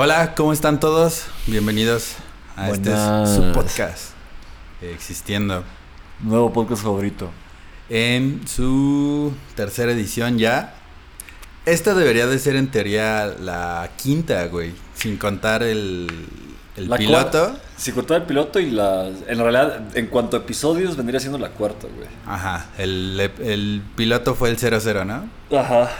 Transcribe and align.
Hola, 0.00 0.34
¿cómo 0.36 0.52
están 0.52 0.78
todos? 0.78 1.24
Bienvenidos 1.48 2.14
a 2.56 2.70
este 2.70 2.90
su 3.26 3.50
podcast 3.52 4.10
eh, 4.80 4.92
existiendo 4.94 5.64
Nuevo 6.20 6.52
podcast 6.52 6.84
favorito. 6.84 7.30
en 7.90 8.46
su 8.46 9.32
tercera 9.56 9.90
edición 9.92 10.38
ya. 10.38 10.74
Esta 11.66 11.94
debería 11.94 12.28
de 12.28 12.38
ser 12.38 12.54
en 12.54 12.70
teoría 12.70 13.26
la 13.26 13.90
quinta, 13.96 14.46
güey, 14.46 14.72
sin 14.94 15.16
contar 15.16 15.64
el, 15.64 16.06
el 16.76 16.88
La 16.88 16.96
piloto. 16.96 17.48
cua- 17.54 17.58
Si 17.76 17.90
cortaba 17.90 18.18
el 18.20 18.26
piloto 18.26 18.60
y 18.60 18.70
la. 18.70 19.08
En 19.08 19.38
realidad, 19.38 19.96
en 19.96 20.06
cuanto 20.06 20.36
a 20.36 20.40
episodios, 20.40 20.96
vendría 20.96 21.18
siendo 21.18 21.38
la 21.38 21.50
cuarta, 21.50 21.88
güey. 21.94 22.06
Ajá, 22.24 22.66
el, 22.78 23.18
el 23.40 23.82
piloto 23.96 24.36
fue 24.36 24.48
el 24.50 24.58
00, 24.58 25.04
¿no? 25.04 25.28
Ajá. 25.58 25.90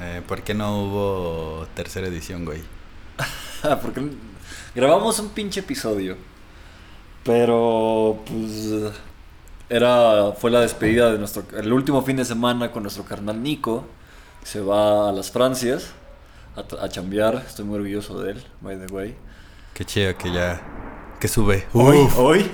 Eh, 0.00 0.22
¿Por 0.26 0.40
qué 0.42 0.54
no 0.54 0.82
hubo 0.82 1.66
tercera 1.74 2.06
edición, 2.08 2.46
güey? 2.46 2.62
Porque 3.82 4.02
grabamos 4.74 5.18
un 5.18 5.30
pinche 5.30 5.60
episodio. 5.60 6.16
Pero, 7.24 8.22
pues. 8.26 8.92
Era. 9.68 10.32
Fue 10.32 10.50
la 10.50 10.60
despedida 10.60 11.12
de 11.12 11.18
nuestro. 11.18 11.44
El 11.56 11.72
último 11.72 12.02
fin 12.02 12.16
de 12.16 12.24
semana 12.24 12.70
con 12.72 12.82
nuestro 12.82 13.04
carnal 13.04 13.42
Nico. 13.42 13.86
Se 14.42 14.60
va 14.60 15.10
a 15.10 15.12
las 15.12 15.30
Francias. 15.30 15.92
A, 16.56 16.84
a 16.84 16.88
chambear. 16.88 17.44
Estoy 17.46 17.64
muy 17.64 17.76
orgulloso 17.76 18.20
de 18.22 18.32
él, 18.32 18.44
by 18.60 18.78
the 18.78 18.92
way. 18.92 19.16
Qué 19.74 19.84
chido 19.84 20.16
que 20.16 20.32
ya... 20.32 20.60
Que 21.20 21.28
sube. 21.28 21.66
Hoy. 21.72 21.98
Uf, 21.98 22.18
Hoy. 22.18 22.50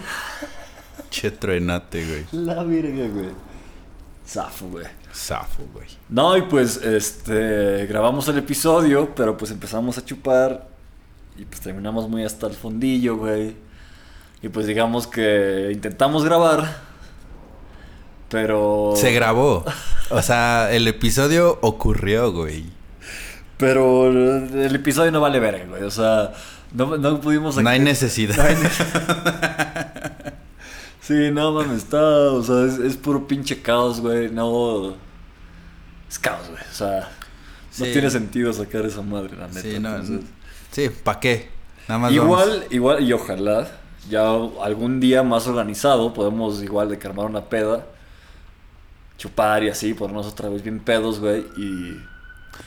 che 1.11 1.31
truenote, 1.31 2.05
güey. 2.05 2.45
La 2.45 2.63
virga, 2.65 3.09
güey. 3.09 3.31
Zafo, 4.27 4.67
güey. 4.67 4.87
Zafo, 5.15 5.63
güey. 5.73 5.87
No, 6.09 6.37
y 6.37 6.43
pues 6.43 6.77
este 6.79 7.87
grabamos 7.87 8.27
el 8.29 8.39
episodio, 8.39 9.15
pero 9.15 9.37
pues 9.37 9.53
empezamos 9.53 9.97
a 9.99 10.05
chupar 10.05 10.76
y 11.39 11.45
pues 11.45 11.61
terminamos 11.61 12.09
muy 12.09 12.25
hasta 12.25 12.47
el 12.47 12.55
fondillo, 12.55 13.17
güey. 13.17 13.55
Y 14.43 14.49
pues 14.49 14.67
digamos 14.67 15.07
que 15.07 15.71
intentamos 15.73 16.25
grabar, 16.25 16.77
pero 18.29 18.95
Se 18.97 19.13
grabó. 19.13 19.65
O 20.11 20.23
sea, 20.23 20.71
el 20.73 20.87
episodio 20.89 21.59
ocurrió, 21.63 22.33
güey. 22.33 22.65
pero 23.57 24.09
el 24.09 24.75
episodio 24.75 25.11
no 25.11 25.21
vale 25.21 25.41
verga, 25.41 25.65
güey. 25.67 25.83
O 25.83 25.91
sea, 25.91 26.33
no, 26.73 26.97
no 26.97 27.21
pudimos 27.21 27.57
No 27.57 27.69
hay 27.71 27.79
necesidad. 27.81 28.37
No 28.37 28.43
hay 28.43 28.55
ne- 28.57 28.71
sí, 31.01 31.31
no 31.33 31.53
mames, 31.53 31.79
está, 31.79 32.03
o 32.03 32.43
sea, 32.43 32.65
es, 32.67 32.79
es 32.79 32.97
puro 32.97 33.27
pinche 33.27 33.63
caos, 33.63 34.01
güey. 34.01 34.29
No 34.31 34.95
es 36.09 36.19
caos, 36.19 36.49
güey. 36.49 36.63
O 36.71 36.75
sea, 36.75 37.09
no 37.79 37.85
tiene 37.87 38.11
sentido 38.11 38.53
sacar 38.53 38.85
esa 38.87 39.03
madre, 39.03 39.37
la 39.37 39.49
neta. 39.49 39.61
Sí, 39.63 39.79
no, 39.81 39.97
entonces- 39.97 40.21
sí, 40.77 40.91
¿para 40.91 41.21
qué? 41.21 41.49
Nada 41.89 41.99
más 42.01 42.13
Igual, 42.13 42.49
vamos- 42.51 42.65
igual, 42.73 43.03
y 43.03 43.13
ojalá 43.15 43.67
ya 44.11 44.27
algún 44.63 45.01
día 45.01 45.23
más 45.23 45.47
organizado 45.47 46.13
podemos 46.13 46.63
igual 46.63 46.91
de 46.91 46.99
que 46.99 47.07
armar 47.07 47.27
una 47.27 47.45
peda, 47.47 47.87
chupar 49.19 49.65
y 49.65 49.71
así, 49.71 49.95
ponernos 49.95 50.27
otra 50.27 50.49
vez 50.49 50.63
bien 50.63 50.81
pedos, 50.81 51.21
güey, 51.21 51.45
y, 51.57 51.97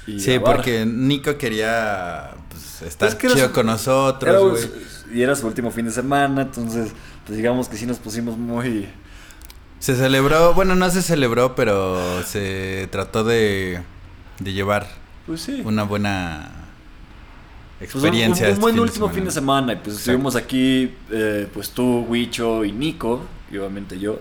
y 0.07 0.19
Sí, 0.19 0.33
grabar. 0.33 0.55
porque 0.57 0.85
Nico 0.85 1.37
quería 1.37 2.31
pues, 2.49 2.81
estar 2.81 3.09
Es 3.09 3.15
que 3.15 3.27
era 3.27 3.35
chido 3.35 3.47
su- 3.49 3.53
con 3.53 3.67
nosotros, 3.67 4.51
güey. 4.51 5.17
y 5.17 5.21
era 5.21 5.35
su 5.35 5.45
último 5.47 5.69
fin 5.71 5.85
de 5.85 5.91
semana, 5.91 6.41
entonces, 6.41 6.91
pues 7.25 7.37
digamos 7.37 7.69
que 7.69 7.77
sí 7.77 7.85
nos 7.85 7.99
pusimos 7.99 8.37
muy... 8.37 8.89
Se 9.79 9.95
celebró, 9.95 10.53
bueno, 10.55 10.75
no 10.75 10.89
se 10.89 11.01
celebró, 11.01 11.55
pero 11.55 12.21
se 12.23 12.89
trató 12.91 13.23
de, 13.23 13.81
de 14.39 14.53
llevar 14.53 14.87
Pues 15.25 15.41
sí. 15.41 15.61
una 15.63 15.83
buena 15.83 16.58
Pues, 17.79 17.95
un- 17.95 18.01
experiencia. 18.01 18.45
un, 18.45 18.49
un 18.49 18.53
este 18.53 18.61
buen 18.61 18.73
fin 18.73 18.75
de 18.75 18.81
último 18.81 19.05
semana. 19.07 19.15
fin 19.15 19.25
de 19.25 19.31
semana. 19.31 19.73
Y 19.73 19.75
pues 19.77 19.97
estuvimos 19.97 20.35
aquí, 20.35 20.93
eh, 21.11 21.47
pues 21.53 21.69
tú, 21.71 22.05
Huicho 22.07 22.65
y 22.65 22.71
Nico, 22.71 23.21
y 23.51 23.57
obviamente 23.57 23.97
yo. 23.99 24.19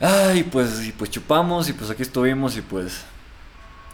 Ay, 0.00 0.42
pues, 0.44 0.84
y 0.86 0.92
pues 0.92 1.10
chupamos, 1.10 1.68
y 1.68 1.72
pues 1.74 1.90
aquí 1.90 2.02
estuvimos, 2.02 2.56
y 2.56 2.60
pues. 2.62 3.02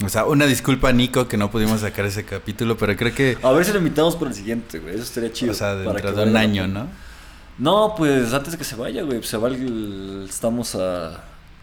O 0.05 0.09
sea, 0.09 0.25
una 0.25 0.47
disculpa 0.47 0.89
a 0.89 0.93
Nico 0.93 1.27
que 1.29 1.37
no 1.37 1.51
pudimos 1.51 1.81
sacar 1.81 2.07
ese 2.07 2.25
capítulo, 2.25 2.77
pero 2.79 2.97
creo 2.97 3.13
que, 3.15 3.37
A 3.43 3.51
ver 3.51 3.65
si 3.65 3.73
lo 3.73 3.79
invitamos 3.79 4.15
para 4.17 4.31
el 4.31 4.37
siguiente, 4.37 4.79
güey. 4.79 4.95
Eso 4.95 5.03
estaría 5.03 5.33
chido. 5.33 5.53
o 5.53 5.55
sea, 5.55 5.75
dentro 5.75 6.13
de 6.13 6.23
un 6.23 6.37
año. 6.37 6.67
¿no? 6.69 6.87
No, 7.59 7.95
pues 7.97 8.33
antes 8.33 8.53
de 8.53 8.59
que 8.59 8.65
se 8.65 8.77
vaya, 8.77 9.03
güey. 9.03 9.19
pues, 9.19 9.29
se 9.29 9.37
va 9.37 9.49
el. 9.49 10.25
Estamos 10.29 10.75
a, 10.77 11.09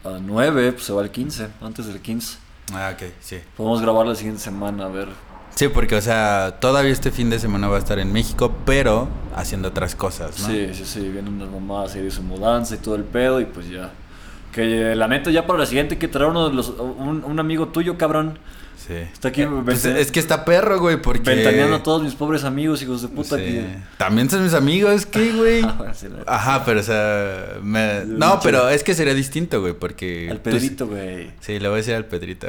a 0.04 0.18
9, 0.20 0.72
pues 0.72 0.84
se 0.84 0.92
va 0.92 1.02
el 1.02 1.10
15, 1.10 1.48
antes 1.62 1.86
del 1.86 2.00
15. 2.00 2.36
Ah, 2.74 2.92
ok, 2.94 3.08
sí. 3.20 3.38
Podemos 3.56 3.80
grabar 3.80 4.06
la 4.06 4.14
siguiente 4.14 4.42
semana, 4.42 4.84
a 4.84 4.88
ver. 4.88 5.08
Sí, 5.56 5.68
porque, 5.68 5.96
o 5.96 6.00
sea, 6.02 6.58
todavía 6.60 6.92
este 6.92 7.10
fin 7.10 7.30
de 7.30 7.38
semana 7.38 7.66
va 7.68 7.76
a 7.76 7.78
estar 7.78 7.98
en 7.98 8.12
México, 8.12 8.54
pero 8.64 9.08
haciendo 9.34 9.68
otras 9.68 9.96
cosas, 9.96 10.38
¿no? 10.40 10.46
Sí, 10.48 10.68
sí, 10.74 10.84
sí. 10.84 11.00
Vienen 11.00 11.28
unas 11.34 11.48
mamadas 11.50 11.94
ahí 11.94 12.02
de 12.02 12.10
su 12.10 12.22
mudanza 12.22 12.74
y 12.74 12.78
todo 12.78 12.94
el 12.94 13.04
pedo, 13.04 13.40
y 13.40 13.46
pues 13.46 13.68
ya. 13.70 13.90
Que 14.52 14.92
eh, 14.92 14.94
la 14.96 15.08
neta, 15.08 15.30
ya 15.30 15.46
para 15.46 15.58
la 15.58 15.66
siguiente 15.66 15.94
hay 15.94 15.98
que 15.98 16.08
traer 16.08 16.30
uno 16.30 16.48
de 16.48 16.54
los, 16.54 16.68
un, 16.68 17.24
un 17.24 17.40
amigo 17.40 17.68
tuyo, 17.68 17.96
cabrón. 17.98 18.38
Sí. 18.86 18.92
Está 18.94 19.28
aquí, 19.28 19.42
Eh, 19.42 19.48
pues, 19.64 19.84
es 19.86 20.12
que 20.12 20.20
está 20.20 20.44
perro, 20.44 20.78
güey, 20.78 21.00
porque... 21.00 21.30
Ventaneando 21.34 21.76
a 21.76 21.82
todos 21.82 22.02
mis 22.02 22.14
pobres 22.14 22.44
amigos, 22.44 22.82
hijos 22.82 23.00
de 23.02 23.08
puta. 23.08 23.36
Sí. 23.36 23.42
que- 23.42 23.66
También 23.96 24.28
son 24.30 24.44
mis 24.44 24.52
amigos, 24.54 25.06
¿qué, 25.06 25.32
güey? 25.32 25.62
Ah, 25.64 25.92
Ajá, 26.26 26.64
pero, 26.66 26.80
o 26.80 26.82
sea... 26.82 27.54
me- 27.62 28.04
No, 28.06 28.38
pero 28.42 28.68
es 28.68 28.84
que 28.84 28.94
sería 28.94 29.14
distinto, 29.14 29.60
güey, 29.62 29.72
porque... 29.72 30.28
Al 30.30 30.36
tú- 30.40 30.50
Pedrito, 30.50 30.86
güey. 30.86 31.30
Sí, 31.40 31.58
le 31.58 31.66
voy 31.68 31.76
a 31.76 31.78
decir 31.78 31.94
al 31.94 32.04
Pedrito. 32.04 32.46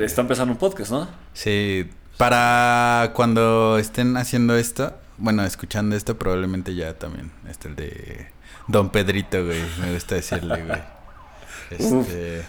Está 0.00 0.22
empezando 0.22 0.52
un 0.52 0.58
podcast, 0.58 0.92
¿no? 0.92 1.08
Sí, 1.34 1.86
para 2.16 3.10
cuando 3.14 3.78
estén 3.78 4.16
haciendo 4.16 4.56
esto, 4.56 4.94
bueno, 5.18 5.44
escuchando 5.44 5.96
esto, 5.96 6.16
probablemente 6.18 6.74
ya 6.74 6.94
también 6.94 7.30
está 7.48 7.68
el 7.68 7.76
de 7.76 8.28
Don 8.68 8.90
Pedrito, 8.90 9.44
güey. 9.44 9.60
Me 9.80 9.92
gusta 9.94 10.14
decirle, 10.16 10.62
güey. 10.64 10.82
Este, 11.70 12.44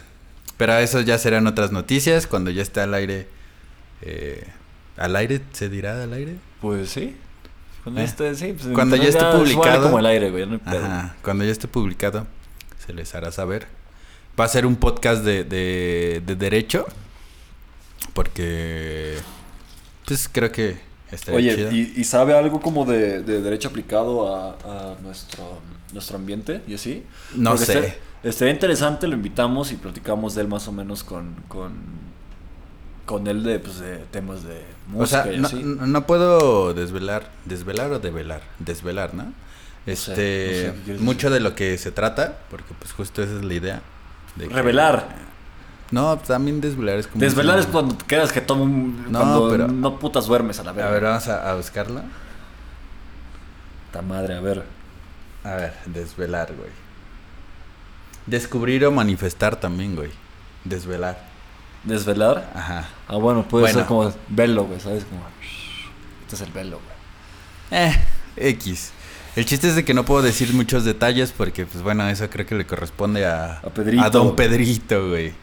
pero 0.57 0.77
eso 0.77 0.99
ya 1.01 1.17
serán 1.17 1.47
otras 1.47 1.71
noticias 1.71 2.27
cuando 2.27 2.51
ya 2.51 2.61
esté 2.61 2.81
al 2.81 2.93
aire. 2.93 3.27
eh, 4.01 4.45
¿Al 4.97 5.15
aire? 5.15 5.41
¿Se 5.53 5.67
dirá 5.69 6.03
al 6.03 6.13
aire? 6.13 6.35
Pues 6.61 6.89
sí. 6.89 7.15
Cuando, 7.83 8.01
Eh. 8.01 8.03
esté, 8.03 8.35
sí, 8.35 8.53
pues, 8.59 8.73
Cuando 8.73 8.95
ya 8.97 9.05
internet 9.05 9.29
esté 9.33 9.43
es 9.43 9.51
igual 9.51 9.65
publicado. 9.69 9.83
como 9.85 9.99
el 9.99 10.05
aire, 10.05 10.31
güey. 10.31 10.45
No 10.45 10.53
hay 10.53 10.57
pedo. 10.59 10.85
Ajá, 10.85 11.15
cuando 11.23 11.43
ya 11.45 11.51
esté 11.51 11.67
publicado, 11.67 12.27
se 12.85 12.93
les 12.93 13.15
hará 13.15 13.31
saber. 13.31 13.67
Va 14.39 14.45
a 14.45 14.47
ser 14.49 14.65
un 14.65 14.75
podcast 14.75 15.23
de, 15.23 15.43
de, 15.45 16.21
de 16.25 16.35
derecho, 16.35 16.85
porque, 18.13 19.17
pues 20.05 20.29
creo 20.31 20.51
que 20.51 20.77
estaría 21.11 21.37
Oye, 21.37 21.55
chido. 21.55 21.71
¿y, 21.71 21.93
y 21.97 22.03
sabe 22.03 22.37
algo 22.37 22.59
como 22.61 22.85
de, 22.85 23.21
de 23.23 23.41
derecho 23.41 23.69
aplicado 23.69 24.33
a, 24.35 24.51
a 24.63 24.95
nuestro, 25.01 25.59
nuestro 25.93 26.17
ambiente 26.17 26.61
y 26.67 26.75
así? 26.75 27.03
No 27.35 27.51
Porque 27.51 27.65
sé. 27.65 27.73
estaría- 27.73 27.95
Estaría 28.23 28.53
interesante, 28.55 29.07
lo 29.07 29.13
invitamos 29.13 29.71
y 29.71 29.75
platicamos 29.75 30.33
de 30.33 30.41
él 30.41 30.47
más 30.47 30.67
o 30.67 30.71
menos 30.71 31.03
con, 31.03 31.35
con, 31.47 31.73
con 33.05 33.27
él 33.27 33.43
de, 33.43 33.59
pues, 33.59 33.79
de 33.79 33.97
temas 34.11 34.43
de 34.43 34.63
O 34.95 35.05
sea, 35.05 35.25
música 35.25 35.33
y 35.33 35.39
no, 35.39 35.47
así. 35.47 35.61
no- 35.63 36.07
puedo 36.07 36.73
desvelar, 36.73 37.29
desvelar 37.45 37.91
o 37.91 37.99
develar, 37.99 38.41
desvelar, 38.57 39.13
¿no? 39.13 39.31
Este, 39.85 40.11
no 40.15 40.15
sé, 40.15 40.73
¿qué 40.77 40.81
quieres 40.85 41.01
mucho 41.03 41.29
de 41.29 41.39
lo 41.39 41.53
que 41.53 41.77
se 41.77 41.91
trata, 41.91 42.39
porque 42.49 42.73
pues 42.79 42.91
justo 42.93 43.21
esa 43.21 43.35
es 43.35 43.43
la 43.45 43.53
idea. 43.53 43.81
de 44.37 44.47
que- 44.47 44.53
Revelar. 44.55 45.07
No, 45.91 46.17
también 46.17 46.61
desvelar 46.61 46.97
es 46.97 47.07
como... 47.07 47.21
Desvelar 47.23 47.59
es 47.59 47.67
cuando 47.67 47.95
te 47.95 48.05
quedas 48.05 48.31
que 48.31 48.41
toma 48.41 48.63
un... 48.63 49.05
No, 49.11 49.19
cuando 49.19 49.49
pero- 49.49 49.67
no 49.67 49.99
putas 49.99 50.25
duermes 50.25 50.59
a 50.59 50.63
la 50.63 50.71
A 50.71 50.73
verga. 50.73 50.91
ver, 50.91 51.03
vamos 51.03 51.27
a, 51.27 51.51
a 51.51 51.55
buscarlo. 51.55 52.01
Ta 53.91 54.01
madre, 54.01 54.35
a 54.35 54.41
ver. 54.41 54.63
A 55.43 55.51
ver, 55.55 55.73
desvelar, 55.85 56.53
güey. 56.57 56.69
Descubrir 58.25 58.83
o 58.85 58.91
manifestar 58.91 59.55
también, 59.57 59.95
güey. 59.95 60.09
Desvelar. 60.63 61.19
¿Desvelar? 61.83 62.51
Ajá. 62.55 62.89
Ah, 63.07 63.17
bueno, 63.17 63.43
puede 63.47 63.63
Bueno. 63.65 63.77
ser 63.79 63.87
como 63.87 64.11
velo, 64.29 64.65
güey, 64.65 64.79
¿sabes? 64.79 65.05
Como... 65.05 65.21
Este 66.23 66.35
es 66.35 66.41
el 66.41 66.51
velo, 66.51 66.79
güey. 66.83 67.83
Eh, 67.83 67.95
X. 68.37 68.91
El 69.35 69.45
chiste 69.45 69.67
es 69.67 69.75
de 69.75 69.85
que 69.85 69.93
no 69.93 70.03
puedo 70.05 70.23
decir 70.23 70.51
muchos 70.53 70.83
detalles 70.85 71.31
porque, 71.31 71.65
pues 71.67 71.83
bueno, 71.83 72.07
eso 72.09 72.27
creo 72.29 72.45
que 72.47 72.55
le 72.55 72.65
corresponde 72.65 73.25
a, 73.27 73.59
A 73.59 73.69
Pedrito. 73.69 74.09
Don 74.09 74.35
Pedrito, 74.35 75.09
güey. 75.09 75.33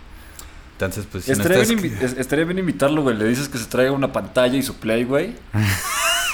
Entonces, 0.86 1.08
pues 1.10 1.24
si 1.24 1.30
no 1.32 1.36
estaría, 1.38 1.62
estás- 1.62 1.80
bien 1.80 1.94
invi- 1.98 2.18
estaría 2.18 2.44
bien 2.44 2.58
invitarlo, 2.58 3.02
güey. 3.02 3.16
Le 3.16 3.24
dices 3.26 3.48
que 3.48 3.58
se 3.58 3.66
traiga 3.66 3.92
una 3.92 4.12
pantalla 4.12 4.56
y 4.56 4.62
su 4.62 4.76
play, 4.76 5.04
güey. 5.04 5.34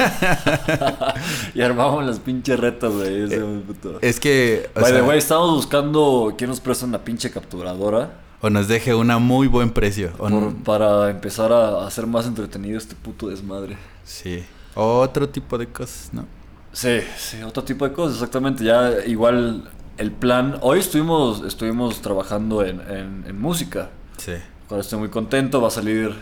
y 1.54 1.60
armamos 1.60 2.04
las 2.04 2.18
pinches 2.20 2.58
retas, 2.58 2.92
güey. 2.92 3.24
Ese, 3.24 3.40
puto. 3.40 3.98
Es 4.00 4.20
que, 4.20 4.70
By 4.74 4.84
the 4.84 4.90
sea, 4.98 5.04
way, 5.04 5.18
estábamos 5.18 5.56
buscando 5.56 6.34
quién 6.36 6.50
nos 6.50 6.60
presta 6.60 6.86
una 6.86 7.04
pinche 7.04 7.30
capturadora 7.30 8.12
o 8.40 8.50
nos 8.50 8.68
deje 8.68 8.94
una 8.94 9.18
muy 9.18 9.48
buen 9.48 9.70
precio. 9.70 10.10
Por- 10.12 10.30
no- 10.30 10.54
para 10.64 11.10
empezar 11.10 11.52
a 11.52 11.86
hacer 11.86 12.06
más 12.06 12.26
entretenido 12.26 12.78
este 12.78 12.94
puto 12.94 13.28
desmadre. 13.28 13.76
Sí. 14.04 14.44
Otro 14.74 15.28
tipo 15.28 15.58
de 15.58 15.66
cosas, 15.66 16.10
¿no? 16.12 16.24
Sí, 16.72 17.00
sí, 17.16 17.42
otro 17.42 17.64
tipo 17.64 17.86
de 17.88 17.92
cosas, 17.92 18.14
exactamente. 18.16 18.62
Ya 18.62 18.92
igual 19.06 19.68
el 19.96 20.12
plan. 20.12 20.58
Hoy 20.60 20.78
estuvimos, 20.78 21.42
estuvimos 21.44 22.00
trabajando 22.00 22.64
en, 22.64 22.80
en, 22.82 23.24
en 23.26 23.40
música. 23.40 23.90
Sí. 24.18 24.34
Cuando 24.66 24.82
estoy 24.82 24.98
muy 24.98 25.08
contento, 25.08 25.60
va 25.62 25.68
a 25.68 25.70
salir. 25.70 26.14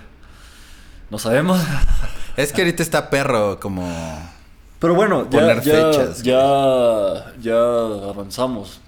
No 1.11 1.19
sabemos. 1.19 1.61
Es 2.37 2.53
que 2.53 2.61
ahorita 2.61 2.83
está 2.83 3.09
perro 3.09 3.59
como... 3.59 3.89
Pero 4.79 4.95
bueno, 4.95 5.27
ya, 5.31 5.55
ya, 5.55 5.63
fechas, 5.63 6.23
ya, 6.23 7.33
ya 7.41 7.57
avanzamos 7.57 8.83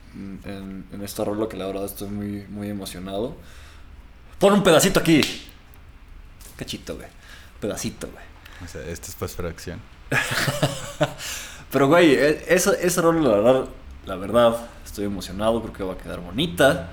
en, 0.44 0.84
en 0.93 1.02
esta 1.02 1.25
rola 1.25 1.49
que 1.49 1.56
la 1.56 1.64
verdad 1.66 1.87
estoy 1.87 2.08
muy, 2.10 2.44
muy 2.50 2.69
emocionado. 2.69 3.37
Pon 4.38 4.52
un 4.52 4.62
pedacito 4.62 5.00
aquí. 5.00 5.22
Cachito, 6.56 6.96
güey. 6.96 7.08
Pedacito, 7.58 8.06
güey. 8.12 8.25
O 8.62 8.69
sea, 8.69 8.82
esto 8.82 9.06
es 9.08 9.14
postproducción. 9.14 9.81
Pero, 11.70 11.88
güey, 11.88 12.14
e- 12.16 12.44
esa, 12.49 12.75
esa 12.75 13.00
rola, 13.00 13.20
la 13.28 13.37
verdad, 13.37 13.64
la 14.05 14.16
verdad, 14.16 14.56
estoy 14.84 15.06
emocionado, 15.06 15.62
creo 15.62 15.72
que 15.72 15.84
va 15.84 15.94
a 15.94 15.99
quedar 15.99 16.20
bonita. 16.20 16.90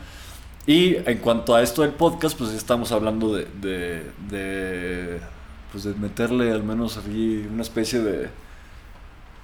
Y 0.68 0.96
en 0.96 1.18
cuanto 1.20 1.54
a 1.56 1.62
esto 1.62 1.82
del 1.84 1.92
podcast, 1.92 2.38
pues 2.38 2.52
estamos 2.52 2.92
hablando 2.92 3.34
de, 3.36 3.46
de, 3.62 4.04
de, 4.30 5.20
pues 5.72 5.84
de 5.84 5.94
meterle 5.94 6.52
al 6.52 6.64
menos 6.64 6.98
aquí 6.98 7.46
una 7.52 7.62
especie 7.62 8.00
de 8.00 8.30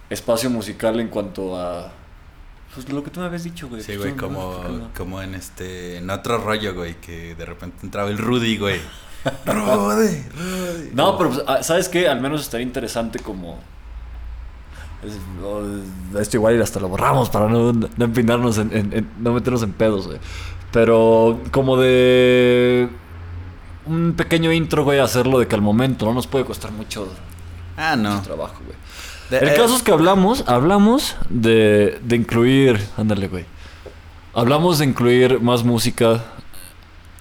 espacio 0.09 0.50
musical 0.50 1.00
en 1.00 1.09
cuanto 1.09 1.57
a, 1.59 1.91
pues 2.73 2.89
lo 2.89 3.03
que 3.03 3.12
tú 3.12 3.19
me 3.19 3.27
habías 3.27 3.44
dicho, 3.44 3.69
güey. 3.69 3.81
Sí, 3.83 3.94
Pues, 3.97 4.00
güey, 4.00 4.15
como, 4.15 4.89
como 4.97 5.21
en 5.21 5.35
este... 5.35 5.97
En 5.97 6.09
otro 6.09 6.39
rollo, 6.39 6.73
güey, 6.73 6.95
que 7.00 7.35
de 7.35 7.45
repente 7.45 7.77
entraba 7.83 8.09
el 8.09 8.18
Rudy, 8.18 8.57
güey. 8.57 8.79
Rudy, 9.45 10.23
Rudy. 10.35 10.89
No, 10.94 11.18
pero 11.19 11.29
pues, 11.29 11.44
ah, 11.47 11.62
¿sabes 11.62 11.88
qué? 11.88 12.07
Al 12.07 12.19
menos 12.19 12.41
estaría 12.41 12.65
interesante 12.65 13.19
como... 13.19 13.59
es- 15.03 15.19
o- 15.45 16.19
Esto 16.19 16.38
igual 16.38 16.57
y 16.57 16.62
hasta 16.62 16.79
lo 16.79 16.89
borramos 16.89 17.29
para 17.29 17.47
no, 17.47 17.71
no 17.73 18.06
empinarnos 18.06 18.57
en, 18.57 18.75
en- 18.75 18.94
en- 18.94 19.09
no 19.19 19.33
meternos 19.33 19.62
en 19.62 19.73
pedos, 19.73 20.07
güey. 20.07 20.18
Pero 20.71 21.39
como 21.51 21.77
de 21.77 22.88
un 23.85 24.13
pequeño 24.13 24.51
intro, 24.53 24.83
güey, 24.83 25.00
hacerlo 25.00 25.39
de 25.39 25.47
que 25.47 25.56
al 25.56 25.62
momento 25.62 26.06
no 26.06 26.13
nos 26.13 26.27
puede 26.27 26.45
costar 26.45 26.71
mucho, 26.71 27.07
Ah, 27.77 27.95
mucho 27.97 28.09
no. 28.09 28.21
trabajo, 28.21 28.62
güey. 28.65 28.77
De- 29.29 29.39
El 29.39 29.50
eh, 29.50 29.53
caso 29.56 29.75
es 29.75 29.83
que 29.83 29.91
hablamos, 29.91 30.44
hablamos 30.47 31.15
de, 31.29 32.00
de 32.03 32.15
incluir, 32.15 32.79
ándale, 32.97 33.27
güey. 33.27 33.45
Hablamos 34.33 34.79
de 34.79 34.85
incluir 34.85 35.41
más 35.41 35.63
música 35.63 36.23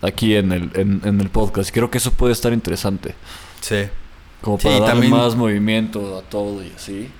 aquí 0.02 0.34
en 0.36 0.52
el, 0.52 0.70
en, 0.74 1.00
en 1.04 1.20
el 1.20 1.28
podcast. 1.28 1.70
Creo 1.72 1.90
que 1.90 1.98
eso 1.98 2.12
puede 2.12 2.32
estar 2.32 2.52
interesante. 2.52 3.14
Sí. 3.60 3.84
Como 4.40 4.58
Sí, 4.58 4.64
para 4.64 4.78
darle 4.80 4.90
también- 4.92 5.12
más 5.12 5.34
movimiento 5.34 6.18
a 6.18 6.22
todo 6.22 6.62
y 6.62 6.72
así. 6.74 7.10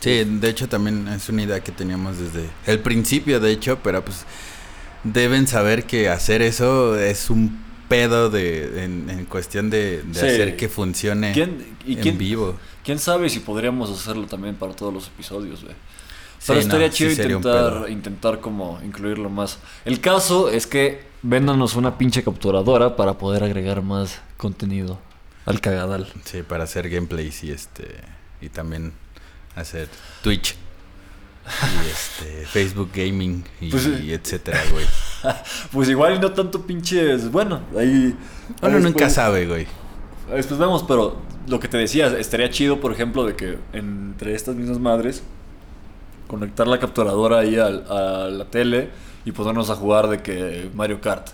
Sí, 0.00 0.24
de 0.24 0.48
hecho 0.48 0.68
también 0.68 1.06
es 1.08 1.28
una 1.28 1.42
idea 1.42 1.60
que 1.60 1.70
teníamos 1.72 2.18
desde 2.18 2.50
el 2.66 2.80
principio, 2.80 3.38
de 3.40 3.52
hecho, 3.52 3.78
pero 3.84 4.04
pues 4.04 4.24
deben 5.04 5.46
saber 5.46 5.84
que 5.84 6.08
hacer 6.08 6.42
eso 6.42 6.98
es 6.98 7.30
un 7.30 7.60
pedo 7.88 8.30
de 8.30 8.84
en, 8.84 9.10
en 9.10 9.24
cuestión 9.26 9.68
de, 9.70 10.02
de 10.02 10.14
Sí. 10.14 10.26
hacer 10.26 10.56
que 10.56 10.68
funcione 10.68 11.32
¿Quién, 11.32 11.76
y 11.86 11.94
en 11.94 12.00
quién, 12.00 12.18
vivo. 12.18 12.56
quién 12.84 12.98
sabe 12.98 13.28
si 13.28 13.40
podríamos 13.40 13.90
hacerlo 13.90 14.26
también 14.26 14.54
para 14.54 14.74
todos 14.74 14.92
los 14.94 15.08
episodios, 15.08 15.62
güey? 15.62 15.74
Sí, 16.38 16.46
Pero 16.48 16.60
estaría 16.60 16.86
no, 16.88 16.92
chido 16.92 17.10
intentar, 17.10 17.90
intentar 17.90 18.40
como 18.40 18.80
incluirlo 18.84 19.28
más. 19.30 19.58
El 19.84 20.00
caso 20.00 20.48
es 20.48 20.66
que 20.66 21.02
véndanos 21.22 21.76
una 21.76 21.98
pinche 21.98 22.24
capturadora 22.24 22.96
para 22.96 23.16
poder 23.18 23.44
agregar 23.44 23.82
más 23.82 24.20
contenido 24.38 24.98
al 25.46 25.60
cagadal. 25.60 26.12
Sí, 26.24 26.42
para 26.42 26.64
hacer 26.64 26.88
gameplays 26.88 27.44
y 27.44 27.52
este 27.52 27.86
y 28.40 28.48
también 28.48 28.92
hacer 29.54 29.88
Twitch 30.22 30.56
y 31.44 31.88
este 31.88 32.46
Facebook 32.46 32.90
Gaming 32.94 33.44
y, 33.60 33.70
Pues, 33.70 33.86
eh. 33.86 34.00
y 34.04 34.12
etcétera, 34.12 34.60
güey. 34.70 34.86
Pues 35.72 35.88
igual 35.88 36.16
y 36.16 36.18
no 36.18 36.32
tanto 36.32 36.62
pinches. 36.62 37.30
Bueno, 37.30 37.60
ahí. 37.78 38.16
Uno 38.60 38.76
ahí 38.76 38.82
nunca 38.82 39.08
sabe, 39.10 39.46
güey. 39.46 39.66
Después 40.34 40.58
vemos, 40.58 40.84
pero 40.84 41.20
lo 41.46 41.60
que 41.60 41.68
te 41.68 41.76
decía, 41.76 42.06
estaría 42.18 42.48
chido, 42.50 42.80
por 42.80 42.92
ejemplo, 42.92 43.24
de 43.26 43.36
que 43.36 43.58
entre 43.72 44.34
estas 44.34 44.54
mismas 44.56 44.78
madres, 44.78 45.22
conectar 46.26 46.66
la 46.66 46.78
capturadora 46.78 47.40
ahí 47.40 47.56
a, 47.56 47.68
la 47.70 48.44
tele 48.46 48.90
y 49.24 49.32
ponernos 49.32 49.70
a 49.70 49.76
jugar 49.76 50.08
de 50.08 50.22
que 50.22 50.70
Mario 50.74 51.00
Kart. 51.00 51.28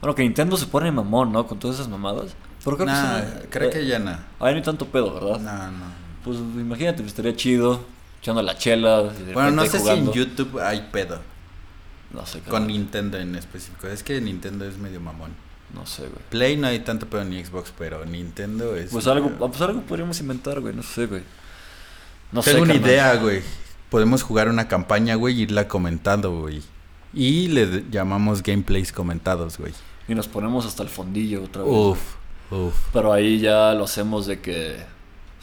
Bueno, 0.00 0.14
que 0.14 0.22
Nintendo 0.22 0.56
se 0.56 0.66
pone 0.66 0.90
mamón, 0.92 1.32
¿no? 1.32 1.46
Con 1.46 1.58
todas 1.58 1.76
esas 1.76 1.88
mamadas. 1.88 2.34
Pero 2.64 2.76
creo 2.76 2.86
Nah, 2.86 3.20
que 3.20 3.48
creo 3.48 3.68
eh, 3.68 3.72
que 3.72 3.86
ya 3.86 3.98
no. 3.98 4.10
Ahí 4.40 4.52
no 4.52 4.56
hay 4.56 4.62
tanto 4.62 4.86
pedo, 4.86 5.14
¿verdad? 5.14 5.40
No, 5.40 5.70
no. 5.72 5.84
Pues 6.24 6.38
imagínate, 6.38 6.98
pues, 6.98 7.08
estaría 7.08 7.34
chido, 7.36 7.80
echando 8.24 8.40
la 8.42 8.56
chela. 8.56 9.12
y 9.20 9.22
de 9.24 9.34
Bueno, 9.34 9.50
no 9.50 9.66
sé 9.66 9.78
jugando. 9.78 10.12
si 10.12 10.18
en 10.18 10.26
YouTube 10.26 10.58
hay 10.60 10.88
pedo 10.90 11.20
No 12.10 12.24
sé, 12.24 12.40
con. 12.40 12.66
Nintendo 12.66 13.18
en 13.18 13.34
específico. 13.36 13.86
Es 13.86 14.02
que 14.02 14.18
Nintendo 14.20 14.64
es 14.64 14.78
medio 14.78 14.98
mamón. 15.00 15.32
No 15.74 15.84
sé, 15.86 16.02
güey. 16.02 16.22
Play 16.30 16.56
no 16.56 16.68
hay 16.68 16.78
tanto 16.78 17.06
pedo 17.08 17.24
ni 17.24 17.44
Xbox, 17.44 17.72
pero 17.76 18.04
Nintendo 18.06 18.76
es. 18.76 18.90
Pues 18.90 19.06
algo, 19.08 19.30
pues 19.30 19.60
algo 19.60 19.82
podríamos 19.82 20.18
inventar, 20.20 20.60
güey. 20.60 20.74
No 20.74 20.82
sé, 20.82 21.06
güey. 21.06 21.22
No 22.32 22.42
Tengo 22.42 22.58
sé, 22.58 22.62
una 22.62 22.72
carnal. 22.74 22.90
idea, 22.90 23.14
güey. 23.16 23.42
Podemos 23.90 24.22
jugar 24.22 24.48
una 24.48 24.68
campaña, 24.68 25.16
güey, 25.16 25.38
y 25.38 25.42
irla 25.42 25.68
comentando, 25.68 26.40
güey. 26.40 26.62
Y 27.12 27.48
le 27.48 27.84
llamamos 27.90 28.42
gameplays 28.42 28.90
comentados, 28.92 29.58
güey. 29.58 29.72
Y 30.08 30.14
nos 30.14 30.28
ponemos 30.28 30.64
hasta 30.66 30.82
el 30.82 30.88
fondillo 30.88 31.42
otra 31.44 31.62
vez. 31.62 31.72
Uf, 31.72 31.98
uf. 32.50 32.74
Pero 32.92 33.12
ahí 33.12 33.38
ya 33.40 33.72
lo 33.74 33.84
hacemos 33.84 34.26
de 34.26 34.40
que. 34.40 34.76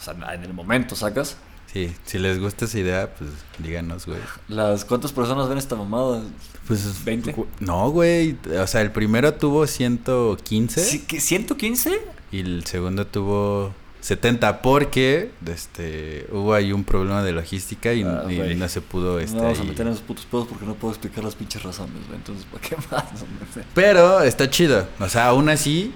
O 0.00 0.02
sea, 0.02 0.14
en 0.34 0.42
el 0.42 0.52
momento, 0.52 0.96
¿sacas? 0.96 1.36
Sí, 1.72 1.90
si 2.04 2.18
les 2.18 2.38
gusta 2.38 2.66
esa 2.66 2.78
idea, 2.78 3.14
pues 3.16 3.30
díganos, 3.58 4.04
güey. 4.06 4.18
Las 4.48 4.84
¿Cuántas 4.84 5.12
personas 5.12 5.48
ven 5.48 5.56
esta 5.58 5.74
mamada? 5.74 6.22
Pues. 6.68 7.04
¿20? 7.04 7.34
gu- 7.34 7.46
No, 7.60 7.90
güey. 7.90 8.36
O 8.60 8.66
sea, 8.66 8.82
el 8.82 8.90
primero 8.92 9.32
tuvo 9.34 9.66
115 9.66 10.80
¿Sí, 10.84 10.98
que 11.00 11.16
¿115? 11.18 11.98
y 12.30 12.40
el 12.40 12.64
segundo 12.66 13.06
tuvo 13.06 13.74
70 14.00 14.62
porque 14.62 15.30
este 15.46 16.26
hubo 16.32 16.54
ahí 16.54 16.72
un 16.72 16.82
problema 16.84 17.22
de 17.22 17.32
logística 17.32 17.92
y, 17.94 18.02
Ah, 18.02 18.24
y 18.30 18.54
no 18.56 18.68
se 18.68 18.80
pudo 18.80 19.18
este 19.20 19.36
no 19.36 19.44
vamos 19.44 19.60
a 19.60 19.64
meter 19.64 19.86
en 19.86 19.92
esos 19.92 20.02
putos 20.02 20.24
pedos 20.26 20.48
porque 20.48 20.64
no 20.66 20.74
puedo 20.74 20.92
explicar 20.92 21.22
las 21.24 21.34
pinches 21.36 21.62
razones, 21.62 22.04
güey. 22.06 22.16
Entonces, 22.18 22.44
¿para 22.46 22.62
qué 22.68 22.76
más? 22.90 23.04
Pero 23.74 24.20
está 24.22 24.50
chido. 24.50 24.86
O 25.00 25.08
sea, 25.08 25.28
aún 25.28 25.48
así 25.48 25.92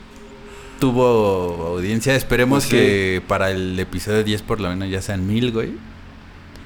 tuvo 0.81 1.67
audiencia. 1.75 2.15
Esperemos 2.15 2.65
sí. 2.65 2.71
que 2.71 3.23
para 3.27 3.51
el 3.51 3.79
episodio 3.79 4.23
10 4.25 4.43
por 4.43 4.61
lo 4.61 4.69
menos 4.69 4.89
ya 4.91 5.03
sean 5.03 5.27
mil, 5.27 5.53
güey. 5.53 5.73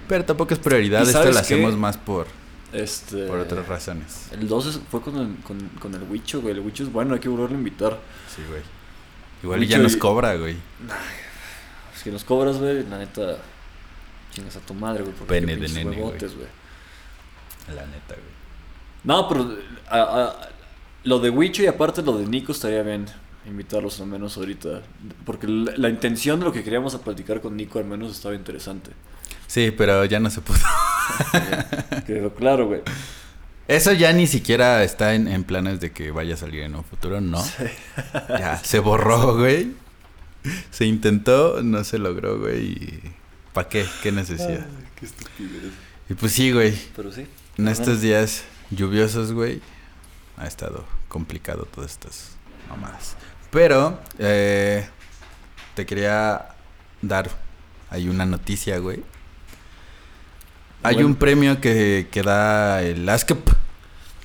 Pero 0.08 0.24
tampoco 0.24 0.54
es 0.54 0.60
prioridad. 0.60 1.00
¿Y 1.04 1.10
Esto 1.10 1.30
lo 1.30 1.38
hacemos 1.38 1.76
más 1.76 1.96
por, 1.96 2.26
Este. 2.72 3.26
por 3.26 3.38
otras 3.38 3.66
razones. 3.68 4.28
El 4.32 4.48
12 4.48 4.80
fue 4.90 5.00
con 5.00 5.16
el, 5.16 5.36
con, 5.44 5.58
con 5.80 5.94
el 5.94 6.02
Wicho, 6.04 6.40
güey. 6.40 6.54
El 6.54 6.60
Wicho 6.60 6.82
es 6.82 6.92
bueno, 6.92 7.14
hay 7.14 7.20
que 7.20 7.28
volverlo 7.28 7.54
a 7.56 7.58
invitar. 7.58 7.98
Sí, 8.34 8.42
güey. 8.48 8.62
Igual 9.42 9.62
y 9.62 9.66
ya 9.68 9.78
nos 9.78 9.96
cobra, 9.96 10.34
güey. 10.36 10.56
Si 12.02 12.10
nos 12.10 12.24
cobras, 12.24 12.58
güey, 12.58 12.84
la 12.88 12.98
neta. 12.98 13.36
Chingas 14.32 14.56
a 14.56 14.60
tu 14.60 14.74
madre, 14.74 15.02
güey. 15.02 15.14
porque 15.14 15.40
Pene 15.40 15.56
de 15.56 15.68
nene, 15.68 15.96
güey. 15.96 16.12
La 17.74 17.86
neta, 17.86 18.14
güey. 18.14 18.40
No, 19.04 19.28
pero 19.28 19.56
a- 19.88 19.98
a- 20.24 20.48
lo 21.04 21.18
de 21.20 21.30
Wicho 21.30 21.62
y 21.62 21.66
aparte 21.66 22.02
lo 22.02 22.18
de 22.18 22.26
Nico 22.26 22.52
estaría 22.52 22.82
bien 22.82 23.06
invitarlos 23.46 24.00
al 24.00 24.06
menos 24.06 24.36
ahorita. 24.36 24.82
Porque 25.24 25.46
la, 25.46 25.72
la 25.76 25.88
intención 25.88 26.38
de 26.40 26.46
lo 26.46 26.52
que 26.52 26.62
queríamos 26.62 26.94
a 26.94 27.00
platicar 27.00 27.40
con 27.40 27.56
Nico 27.56 27.78
al 27.78 27.84
menos 27.84 28.12
estaba 28.12 28.34
interesante. 28.34 28.90
Sí, 29.46 29.72
pero 29.76 30.04
ya 30.04 30.20
no 30.20 30.30
se 30.30 30.40
pudo. 30.40 30.58
Quedó 32.06 32.34
claro, 32.34 32.66
güey. 32.66 32.82
Eso 33.66 33.92
ya 33.92 34.12
ni 34.12 34.26
siquiera 34.26 34.82
está 34.82 35.14
en, 35.14 35.28
en 35.28 35.44
planes 35.44 35.80
de 35.80 35.92
que 35.92 36.10
vaya 36.10 36.34
a 36.34 36.36
salir 36.36 36.62
en 36.62 36.74
un 36.74 36.84
futuro, 36.84 37.20
¿no? 37.20 37.42
Ya, 38.28 38.60
se 38.62 38.78
borró, 38.80 39.36
güey. 39.36 39.72
Se 40.70 40.86
intentó, 40.86 41.62
no 41.62 41.84
se 41.84 41.98
logró, 41.98 42.38
güey. 42.38 43.00
¿Para 43.52 43.68
qué? 43.68 43.86
¿Qué 44.02 44.12
necesidad? 44.12 44.66
Qué 44.98 45.06
estupidez. 45.06 45.72
Y 46.08 46.14
pues 46.14 46.32
sí, 46.32 46.52
güey. 46.52 46.76
Pero 46.96 47.12
sí. 47.12 47.26
En 47.58 47.68
estos 47.68 48.00
días 48.00 48.44
lluviosos, 48.70 49.32
güey, 49.32 49.60
ha 50.36 50.46
estado 50.46 50.84
complicado 51.08 51.68
todas 51.72 51.92
estas 51.92 52.36
mamadas. 52.68 53.16
Pero, 53.50 53.98
eh, 54.18 54.86
te 55.74 55.84
quería 55.86 56.46
dar 57.02 57.30
ahí 57.90 58.08
una 58.08 58.24
noticia, 58.26 58.78
güey. 58.78 59.02
Hay 60.82 60.94
Bueno. 60.94 61.08
un 61.08 61.14
premio 61.16 61.60
que, 61.60 62.08
que 62.10 62.22
da 62.22 62.82
el 62.82 63.08
ASCAP 63.08 63.38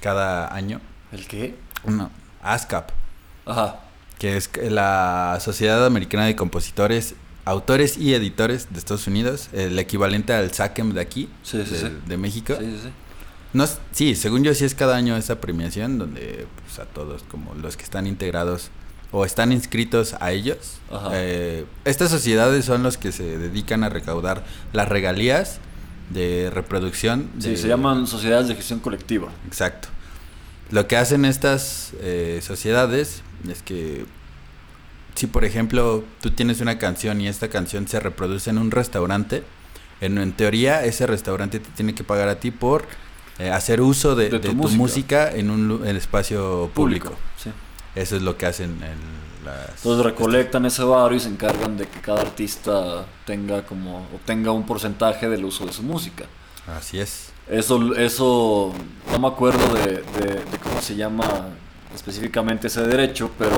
cada 0.01 0.53
año. 0.53 0.79
¿El 1.11 1.27
qué? 1.27 1.55
No, 1.85 2.11
ASCAP, 2.41 2.91
Ajá. 3.45 3.79
que 4.19 4.37
es 4.37 4.49
la 4.69 5.37
Sociedad 5.41 5.85
Americana 5.85 6.25
de 6.25 6.35
Compositores, 6.35 7.15
Autores 7.45 7.97
y 7.97 8.13
Editores 8.13 8.71
de 8.71 8.79
Estados 8.79 9.05
Unidos, 9.07 9.49
el 9.53 9.77
equivalente 9.77 10.33
al 10.33 10.51
SACEM 10.53 10.93
de 10.93 11.01
aquí, 11.01 11.29
Sí, 11.43 11.63
sí, 11.65 11.71
de, 11.73 11.79
sí. 11.79 11.97
de 12.07 12.17
México. 12.17 12.55
Sí, 12.59 12.65
sí, 12.65 12.79
sí. 12.83 12.89
No, 13.53 13.65
sí, 13.91 14.15
según 14.15 14.43
yo 14.43 14.53
sí 14.53 14.65
es 14.65 14.75
cada 14.75 14.95
año 14.95 15.15
esa 15.17 15.39
premiación 15.39 15.97
donde 15.97 16.47
pues, 16.63 16.79
a 16.79 16.85
todos, 16.85 17.23
como 17.23 17.53
los 17.55 17.77
que 17.77 17.83
están 17.83 18.07
integrados 18.07 18.69
o 19.17 19.23
están 19.23 19.51
inscritos 19.53 20.13
a 20.19 20.31
ellos. 20.33 20.57
Eh, 21.13 21.65
estas 21.85 22.11
sociedades 22.11 22.65
son 22.65 22.83
los 22.83 22.97
que 22.97 23.11
se 23.13 23.37
dedican 23.37 23.83
a 23.85 23.89
recaudar 23.89 24.43
las 24.73 24.89
regalías 24.89 25.59
de 26.09 26.51
reproducción. 26.53 27.29
Sí, 27.39 27.51
de- 27.51 27.57
se 27.57 27.67
llaman 27.69 28.07
sociedades 28.07 28.49
de 28.49 28.55
gestión 28.55 28.79
colectiva. 28.79 29.29
Exacto. 29.47 29.87
Lo 30.69 30.87
que 30.87 30.97
hacen 30.97 31.23
estas 31.23 31.93
eh, 32.01 32.41
sociedades 32.43 33.21
es 33.49 33.61
que 33.61 34.05
si 35.15 35.27
por 35.27 35.45
ejemplo 35.45 36.03
tú 36.21 36.31
tienes 36.31 36.59
una 36.59 36.77
canción 36.77 37.21
y 37.21 37.27
esta 37.29 37.47
canción 37.47 37.87
se 37.87 37.99
reproduce 38.01 38.49
en 38.49 38.57
un 38.57 38.69
restaurante, 38.71 39.43
en, 40.01 40.17
en 40.17 40.33
teoría 40.33 40.83
ese 40.83 41.07
restaurante 41.07 41.59
te 41.59 41.69
tiene 41.69 41.95
que 41.95 42.03
pagar 42.03 42.27
a 42.27 42.39
ti 42.41 42.51
por 42.51 42.83
eh, 43.39 43.49
hacer 43.49 43.79
uso 43.79 44.15
de, 44.15 44.25
De 44.25 44.39
de 44.39 44.49
tu 44.49 44.55
tu, 44.61 44.67
música. 44.71 45.31
en 45.31 45.49
un 45.49 45.87
en 45.87 45.95
espacio 45.95 46.69
público. 46.73 47.13
Sí. 47.41 47.49
Eso 47.95 48.15
es 48.17 48.21
lo 48.21 48.37
que 48.37 48.45
hacen 48.45 48.71
en 48.83 49.45
las... 49.45 49.69
Entonces 49.77 50.05
recolectan 50.05 50.65
ese 50.65 50.83
barrio 50.83 51.17
y 51.17 51.21
se 51.21 51.29
encargan 51.29 51.77
de 51.77 51.87
que 51.87 51.99
cada 52.01 52.21
artista 52.21 53.05
tenga 53.25 53.65
como 53.65 54.07
obtenga 54.13 54.51
un 54.51 54.65
porcentaje 54.65 55.29
del 55.29 55.45
uso 55.45 55.65
de 55.65 55.71
su 55.73 55.83
música. 55.83 56.25
Así 56.77 56.99
es. 56.99 57.31
Eso, 57.47 57.93
eso 57.95 58.73
no 59.11 59.19
me 59.19 59.27
acuerdo 59.27 59.73
de, 59.75 60.01
de- 60.01 60.43
de 60.43 60.57
cómo 60.61 60.81
se 60.81 60.95
llama 60.95 61.23
específicamente 61.93 62.67
ese 62.67 62.81
derecho, 62.81 63.29
pero 63.37 63.55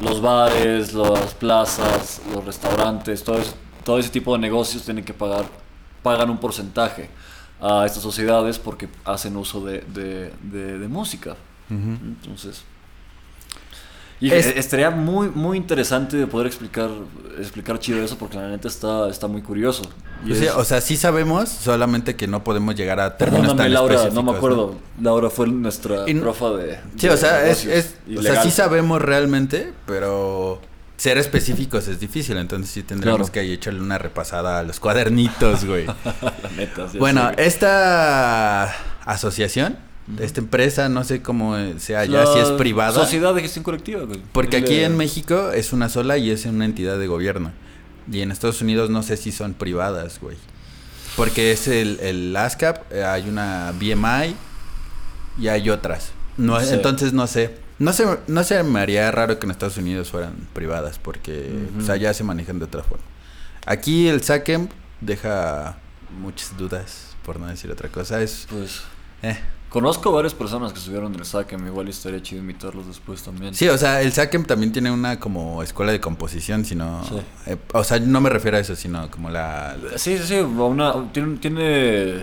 los 0.00 0.20
bares, 0.22 0.94
las 0.94 1.34
plazas, 1.34 2.22
los 2.34 2.44
restaurantes, 2.44 3.22
todo, 3.22 3.38
eso- 3.38 3.54
todo 3.84 3.98
ese 3.98 4.08
tipo 4.08 4.32
de 4.32 4.38
negocios 4.40 4.82
tienen 4.84 5.04
que 5.04 5.12
pagar, 5.14 5.44
pagan 6.02 6.30
un 6.30 6.38
porcentaje 6.38 7.10
a 7.60 7.84
estas 7.86 8.02
sociedades 8.02 8.58
porque 8.58 8.88
hacen 9.04 9.36
uso 9.36 9.62
de, 9.64 9.80
de- 9.82 10.32
de- 10.42 10.78
de 10.78 10.88
música. 10.88 11.36
Entonces... 11.70 12.64
Y 14.24 14.30
Es- 14.32 14.46
e- 14.46 14.58
estaría 14.60 14.88
muy, 14.90 15.30
muy 15.30 15.56
interesante 15.56 16.16
de 16.16 16.28
poder 16.28 16.46
explicar, 16.46 16.88
explicar 17.40 17.80
chido 17.80 18.00
eso 18.04 18.16
porque 18.16 18.36
la 18.36 18.48
neta 18.48 18.68
está, 18.68 19.08
está 19.08 19.26
muy 19.26 19.42
curioso. 19.42 19.82
Y 20.24 20.28
Pues 20.28 20.42
es- 20.42 20.50
o 20.54 20.64
sea, 20.64 20.80
sí 20.80 20.96
sabemos, 20.96 21.48
solamente 21.48 22.14
que 22.14 22.28
no 22.28 22.44
podemos 22.44 22.76
llegar 22.76 23.00
a 23.00 23.16
términos 23.16 23.56
tan 23.56 23.72
Laura, 23.72 24.10
no 24.12 24.22
me 24.22 24.30
acuerdo. 24.30 24.76
Laura 25.00 25.28
fue 25.28 25.48
nuestra 25.48 26.08
Y 26.08 26.14
no- 26.14 26.22
profa 26.22 26.50
de. 26.50 26.78
Sí, 26.96 27.08
de 27.08 27.14
o 27.14 27.16
sea, 27.16 27.48
es, 27.48 27.64
es- 27.64 27.96
o 28.16 28.22
sea, 28.22 28.40
sí 28.44 28.52
sabemos 28.52 29.02
realmente, 29.02 29.72
pero 29.86 30.60
ser 30.96 31.18
específicos 31.18 31.88
es 31.88 31.98
difícil, 31.98 32.36
entonces 32.36 32.70
sí 32.70 32.84
tendremos 32.84 33.28
Claro. 33.30 33.48
que 33.48 33.52
echarle 33.54 33.80
una 33.80 33.98
repasada 33.98 34.60
a 34.60 34.62
los 34.62 34.78
cuadernitos, 34.78 35.64
güey. 35.64 35.86
La 36.44 36.50
neta, 36.56 36.88
sí, 36.88 36.98
bueno, 36.98 37.28
sí. 37.30 37.34
esta 37.38 38.72
asociación, 39.04 39.76
esta 40.18 40.40
empresa, 40.40 40.88
no 40.88 41.04
sé 41.04 41.22
cómo 41.22 41.56
sea 41.78 42.04
ya, 42.04 42.26
si 42.26 42.38
es 42.38 42.50
privada. 42.52 42.92
Sociedad 42.92 43.34
de 43.34 43.42
gestión 43.42 43.62
colectiva, 43.62 44.02
güey. 44.02 44.20
Porque 44.32 44.58
aquí 44.58 44.80
en 44.80 44.96
México 44.96 45.50
es 45.52 45.72
una 45.72 45.88
sola 45.88 46.18
y 46.18 46.30
es 46.30 46.44
una 46.44 46.64
entidad 46.64 46.98
de 46.98 47.06
gobierno. 47.06 47.52
Y 48.10 48.20
en 48.20 48.32
Estados 48.32 48.60
Unidos 48.60 48.90
no 48.90 49.02
sé 49.02 49.16
si 49.16 49.30
son 49.30 49.54
privadas, 49.54 50.18
güey. 50.20 50.36
Porque 51.16 51.52
es 51.52 51.68
el, 51.68 52.00
el 52.00 52.36
ASCAP, 52.36 52.90
eh, 52.92 53.04
hay 53.04 53.28
una 53.28 53.72
BMI 53.78 54.34
y 55.38 55.48
hay 55.48 55.70
otras. 55.70 56.12
No, 56.36 56.60
Sí. 56.60 56.72
Entonces 56.72 57.12
no 57.12 57.26
sé. 57.26 57.56
No 57.78 57.92
se, 57.92 58.06
no 58.28 58.44
se 58.44 58.62
me 58.62 58.80
haría 58.80 59.10
raro 59.10 59.38
que 59.38 59.46
en 59.46 59.50
Estados 59.50 59.76
Unidos 59.76 60.10
fueran 60.10 60.34
privadas 60.52 60.98
porque 60.98 61.50
Ujú. 61.52 61.74
pues, 61.76 61.90
allá 61.90 62.14
se 62.14 62.22
manejan 62.24 62.58
de 62.58 62.64
otra 62.66 62.82
forma. 62.82 63.04
Aquí 63.66 64.08
el 64.08 64.22
SACEM 64.22 64.68
deja 65.00 65.78
muchas 66.20 66.56
dudas, 66.56 67.08
por 67.24 67.40
no 67.40 67.46
decir 67.46 67.70
otra 67.70 67.88
cosa. 67.88 68.20
Es... 68.22 68.46
Pues. 68.50 68.82
eh. 69.22 69.38
Conozco 69.72 70.12
varias 70.12 70.34
personas 70.34 70.70
que 70.72 70.78
estuvieron 70.78 71.14
en 71.14 71.20
el 71.20 71.24
SACEM. 71.24 71.66
Igual 71.66 71.88
estaría 71.88 72.22
chido 72.22 72.42
invitarlos 72.42 72.86
después 72.86 73.22
también. 73.22 73.54
Sí, 73.54 73.68
o 73.68 73.78
sea, 73.78 74.02
el 74.02 74.12
SACEM 74.12 74.44
también 74.44 74.70
tiene 74.70 74.90
una 74.90 75.18
como 75.18 75.62
escuela 75.62 75.92
de 75.92 76.00
composición, 76.00 76.66
sino... 76.66 77.02
Sí. 77.08 77.14
eh, 77.46 77.56
o 77.72 77.82
sea, 77.82 77.98
no 77.98 78.20
me 78.20 78.28
refiero 78.28 78.58
a 78.58 78.60
eso, 78.60 78.76
sino 78.76 79.10
como 79.10 79.30
la... 79.30 79.74
Sí, 79.96 80.18
sí, 80.18 80.24
sí. 80.26 80.34
Una, 80.40 81.10
tiene, 81.12 81.38
tiene. 81.38 82.22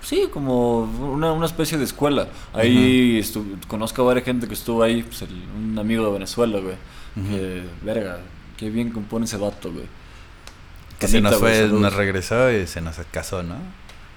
Sí, 0.00 0.28
como 0.32 0.82
una, 0.82 1.32
una 1.32 1.46
especie 1.46 1.76
de 1.76 1.84
escuela. 1.84 2.28
Ahí 2.54 3.18
estu- 3.18 3.66
conozco 3.66 4.02
a 4.02 4.04
varias 4.06 4.24
gente 4.24 4.46
que 4.46 4.54
estuvo 4.54 4.82
ahí. 4.84 5.02
Pues 5.02 5.22
el- 5.22 5.42
un 5.58 5.76
amigo 5.76 6.06
de 6.06 6.12
Venezuela, 6.12 6.60
güey. 6.60 6.76
Que, 7.28 7.64
verga, 7.82 8.20
qué 8.56 8.70
bien 8.70 8.90
compone 8.90 9.24
ese 9.24 9.36
vato, 9.36 9.72
güey. 9.72 9.86
Que 11.00 11.08
se 11.08 11.20
nos 11.20 11.34
fue, 11.36 11.66
nos 11.66 11.94
regresó 11.94 12.52
y 12.52 12.66
se 12.68 12.80
nos 12.80 12.96
casó, 13.10 13.42
¿no? 13.42 13.56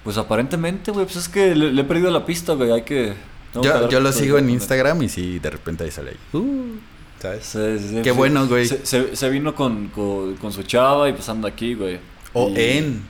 Pues 0.04 0.18
aparentemente, 0.18 0.90
güey, 0.90 1.06
pues 1.06 1.16
es 1.16 1.28
que 1.28 1.54
le, 1.54 1.72
le 1.72 1.80
he 1.80 1.84
perdido 1.84 2.10
la 2.10 2.24
pista, 2.26 2.52
güey, 2.54 2.70
hay 2.70 2.82
que... 2.82 3.14
Yo, 3.62 3.88
yo 3.88 4.00
lo 4.00 4.12
sigo 4.12 4.36
en 4.38 4.50
Instagram 4.50 5.02
y 5.02 5.08
sí, 5.08 5.38
de 5.38 5.48
repente 5.50 5.84
ahí 5.84 5.90
sale 5.90 6.10
ahí. 6.10 6.38
Uh, 6.38 6.76
¿Sabes? 7.20 7.44
sí, 7.46 7.88
sí, 7.88 8.00
Qué 8.02 8.10
bueno, 8.10 8.46
güey. 8.48 8.66
Se, 8.66 8.84
se- 8.84 9.14
se 9.16 9.30
vino 9.30 9.54
con, 9.54 9.88
con, 9.88 10.34
con 10.36 10.52
su 10.52 10.62
chava 10.64 11.08
y 11.08 11.12
pues 11.12 11.28
anda 11.28 11.48
aquí, 11.48 11.74
güey. 11.74 11.98
O 12.32 12.50
Y- 12.50 12.60
en 12.60 13.02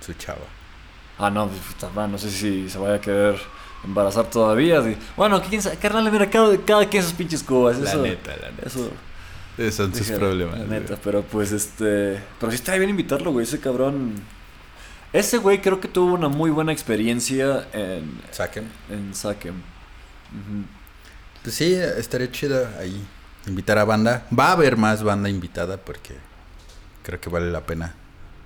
su 0.00 0.12
chava. 0.14 0.38
Ah, 1.18 1.28
no, 1.30 1.48
pues, 1.48 1.92
no 2.08 2.16
sé 2.18 2.30
si 2.30 2.70
se 2.70 2.78
vaya 2.78 2.94
a 2.94 3.00
querer 3.00 3.36
embarazar 3.84 4.30
todavía. 4.30 4.82
Bueno, 5.16 5.42
quién 5.42 5.60
sabe, 5.60 5.76
carnal, 5.76 6.10
mira, 6.10 6.30
cada, 6.30 6.56
cada 6.58 6.88
quien 6.88 7.02
sus 7.02 7.12
pinches 7.12 7.42
cubas. 7.42 7.78
La 7.80 7.90
eso, 7.90 8.00
neta, 8.02 8.34
la 8.40 8.50
neta. 8.50 8.66
Eso, 8.66 8.90
Esos 9.58 9.74
son 9.74 9.90
sus 9.94 10.06
dije, 10.06 10.18
problemas. 10.18 10.58
La 10.60 10.64
güey. 10.66 10.80
neta, 10.80 10.96
pero 11.02 11.22
pues 11.22 11.52
este... 11.52 12.18
Pero 12.40 12.50
sí 12.50 12.54
estaría 12.56 12.78
bien 12.78 12.90
invitarlo, 12.90 13.32
güey, 13.32 13.44
ese 13.44 13.58
cabrón... 13.60 14.14
Ese 15.14 15.38
güey 15.38 15.60
creo 15.60 15.80
que 15.80 15.86
tuvo 15.86 16.12
una 16.12 16.28
muy 16.28 16.50
buena 16.50 16.72
experiencia 16.72 17.68
en, 17.72 18.20
Saquen. 18.32 18.68
en 18.90 19.14
Sakem. 19.14 19.54
Pues 21.40 21.54
sí, 21.54 21.72
estaría 21.72 22.32
chido 22.32 22.66
ahí 22.80 23.00
invitar 23.46 23.78
a 23.78 23.84
banda. 23.84 24.26
Va 24.36 24.48
a 24.48 24.52
haber 24.52 24.76
más 24.76 25.04
banda 25.04 25.28
invitada 25.28 25.76
porque 25.76 26.16
creo 27.04 27.20
que 27.20 27.30
vale 27.30 27.52
la 27.52 27.60
pena. 27.64 27.94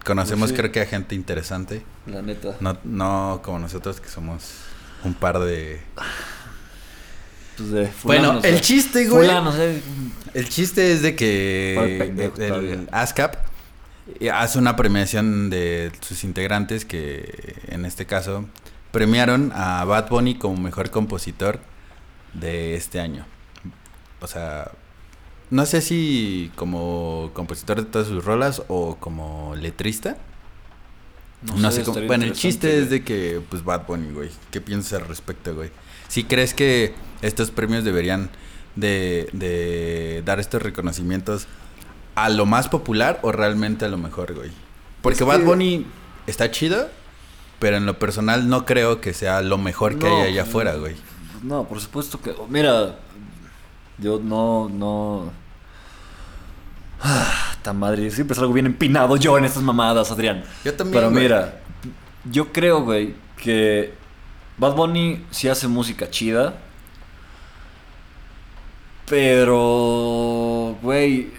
Conocemos 0.04 0.50
Pues 0.50 0.50
sí. 0.50 0.56
creo 0.58 0.70
que 0.70 0.82
a 0.82 0.84
gente 0.84 1.14
interesante. 1.14 1.82
La 2.06 2.20
neta. 2.20 2.56
No, 2.60 2.76
no 2.84 3.40
como 3.42 3.58
nosotros 3.60 3.98
que 3.98 4.10
somos 4.10 4.52
un 5.04 5.14
par 5.14 5.38
de... 5.38 5.80
Pues 7.56 7.70
de 7.70 7.90
Bueno, 8.02 8.40
el 8.44 8.56
eh. 8.56 8.60
chiste, 8.60 9.08
güey. 9.08 9.26
Fulanos, 9.26 9.54
eh. 9.56 9.80
El 10.34 10.46
chiste 10.50 10.92
es 10.92 11.00
de 11.00 11.16
que 11.16 11.72
¿Cuál 11.76 11.96
pendejo 11.96 12.42
el, 12.42 12.48
todavía? 12.48 12.78
ASCAP 12.92 13.47
hace 14.32 14.58
una 14.58 14.76
premiación 14.76 15.50
de 15.50 15.92
sus 16.00 16.24
integrantes 16.24 16.84
que 16.84 17.56
en 17.68 17.84
este 17.84 18.06
caso 18.06 18.46
premiaron 18.90 19.52
a 19.54 19.84
Bad 19.84 20.08
Bunny 20.08 20.36
como 20.36 20.56
mejor 20.56 20.90
compositor 20.90 21.60
de 22.34 22.74
este 22.74 23.00
año. 23.00 23.26
O 24.20 24.26
sea, 24.26 24.72
no 25.50 25.66
sé 25.66 25.80
si 25.80 26.50
como 26.56 27.30
compositor 27.34 27.78
de 27.78 27.84
todas 27.84 28.08
sus 28.08 28.24
rolas 28.24 28.62
o 28.68 28.96
como 28.96 29.54
letrista. 29.56 30.16
No, 31.56 31.70
sé, 31.70 31.84
cómo. 31.84 32.00
Bueno, 32.02 32.24
el 32.24 32.32
chiste 32.32 32.80
es 32.80 32.90
de 32.90 33.04
que, 33.04 33.40
pues, 33.48 33.62
Bad 33.62 33.86
Bunny, 33.86 34.12
güey. 34.12 34.30
¿Qué 34.50 34.60
piensas 34.60 35.00
al 35.00 35.06
respecto, 35.06 35.54
güey? 35.54 35.70
Si 36.08 36.24
crees 36.24 36.52
que 36.52 36.94
estos 37.22 37.52
premios 37.52 37.84
deberían 37.84 38.28
de, 38.74 39.28
de 39.32 40.22
dar 40.24 40.40
estos 40.40 40.60
reconocimientos 40.60 41.46
a 42.24 42.28
lo 42.28 42.46
más 42.46 42.68
popular 42.68 43.18
o 43.22 43.32
realmente 43.32 43.84
a 43.84 43.88
lo 43.88 43.96
mejor, 43.98 44.34
güey. 44.34 44.50
Porque 45.02 45.20
Es 45.20 45.26
Bad 45.26 45.38
que- 45.38 45.44
Bunny 45.44 45.86
está 46.26 46.50
chido, 46.50 46.88
pero 47.58 47.76
en 47.76 47.86
lo 47.86 47.98
personal 47.98 48.48
no 48.48 48.64
creo 48.66 49.00
que 49.00 49.12
sea 49.14 49.40
lo 49.42 49.58
mejor 49.58 49.98
que 49.98 50.08
No, 50.08 50.16
hay 50.22 50.28
allá 50.28 50.42
pues, 50.42 50.48
afuera, 50.48 50.74
güey. 50.74 50.96
No, 51.42 51.64
por 51.64 51.80
supuesto 51.80 52.20
que. 52.20 52.34
Mira, 52.48 52.96
yo 53.98 54.20
no, 54.22 54.68
no. 54.68 55.30
Ah, 57.00 57.54
tan 57.62 57.78
madre, 57.78 58.10
siempre 58.10 58.34
salgo 58.34 58.52
bien 58.52 58.66
empinado 58.66 59.16
yo 59.16 59.38
en 59.38 59.44
estas 59.44 59.62
mamadas, 59.62 60.10
Adrián. 60.10 60.42
Yo 60.64 60.74
también, 60.74 60.94
Pero 61.00 61.10
güey. 61.12 61.22
mira, 61.22 61.60
yo 62.28 62.52
creo, 62.52 62.82
güey, 62.82 63.14
que 63.36 63.94
Bad 64.56 64.74
Bunny 64.74 65.24
sí 65.30 65.48
hace 65.48 65.68
música 65.68 66.10
chida. 66.10 66.54
Pero, 69.08 70.76
güey. 70.82 71.30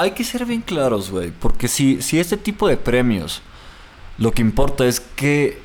Hay 0.00 0.12
que 0.12 0.22
ser 0.24 0.44
bien 0.46 0.62
claros, 0.62 1.10
güey. 1.10 1.30
Porque 1.32 1.66
si, 1.68 2.00
si 2.02 2.18
este 2.20 2.36
tipo 2.36 2.68
de 2.68 2.76
premios 2.76 3.42
lo 4.16 4.32
que 4.32 4.42
importa 4.42 4.86
es 4.86 5.00
que. 5.00 5.60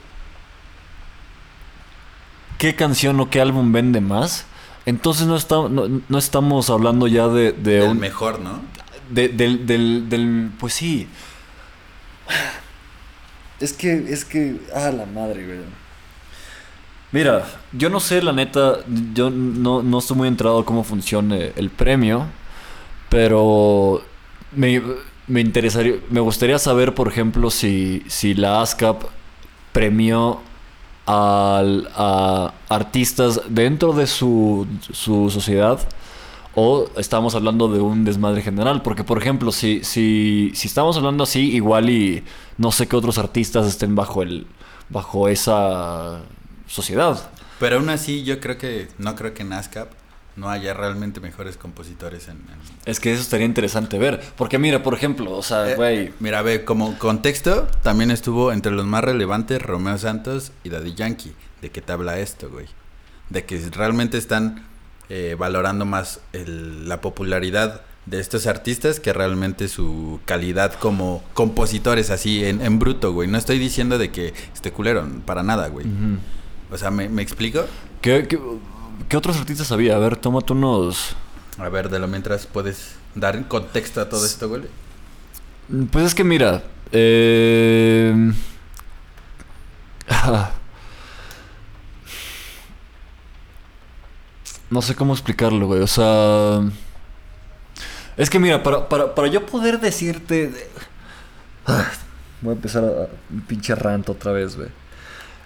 ¿Qué 2.57 2.75
canción 2.75 3.19
o 3.19 3.29
qué 3.29 3.41
álbum 3.41 3.71
vende 3.71 3.99
más? 4.01 4.45
Entonces 4.85 5.27
no, 5.27 5.35
está, 5.35 5.55
no, 5.69 6.01
no 6.07 6.17
estamos 6.17 6.69
hablando 6.69 7.07
ya 7.07 7.27
de, 7.27 7.51
de 7.51 7.79
El 7.85 7.91
un, 7.91 7.99
mejor, 7.99 8.39
¿no? 8.39 8.61
de- 9.09 9.29
del, 9.29 9.65
del, 9.65 10.09
del- 10.09 10.51
Pues 10.59 10.73
sí. 10.73 11.07
Es 13.59 13.73
que, 13.73 13.93
es 14.09 14.25
que. 14.25 14.59
Ah, 14.75 14.91
la 14.91 15.05
madre, 15.05 15.45
güey. 15.45 15.59
Mira, 17.11 17.45
yo 17.71 17.89
no 17.89 17.99
sé, 17.99 18.21
la 18.21 18.33
neta. 18.33 18.79
Yo 19.13 19.29
no, 19.29 19.83
no 19.83 19.99
estoy 19.99 20.17
muy 20.17 20.27
enterado 20.27 20.59
de 20.59 20.65
cómo 20.65 20.83
funciona 20.83 21.35
el 21.37 21.69
premio. 21.69 22.25
Pero. 23.09 24.03
Me, 24.55 24.81
me 25.27 25.41
interesaría. 25.41 25.95
Me 26.10 26.19
gustaría 26.19 26.60
saber, 26.60 26.93
por 26.93 27.07
ejemplo, 27.07 27.50
si, 27.50 28.03
si 28.07 28.33
la 28.33 28.62
ASCAP 28.62 29.03
premió 29.72 30.41
al- 31.05 31.89
a 31.95 32.53
artistas 32.69 33.41
dentro 33.50 33.93
de 33.93 34.07
su, 34.07 34.67
su 34.91 35.29
sociedad 35.29 35.79
o 36.55 36.88
estamos 36.98 37.33
hablando 37.36 37.67
de 37.67 37.79
un 37.81 38.05
desmadre 38.05 38.41
general. 38.41 38.81
Porque, 38.83 39.03
por 39.03 39.17
ejemplo, 39.17 39.51
si, 39.51 39.83
si, 39.83 40.51
si 40.53 40.67
estamos 40.67 40.98
hablando 40.98 41.24
así, 41.24 41.51
igual 41.55 41.89
y 41.89 42.24
no 42.57 42.72
sé 42.72 42.88
qué 42.88 42.95
otros 42.95 43.17
artistas 43.17 43.65
estén 43.67 43.95
bajo 43.95 44.22
el 44.22 44.45
bajo 44.89 45.27
esa 45.29 46.22
sociedad. 46.67 47.31
Pero 47.60 47.77
aún 47.77 47.89
así, 47.89 48.24
yo 48.24 48.39
creo 48.39 48.57
que, 48.57 48.89
no 49.00 49.15
creo 49.15 49.33
que 49.33 49.43
NASCAP 49.43 49.88
no 50.35 50.49
haya 50.49 50.73
realmente 50.73 51.19
mejores 51.19 51.57
compositores 51.57 52.27
en... 52.27 52.37
en- 52.37 52.43
Es 52.85 52.99
que 52.99 53.13
eso 53.13 53.21
estaría 53.21 53.45
interesante 53.45 53.97
ver. 53.99 54.21
Porque 54.35 54.57
mira, 54.57 54.81
por 54.83 54.93
ejemplo, 54.93 55.31
o 55.37 55.43
sea, 55.43 55.71
Eh, 55.71 55.75
güey. 55.75 56.13
Mira, 56.19 56.41
ve, 56.41 56.65
como 56.65 56.97
contexto, 56.97 57.67
también 57.83 58.09
estuvo 58.11 58.51
entre 58.51 58.71
los 58.71 58.85
más 58.85 59.03
relevantes 59.03 59.61
Romeo 59.61 59.97
Santos 59.97 60.51
y 60.63 60.69
Daddy 60.69 60.95
Yankee. 60.95 61.33
¿De 61.61 61.69
qué 61.69 61.81
te 61.81 61.91
habla 61.93 62.17
esto, 62.19 62.49
güey? 62.49 62.65
De 63.29 63.45
que 63.45 63.59
realmente 63.71 64.17
están 64.17 64.65
eh, 65.09 65.35
valorando 65.37 65.85
más 65.85 66.21
el- 66.33 66.87
la 66.89 66.99
popularidad 67.01 67.81
de 68.05 68.19
estos 68.19 68.47
artistas 68.47 68.99
que 68.99 69.13
realmente 69.13 69.67
su 69.69 70.19
calidad 70.25 70.73
como 70.73 71.23
compositores, 71.33 72.09
así 72.09 72.43
en, 72.43 72.61
en 72.61 72.79
bruto, 72.79 73.13
güey. 73.13 73.29
No 73.29 73.37
estoy 73.37 73.59
diciendo 73.59 73.97
de 73.97 74.11
que 74.11 74.33
esté 74.53 74.71
culero, 74.71 75.07
para 75.25 75.43
nada, 75.43 75.67
güey. 75.69 75.85
O 76.71 76.77
sea, 76.77 76.89
¿me, 76.91 77.07
me 77.07 77.21
explico? 77.21 77.65
¿Qué, 78.01 78.25
qué, 78.27 78.37
qué 79.07 79.17
otros 79.17 79.38
artistas 79.38 79.72
había? 79.72 79.95
A 79.95 80.00
ver, 80.00 80.17
tómate 80.17 80.53
unos. 80.53 81.15
A 81.57 81.69
ver, 81.69 81.89
de 81.89 82.00
lo 82.00 82.07
mientras 82.07 82.45
puedes 82.45 82.95
dar 83.15 83.48
contexto 83.48 84.01
a 84.01 84.10
todo 84.10 84.25
esto, 84.25 84.50
güey. 84.50 84.63
Pues 85.91 86.05
es 86.05 86.15
que 86.15 86.24
mira. 86.24 86.63
Eh... 86.91 88.33
No 94.74 94.81
sé 94.81 94.95
cómo 94.95 95.13
explicarlo, 95.13 95.67
güey. 95.67 95.81
O 95.81 95.88
sea. 95.88 96.63
Es 98.17 98.27
que 98.27 98.39
mira, 98.39 98.63
para, 98.63 98.89
para, 98.89 99.13
para 99.13 99.27
yo 99.27 99.45
poder 99.45 99.79
decirte. 99.79 100.51
Voy 102.41 102.53
a 102.53 102.55
empezar 102.55 102.83
a, 102.83 103.07
un 103.31 103.41
pinche 103.41 103.75
rant 103.75 104.10
otra 104.10 104.31
vez, 104.31 104.55
güey. 104.55 104.69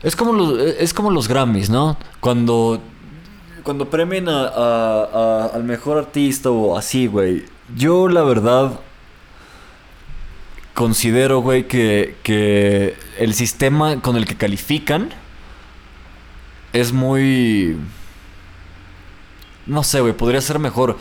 Es 0.01 0.15
como 0.15 0.31
los, 0.31 0.57
es 0.57 0.93
como 0.93 1.11
los 1.11 1.27
Grammys, 1.27 1.69
¿no? 1.69 1.97
Cuando. 2.21 2.81
Cuando 3.67 3.89
premian 3.89 4.29
a, 4.29 4.43
a- 4.47 5.03
a- 5.13 5.45
al 5.47 5.65
mejor 5.65 5.97
artista 5.97 6.49
o 6.49 6.77
así, 6.77 7.07
güey. 7.07 7.43
Yo, 7.75 8.07
la 8.07 8.23
verdad. 8.23 8.79
Considero, 10.73 11.41
güey, 11.41 11.67
que, 11.67 12.15
que 12.23 12.95
el 13.19 13.33
sistema 13.33 13.99
con 14.01 14.15
el 14.15 14.25
que 14.25 14.37
califican 14.37 15.09
es 16.71 16.93
muy. 16.93 17.75
No 19.65 19.83
sé, 19.83 19.99
güey, 19.99 20.13
podría 20.13 20.39
ser 20.39 20.59
mejor. 20.59 20.97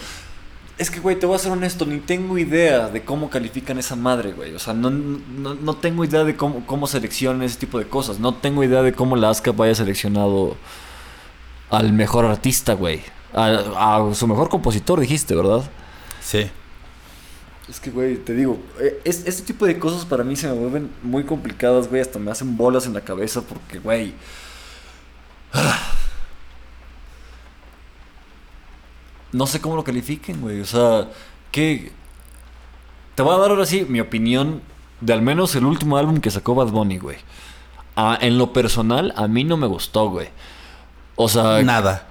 Es 0.77 0.91
que, 0.91 0.99
güey, 0.99 1.17
te 1.17 1.27
voy 1.27 1.37
a 1.37 1.39
ser 1.39 1.53
honesto, 1.53 1.87
ni 1.87 1.99
tengo 1.99 2.37
idea 2.37 2.89
de 2.89 3.05
cómo 3.05 3.31
califican 3.31 3.79
esa 3.79 3.95
madre, 3.95 4.33
güey. 4.33 4.55
O 4.57 4.59
sea, 4.59 4.75
no, 4.75 4.91
no, 4.91 5.55
no 5.55 5.75
tengo 5.77 6.05
idea 6.05 6.25
de 6.25 6.35
cómo, 6.35 6.67
cómo 6.67 6.89
seleccionan 6.89 7.45
ese 7.45 7.59
tipo 7.61 7.79
de 7.79 7.87
cosas. 7.87 8.19
No 8.19 8.35
tengo 8.35 8.65
idea 8.65 8.83
de 8.83 8.93
cómo 8.93 9.15
la 9.15 9.31
ASCAP 9.31 9.61
haya 9.61 9.77
seleccionado 9.77 10.57
al 11.71 11.93
mejor 11.93 12.25
artista, 12.25 12.75
güey. 12.75 13.03
A, 13.33 13.99
a 13.99 14.15
su 14.15 14.27
mejor 14.27 14.49
compositor, 14.49 15.01
dijiste, 15.01 15.35
¿verdad? 15.35 15.63
Sí. 16.21 16.51
Es 17.69 17.81
que, 17.81 17.91
güey, 17.91 18.17
te 18.17 18.33
digo, 18.33 18.59
eh, 18.79 19.01
es, 19.05 19.27
este 19.27 19.43
tipo 19.43 19.67
de 19.67 19.79
cosas 19.79 20.05
para 20.05 20.23
mí 20.23 20.37
se 20.37 20.47
me 20.47 20.55
vuelven 20.55 20.91
muy 21.03 21.25
complicadas, 21.25 21.89
güey. 21.89 22.01
Hasta 22.01 22.19
me 22.19 22.31
hacen 22.31 22.57
bolas 22.57 22.87
en 22.87 22.95
la 22.95 23.01
cabeza 23.01 23.43
porque, 23.43 23.79
güey. 23.79 24.15
No 29.33 29.47
sé 29.47 29.61
cómo 29.61 29.77
lo 29.77 29.85
califiquen, 29.85 30.41
güey. 30.41 30.61
O 30.61 30.65
sea, 30.65 31.11
que. 31.51 31.93
Te 33.17 33.23
voy 33.23 33.35
a 33.35 33.39
dar 33.39 33.51
ahora 33.51 33.67
sí 33.67 33.85
mi 33.87 34.01
opinión 34.01 34.63
de 35.01 35.13
al 35.13 35.21
menos 35.21 35.55
el 35.57 35.67
último 35.67 35.99
álbum 35.99 36.21
que 36.21 36.31
sacó 36.31 36.55
Bad 36.55 36.69
Bunny, 36.69 36.99
güey. 36.99 37.19
Ah, 37.97 38.17
en 38.21 38.39
lo 38.39 38.53
personal, 38.53 39.13
a 39.17 39.27
mí 39.27 39.45
no 39.45 39.57
me 39.57 39.67
gustó, 39.67 40.09
güey. 40.09 40.29
O 41.17 41.29
sea, 41.29 41.63
Nada. 41.63 42.07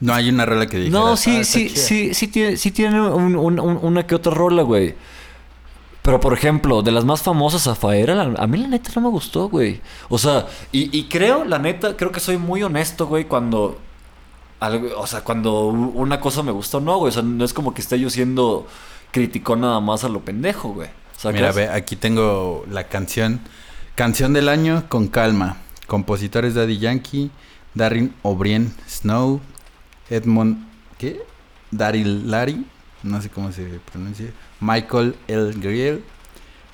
No 0.00 0.12
hay 0.12 0.28
una 0.28 0.44
rola 0.44 0.66
que 0.66 0.76
diga. 0.76 0.90
no, 0.90 1.16
sí, 1.16 1.44
sí, 1.44 1.68
sí, 1.70 2.12
sí 2.14 2.28
tiene, 2.28 2.56
sí 2.56 2.70
tiene 2.72 3.00
un- 3.00 3.36
un- 3.36 3.58
un- 3.60 3.78
una 3.82 4.06
que 4.06 4.14
otra 4.14 4.32
rola, 4.34 4.62
güey. 4.62 4.94
Pero, 6.02 6.20
por 6.20 6.34
ejemplo, 6.34 6.82
de 6.82 6.92
las 6.92 7.04
más 7.06 7.22
famosas, 7.22 7.62
Zafaera, 7.62 8.14
la- 8.14 8.42
a 8.42 8.46
mí 8.46 8.58
la 8.58 8.68
neta 8.68 8.90
no 8.96 9.02
me 9.02 9.08
gustó, 9.08 9.48
güey. 9.48 9.80
O 10.10 10.18
sea, 10.18 10.46
y, 10.72 10.94
y 10.96 11.04
creo, 11.04 11.44
la 11.44 11.58
neta, 11.58 11.96
creo 11.96 12.12
que 12.12 12.20
soy 12.20 12.36
muy 12.36 12.62
honesto, 12.62 13.06
güey, 13.06 13.24
cuando... 13.24 13.78
algo- 14.60 14.90
o 14.98 15.06
sea, 15.06 15.22
cuando 15.22 15.66
una 15.68 16.20
cosa 16.20 16.42
me 16.42 16.52
gusta 16.52 16.78
o 16.78 16.80
no, 16.80 16.98
güey. 16.98 17.08
O 17.08 17.12
sea, 17.12 17.22
no 17.22 17.44
es 17.44 17.54
como 17.54 17.72
que 17.72 17.80
esté 17.80 17.98
yo 17.98 18.10
siendo 18.10 18.66
crítico 19.12 19.56
nada 19.56 19.80
más 19.80 20.04
a 20.04 20.08
lo 20.08 20.20
pendejo, 20.20 20.70
güey. 20.74 20.88
¿Sacas? 21.16 21.34
Mira, 21.40 21.52
ve, 21.52 21.68
aquí 21.68 21.96
tengo 21.96 22.64
la 22.70 22.84
canción. 22.84 23.40
Canción 23.94 24.32
del 24.34 24.48
año 24.50 24.84
con 24.88 25.08
calma. 25.08 25.56
Compositores 25.86 26.54
Daddy 26.54 26.78
Yankee, 26.78 27.30
Darren 27.74 28.14
O'Brien 28.22 28.72
Snow, 28.88 29.40
Edmond, 30.10 30.66
¿qué? 30.98 31.20
Daryl 31.70 32.30
Larry, 32.30 32.64
no 33.02 33.20
sé 33.20 33.28
cómo 33.30 33.50
se 33.52 33.80
pronuncia, 33.90 34.26
Michael 34.60 35.16
L. 35.26 35.52
Grill, 35.56 36.04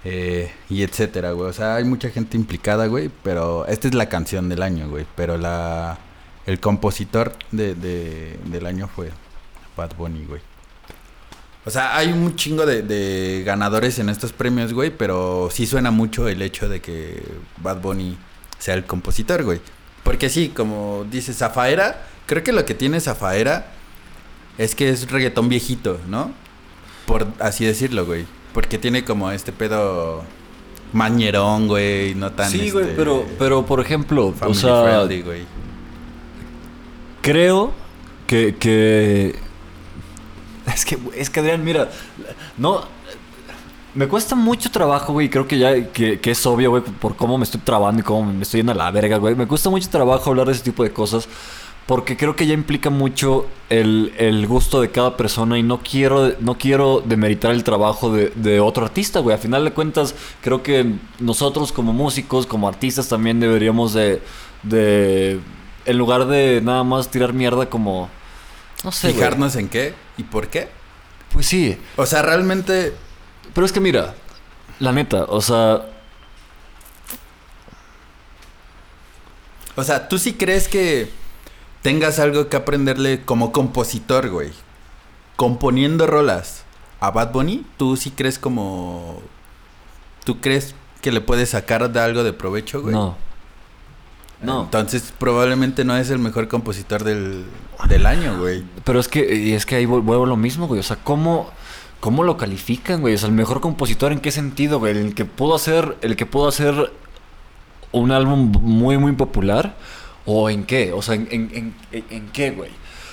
eh, 0.05 0.51
y 0.69 0.83
etcétera, 0.83 1.33
güey. 1.33 1.49
O 1.51 1.53
sea, 1.53 1.77
hay 1.77 1.85
mucha 1.85 2.11
gente 2.11 2.37
implicada, 2.37 2.87
güey, 2.87 3.11
pero 3.23 3.67
esta 3.67 3.89
es 3.89 3.95
la 3.95 4.09
canción 4.09 4.49
del 4.49 4.63
año, 4.63 4.89
güey. 4.89 5.07
Pero 5.17 5.37
la 5.39 5.99
el 6.47 6.59
compositor 6.59 7.35
de, 7.53 7.75
de- 7.75 8.39
del 8.47 8.67
año 8.67 8.89
fue 8.89 9.11
Bad 9.77 9.95
Bunny, 9.97 10.25
güey. 10.25 10.41
O 11.67 11.71
sea, 11.71 11.97
hay 11.97 12.09
un 12.13 12.35
chingo 12.37 12.65
de, 12.65 12.83
de 12.83 13.43
ganadores 13.45 13.99
en 13.99 14.09
estos 14.09 14.33
premios, 14.33 14.73
güey, 14.73 14.91
pero 14.91 15.49
sí 15.53 15.67
suena 15.67 15.91
mucho 15.91 16.27
el 16.29 16.41
hecho 16.41 16.69
de 16.69 16.81
que 16.81 17.23
Bad 17.59 17.81
Bunny 17.83 18.17
sea 18.59 18.75
el 18.75 18.85
compositor, 18.87 19.45
güey. 19.45 19.61
Porque 20.03 20.29
sí, 20.29 20.49
como 20.49 21.05
dice 21.11 21.33
Zafaera, 21.33 22.03
creo 22.27 22.43
que 22.43 22.53
lo 22.53 22.65
que 22.65 22.75
tiene 22.75 23.01
Zafaera 23.01 23.73
es 24.59 24.75
que 24.75 24.91
es 24.91 25.11
reggaetón 25.11 25.49
viejito, 25.49 25.99
¿no? 26.09 26.33
Por 27.07 27.27
así 27.39 27.65
decirlo, 27.65 28.07
güey. 28.07 28.27
Porque 28.53 28.79
tiene 28.79 29.05
como 29.05 29.31
este 29.31 29.53
pedo 29.53 30.25
mañerón, 30.93 31.69
güey, 31.69 32.15
no 32.15 32.33
tan 32.33 32.51
Sí, 32.51 32.71
güey, 32.71 32.85
este, 32.85 32.97
pero, 32.97 33.25
pero, 33.39 33.65
por 33.65 33.81
ejemplo, 33.81 34.35
o 34.41 34.55
sea... 34.55 34.83
friendly, 34.83 35.23
güey. 35.23 35.43
Creo 37.23 37.73
que, 38.27 38.57
que... 38.57 39.39
Es 40.67 40.85
que, 40.85 40.99
es 41.17 41.31
que 41.31 41.41
Adrián, 41.41 41.65
mira, 41.65 41.91
no... 42.57 42.87
Me 43.95 44.07
cuesta 44.07 44.35
mucho 44.35 44.71
trabajo, 44.71 45.13
güey, 45.13 45.29
creo 45.29 45.49
que 45.49 45.59
ya 45.59 45.93
que, 45.93 46.21
que 46.21 46.31
es 46.31 46.47
obvio, 46.47 46.71
güey, 46.71 46.83
por 46.83 47.17
cómo 47.17 47.39
me 47.39 47.45
estoy 47.45 47.61
trabando 47.61 48.01
y 48.01 48.05
cómo 48.05 48.33
me 48.33 48.43
estoy 48.43 48.59
yendo 48.59 48.73
a 48.73 48.77
la 48.77 48.91
verga, 48.91 49.17
güey. 49.19 49.35
Me 49.35 49.47
cuesta 49.47 49.69
mucho 49.69 49.89
trabajo 49.89 50.31
hablar 50.31 50.47
de 50.47 50.53
ese 50.53 50.63
tipo 50.63 50.83
de 50.83 50.93
cosas 50.93 51.29
porque 51.87 52.17
creo 52.17 52.37
que 52.37 52.47
ya 52.47 52.55
implica 52.55 52.89
mucho 52.89 53.49
el, 53.69 54.15
el 54.17 54.47
gusto 54.47 54.81
de 54.81 54.93
cada 54.93 55.17
persona 55.17 55.59
y 55.59 55.65
no 55.65 55.81
quiero, 55.81 56.35
no 56.39 56.57
quiero 56.57 57.03
demeritar 57.05 57.51
el 57.51 57.65
trabajo 57.65 58.13
de, 58.13 58.31
de 58.37 58.61
otro 58.61 58.85
artista, 58.85 59.19
güey. 59.19 59.35
A 59.35 59.39
final 59.39 59.65
de 59.65 59.73
cuentas, 59.73 60.15
creo 60.41 60.63
que 60.63 60.95
nosotros 61.19 61.73
como 61.73 61.93
músicos, 61.93 62.47
como 62.47 62.69
artistas 62.69 63.09
también 63.09 63.41
deberíamos 63.41 63.93
de... 63.93 64.23
de 64.63 65.41
en 65.85 65.99
lugar 65.99 66.27
de 66.27 66.61
nada 66.63 66.85
más 66.85 67.11
tirar 67.11 67.33
mierda 67.33 67.67
como... 67.67 68.09
No 68.85 68.93
sé, 68.93 69.09
güey. 69.09 69.15
Fijarnos 69.15 69.57
en 69.57 69.69
qué 69.69 69.95
y 70.17 70.23
por 70.23 70.47
qué. 70.47 70.69
Pues 71.33 71.47
sí. 71.47 71.77
O 71.97 72.07
sea, 72.07 72.23
realmente 72.23 72.93
Pero 73.55 73.65
es 73.67 73.73
que 73.73 73.81
mira, 73.81 74.15
la 74.79 74.93
neta, 74.93 75.25
o 75.25 75.41
sea, 75.41 75.83
O 79.77 79.85
sea, 79.85 80.09
¿tú 80.09 80.19
sí 80.19 80.35
crees 80.35 80.69
que 80.69 81.11
tengas 81.83 82.19
algo 82.19 82.49
que 82.49 82.57
aprenderle 82.57 83.23
como 83.23 83.53
compositor, 83.53 84.29
güey? 84.29 84.51
Componiendo 85.37 86.07
rolas 86.07 86.65
a 87.01 87.11
Bad 87.11 87.33
Bunny, 87.33 87.65
¿tú 87.77 87.97
sí 87.97 88.11
crees 88.11 88.39
como... 88.39 89.23
¿Tú 90.25 90.41
crees 90.41 90.75
que 91.01 91.13
le 91.13 91.23
puedes 91.23 91.51
sacar 91.51 91.91
de 91.91 92.01
algo 92.01 92.25
de 92.25 92.33
provecho, 92.33 92.83
güey? 92.83 92.95
no. 92.95 93.17
No. 94.43 94.63
Entonces 94.65 95.13
probablemente 95.19 95.85
no 95.85 95.95
es 95.99 96.09
el 96.09 96.19
mejor 96.19 96.49
compositor 96.49 97.05
del, 97.05 97.45
del 97.89 98.07
año, 98.07 98.39
güey. 98.39 98.65
Pero 98.85 98.99
es 98.99 99.07
que, 99.07 99.35
y 99.35 99.53
es 99.53 99.67
que 99.67 99.77
ahí 99.77 99.85
vu- 99.85 100.01
vuelvo 100.03 100.25
a 100.25 100.29
lo 100.29 100.37
mismo, 100.39 100.67
güey. 100.67 100.81
O 100.81 100.83
sea, 100.83 100.97
¿cómo, 100.97 101.51
¿cómo 102.01 102.23
lo 102.25 102.37
califican, 102.37 103.01
güey? 103.01 103.15
O 103.15 103.19
sea, 103.19 103.29
el 103.29 103.35
mejor 103.35 103.61
compositor 103.61 104.13
en 104.13 104.21
qué 104.21 104.33
sentido, 104.33 104.79
güey? 104.79 104.97
El 104.97 105.15
que 105.15 105.25
pudo 105.25 105.55
hacer, 105.55 105.97
el 106.03 106.17
que 106.17 106.27
pudo 106.27 106.49
hacer 106.49 106.93
un 107.93 108.11
álbum 108.13 108.53
muy, 108.63 108.99
muy 108.99 109.13
popular. 109.13 109.77
¿O 110.27 110.51
en 110.51 110.65
qué? 110.65 110.93
O 110.93 111.03
sea, 111.03 111.15
¿en, 111.15 111.29
en, 111.31 111.75
en- 111.93 112.05
en- 112.11 112.29
qué, 112.33 112.51
güey? 112.51 112.71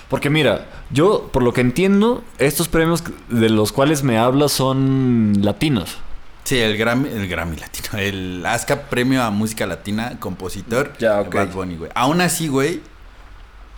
Porque 0.09 0.29
mira, 0.29 0.67
yo, 0.91 1.29
por 1.33 1.41
lo 1.43 1.53
que 1.53 1.61
entiendo, 1.61 2.23
estos 2.37 2.67
premios 2.67 3.03
de 3.29 3.49
los 3.49 3.71
cuales 3.71 4.03
me 4.03 4.17
hablas 4.17 4.51
son 4.51 5.33
latinos. 5.41 5.97
Sí, 6.43 6.57
el 6.59 6.77
Grammy, 6.77 7.09
el 7.09 7.27
Grammy 7.27 7.57
Latino, 7.57 7.97
el 7.97 8.45
ASCAP 8.45 8.87
Premio 8.89 9.21
a 9.23 9.31
Música 9.31 9.65
Latina, 9.65 10.17
compositor 10.19 10.93
Ya, 10.97 11.15
de 11.15 11.21
ok. 11.27 11.35
Bad 11.35 11.51
Bunny, 11.53 11.75
güey. 11.75 11.91
Aún 11.93 12.21
así, 12.21 12.47
güey, 12.47 12.81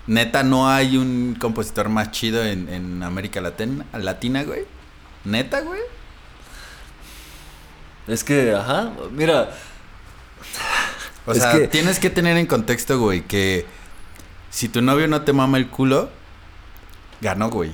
neta 0.07 0.43
no 0.43 0.69
hay 0.69 0.97
un 0.97 1.35
compositor 1.39 1.89
más 1.89 2.11
chido 2.11 2.43
en, 2.45 2.69
en 2.69 3.01
América 3.03 3.41
Latina, 3.41 3.85
Latina, 3.93 4.43
güey. 4.43 4.65
Neta, 5.25 5.61
güey. 5.61 5.81
Es 8.07 8.23
que, 8.23 8.53
ajá, 8.53 8.91
mira, 9.11 9.51
O 11.25 11.31
Es 11.31 11.39
sea, 11.39 11.51
que- 11.53 11.67
tienes 11.67 11.99
que 11.99 12.09
tener 12.09 12.37
en 12.37 12.47
contexto, 12.47 12.97
güey, 12.99 13.21
que 13.21 13.65
si 14.49 14.67
tu 14.67 14.81
novio 14.81 15.07
no 15.07 15.21
te 15.21 15.31
mama 15.33 15.57
el 15.59 15.67
culo, 15.67 16.09
ganó, 17.21 17.49
güey. 17.51 17.71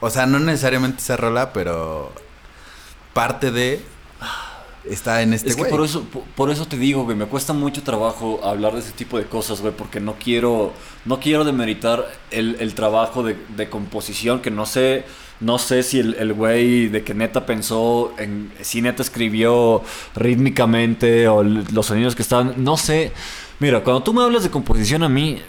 O 0.00 0.08
sea, 0.08 0.24
no 0.26 0.38
necesariamente 0.38 1.02
esa 1.02 1.16
rola, 1.18 1.52
pero 1.52 2.12
parte 3.12 3.50
de 3.50 3.82
está 4.88 5.20
en 5.20 5.34
este 5.34 5.50
Es 5.50 5.56
que 5.56 5.62
güey. 5.62 5.70
por 5.70 5.84
eso, 5.84 6.04
por, 6.04 6.22
por 6.22 6.50
eso 6.50 6.66
te 6.66 6.78
digo, 6.78 7.04
güey, 7.04 7.16
me 7.16 7.26
cuesta 7.26 7.52
mucho 7.52 7.82
trabajo 7.82 8.40
hablar 8.42 8.72
de 8.72 8.78
ese 8.78 8.92
tipo 8.92 9.18
de 9.18 9.26
cosas, 9.26 9.60
güey, 9.60 9.74
porque 9.74 10.00
no 10.00 10.14
quiero, 10.14 10.72
no 11.04 11.20
quiero 11.20 11.44
demeritar 11.44 12.06
el, 12.30 12.56
el 12.60 12.74
trabajo 12.74 13.22
de, 13.22 13.36
de 13.56 13.68
composición, 13.68 14.40
que 14.40 14.50
no 14.52 14.64
sé, 14.64 15.04
no 15.40 15.58
sé 15.58 15.82
si 15.82 16.00
el, 16.00 16.14
el 16.14 16.32
güey 16.32 16.88
de 16.88 17.04
que 17.04 17.14
neta 17.14 17.46
pensó 17.46 18.12
en, 18.18 18.50
si 18.60 18.82
neta 18.82 19.02
escribió 19.02 19.82
rítmicamente 20.16 21.28
o 21.28 21.42
los 21.42 21.86
sonidos 21.86 22.14
que 22.14 22.22
estaban, 22.22 22.54
no 22.58 22.76
sé. 22.76 23.12
Mira, 23.60 23.82
cuando 23.82 24.02
tú 24.02 24.12
me 24.14 24.22
hablas 24.22 24.42
de 24.44 24.50
composición 24.50 25.02
a 25.02 25.08
mí, 25.08 25.40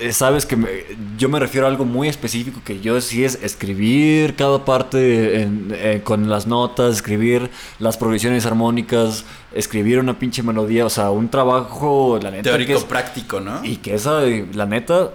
eh, 0.00 0.12
sabes 0.12 0.44
que 0.44 0.56
me- 0.56 0.68
yo 1.16 1.28
me 1.28 1.38
refiero 1.38 1.66
a 1.66 1.70
algo 1.70 1.84
muy 1.84 2.08
específico 2.08 2.60
que 2.64 2.80
yo 2.80 3.00
sí 3.00 3.24
es 3.24 3.38
escribir 3.42 4.34
cada 4.34 4.64
parte 4.64 5.42
en- 5.42 5.68
eh, 5.72 6.00
con 6.02 6.28
las 6.28 6.48
notas, 6.48 6.96
escribir 6.96 7.48
las 7.78 7.96
progresiones 7.96 8.44
armónicas, 8.44 9.24
escribir 9.52 10.00
una 10.00 10.18
pinche 10.18 10.42
melodía, 10.42 10.84
o 10.84 10.90
sea, 10.90 11.10
un 11.10 11.28
trabajo, 11.28 12.18
la 12.20 12.30
neta, 12.32 12.42
que 12.42 12.48
Teórico 12.50 12.72
es- 12.78 12.84
práctico, 12.84 13.38
¿no? 13.40 13.64
y 13.64 13.76
que 13.76 13.94
esa, 13.94 14.20
la 14.52 14.66
neta, 14.66 15.10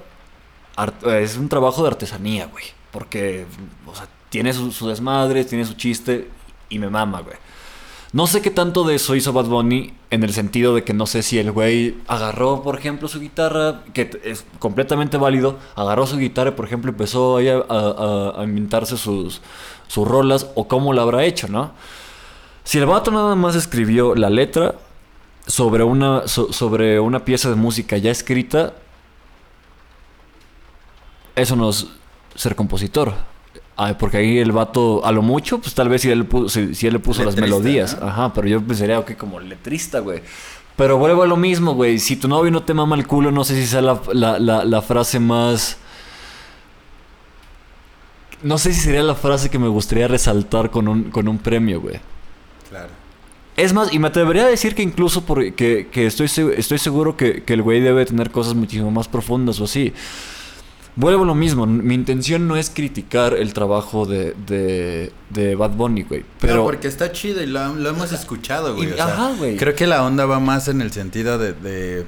art- 0.78 1.06
es 1.08 1.36
un 1.36 1.50
trabajo 1.50 1.82
de 1.82 1.90
artesanía, 1.90 2.46
güey, 2.46 2.64
porque, 2.92 3.46
o 3.86 3.96
sea, 3.96 4.08
tiene 4.30 4.54
su, 4.54 4.88
desmadre, 4.88 5.44
tiene 5.46 5.66
su 5.66 5.74
chiste 5.74 6.30
y 6.70 6.80
me 6.80 6.90
mama, 6.90 7.22
güey. 7.22 7.36
No 8.12 8.26
sé 8.26 8.42
qué 8.42 8.50
tanto 8.50 8.84
de 8.86 8.96
eso 8.96 9.16
hizo 9.16 9.34
Bad 9.34 9.46
Bunny 9.46 9.94
en 10.10 10.24
el 10.24 10.34
sentido 10.34 10.74
de 10.74 10.84
que 10.84 10.94
no 10.96 11.06
sé 11.06 11.22
si 11.22 11.38
el 11.38 11.52
güey 11.52 11.96
agarró, 12.08 12.64
por 12.64 12.76
ejemplo, 12.78 13.08
su 13.08 13.20
guitarra, 13.20 13.84
que 13.94 14.10
es 14.24 14.46
completamente 14.58 15.18
válido, 15.18 15.60
agarró 15.76 16.08
su 16.08 16.18
guitarra 16.18 16.56
por 16.56 16.66
ejemplo, 16.66 16.90
empezó 16.90 17.38
ahí 17.38 17.50
a, 17.50 17.58
a- 17.70 18.34
a 18.42 18.44
inventarse 18.44 18.98
sus, 18.98 19.42
sus 19.88 20.08
rolas 20.08 20.48
o 20.56 20.68
cómo 20.68 20.92
lo 20.94 21.02
habrá 21.04 21.24
hecho, 21.24 21.48
¿no? 21.50 21.72
Si 22.64 22.80
el 22.80 22.88
vato 22.88 23.12
nada 23.12 23.36
más 23.36 23.56
escribió 23.56 24.16
la 24.16 24.32
letra 24.32 24.74
sobre 25.46 25.84
una, 25.84 26.28
so- 26.28 26.52
sobre 26.52 27.00
una 27.00 27.26
pieza 27.26 27.50
de 27.50 27.56
música 27.56 27.98
ya 27.98 28.10
escrita, 28.10 28.74
eso 31.36 31.56
no 31.56 31.70
es 31.70 31.88
ser 32.40 32.56
compositor. 32.56 33.14
Ah, 33.76 33.98
porque 33.98 34.18
ahí 34.18 34.38
el 34.40 34.52
vato, 34.52 35.06
a 35.06 35.12
lo 35.12 35.22
mucho, 35.22 35.60
pues 35.60 35.74
tal 35.74 35.90
vez 35.90 36.02
si 36.02 36.10
él, 36.10 36.28
si, 36.48 36.74
si 36.74 36.88
él 36.88 36.94
le 36.94 37.00
puso 37.00 37.24
las 37.24 37.36
melodías. 37.36 37.98
¿no? 38.00 38.08
Ajá, 38.08 38.34
pero 38.34 38.48
yo 38.48 38.62
pensaría, 38.62 39.00
ok, 39.00 39.16
como 39.16 39.40
letrista, 39.40 40.00
güey. 40.00 40.22
Pero 40.76 40.98
vuelvo 40.98 41.24
a 41.24 41.28
lo 41.28 41.36
mismo, 41.36 41.74
güey. 41.74 42.00
Si 42.00 42.16
tu 42.16 42.28
novio 42.28 42.52
no 42.52 42.64
te 42.64 42.74
mama 42.74 42.96
el 42.96 43.06
culo, 43.06 43.32
no 43.32 43.44
sé 43.44 43.56
si 43.56 43.68
sea 43.68 43.82
la, 43.82 44.00
la, 44.14 44.40
la, 44.40 44.64
la 44.64 44.82
frase 44.82 45.20
más... 45.20 45.78
No 48.42 48.58
sé 48.58 48.74
si 48.74 48.80
sería 48.80 49.04
la 49.04 49.16
frase 49.16 49.50
que 49.50 49.60
me 49.60 49.68
gustaría 49.68 50.08
resaltar 50.08 50.72
con 50.72 50.88
un, 50.88 51.04
con 51.12 51.28
un 51.28 51.38
premio, 51.38 51.82
güey. 51.82 52.00
Claro. 52.70 52.90
Es 53.58 53.74
más, 53.74 53.94
y 53.94 54.00
me 54.00 54.08
atrevería 54.08 54.44
a 54.44 54.48
decir 54.48 54.76
que 54.76 54.82
incluso 54.82 55.26
porque 55.26 55.88
que 55.92 56.06
estoy, 56.06 56.30
estoy 56.56 56.78
seguro 56.78 57.18
que, 57.18 57.44
que 57.44 57.54
el 57.54 57.62
güey 57.62 57.82
debe 57.82 58.06
tener 58.06 58.32
cosas 58.32 58.56
muchísimo 58.56 58.92
más 58.92 59.10
profundas 59.10 59.60
o 59.60 59.66
así. 59.66 59.94
Vuelvo 61.00 61.24
a 61.24 61.28
lo 61.28 61.34
mismo, 61.36 61.66
mi 61.66 61.96
intención 61.96 62.46
no 62.46 62.58
es 62.58 62.70
criticar 62.70 63.34
el 63.34 63.54
trabajo 63.54 64.06
de, 64.06 64.36
de, 64.46 65.14
de 65.30 65.56
Bad 65.56 65.72
Bunny, 65.72 66.04
güey. 66.04 66.26
Pero 66.42 66.64
porque 66.64 66.90
está 66.90 67.14
chido 67.14 67.42
y 67.42 67.46
lo, 67.46 67.74
lo 67.76 67.90
hemos 67.90 68.12
escuchado, 68.12 68.76
güey. 68.76 68.90
Y- 68.90 68.92
o 68.92 68.96
sea, 68.98 69.06
ajá, 69.06 69.32
güey. 69.38 69.56
Creo 69.56 69.74
que 69.76 69.88
la 69.88 70.04
onda 70.04 70.26
va 70.26 70.42
más 70.42 70.68
en 70.68 70.82
el 70.82 70.92
sentido 70.92 71.38
de... 71.38 71.54
de- 71.54 72.06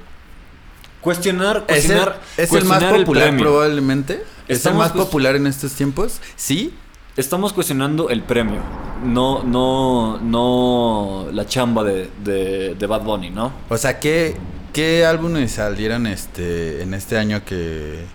cuestionar, 1.00 1.64
¿Es 1.68 1.86
el, 1.90 1.96
cuestionar, 1.98 2.22
es 2.38 2.52
el 2.54 2.66
más 2.66 2.80
cuestionar 2.80 2.96
el 2.96 3.06
popular 3.06 3.38
probablemente? 3.38 4.24
¿Es 4.48 4.66
el 4.66 4.74
más 4.76 4.92
popular 4.92 5.36
en 5.38 5.48
estos 5.48 5.72
tiempos? 5.72 6.20
Sí. 6.36 6.74
Estamos 7.18 7.54
cuestionando 7.54 8.10
el 8.10 8.24
premio, 8.24 8.60
no, 9.06 9.44
no, 9.44 10.18
no 10.20 11.28
la 11.32 11.46
chamba 11.46 11.84
de, 11.84 12.10
de, 12.24 12.76
de 12.76 12.86
Bad 12.88 13.02
Bunny, 13.04 13.30
¿no? 13.30 13.52
O 13.70 13.78
sea, 13.78 14.00
¿qué, 14.00 14.36
qué 14.74 15.06
álbumes 15.06 15.52
salieron 15.54 16.08
este 16.08 16.82
en 16.82 16.94
este 16.94 17.18
año 17.18 17.44
que 17.46 18.06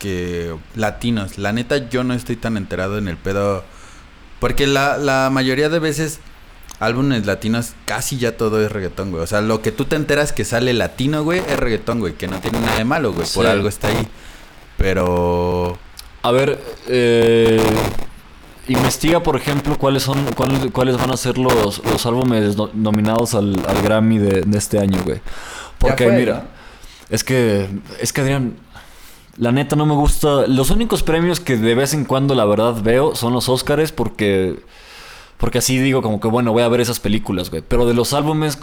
que 0.00 0.56
latinos? 0.74 1.38
La 1.38 1.52
neta 1.52 1.88
yo 1.88 2.02
no 2.02 2.12
estoy 2.14 2.34
tan 2.34 2.56
enterado 2.56 2.98
en 2.98 3.06
el 3.06 3.16
pedo 3.16 3.62
porque 4.40 4.66
la, 4.66 4.98
la 4.98 5.30
mayoría 5.30 5.68
de 5.68 5.78
veces 5.78 6.18
álbumes 6.80 7.26
latinos 7.26 7.74
casi 7.84 8.16
ya 8.16 8.36
todo 8.36 8.60
es 8.64 8.72
reggaetón, 8.72 9.10
güey. 9.12 9.22
O 9.22 9.26
sea, 9.28 9.40
lo 9.42 9.62
que 9.62 9.70
tú 9.70 9.84
te 9.84 9.94
enteras 9.96 10.32
que 10.32 10.44
sale 10.44 10.72
latino, 10.74 11.22
güey, 11.22 11.38
es 11.40 11.56
reggaetón, 11.58 12.00
güey, 12.00 12.14
que 12.14 12.26
no 12.26 12.40
tiene 12.40 12.58
nada 12.58 12.76
de 12.78 12.84
malo, 12.84 13.12
güey, 13.12 13.28
por 13.34 13.46
algo 13.46 13.68
está 13.68 13.88
ahí. 13.88 14.08
Pero 14.78 15.78
A 16.22 16.30
ver, 16.32 16.58
eh, 16.88 17.60
investiga, 18.68 19.22
por 19.22 19.36
ejemplo, 19.36 19.76
cuáles 19.78 20.02
son 20.02 20.24
cuáles, 20.34 20.70
cuáles 20.72 20.96
van 20.96 21.10
a 21.10 21.16
ser 21.16 21.38
los, 21.38 21.82
los 21.84 22.06
álbumes 22.06 22.56
no- 22.56 22.70
nominados 22.74 23.34
al, 23.34 23.56
al 23.66 23.82
Grammy 23.82 24.18
de, 24.18 24.42
de 24.42 24.58
este 24.58 24.78
año, 24.78 25.02
güey. 25.04 25.20
Porque 25.78 26.04
mira, 26.10 26.44
es 27.08 27.24
que 27.24 27.68
es 28.00 28.12
que 28.12 28.20
Adrián, 28.20 28.54
la 29.36 29.52
neta 29.52 29.76
no 29.76 29.86
me 29.86 29.94
gusta. 29.94 30.46
Los 30.46 30.70
únicos 30.70 31.02
premios 31.02 31.40
que 31.40 31.56
de 31.56 31.74
vez 31.74 31.94
en 31.94 32.04
cuando 32.04 32.34
la 32.34 32.44
verdad 32.44 32.82
veo 32.82 33.14
son 33.14 33.32
los 33.32 33.48
Óscares 33.48 33.92
porque 33.92 34.60
porque 35.38 35.58
así 35.58 35.78
digo 35.78 36.02
como 36.02 36.20
que 36.20 36.28
bueno 36.28 36.52
voy 36.52 36.62
a 36.62 36.68
ver 36.68 36.80
esas 36.80 37.00
películas, 37.00 37.50
güey. 37.50 37.62
Pero 37.66 37.86
de 37.86 37.94
los 37.94 38.12
álbumes 38.12 38.58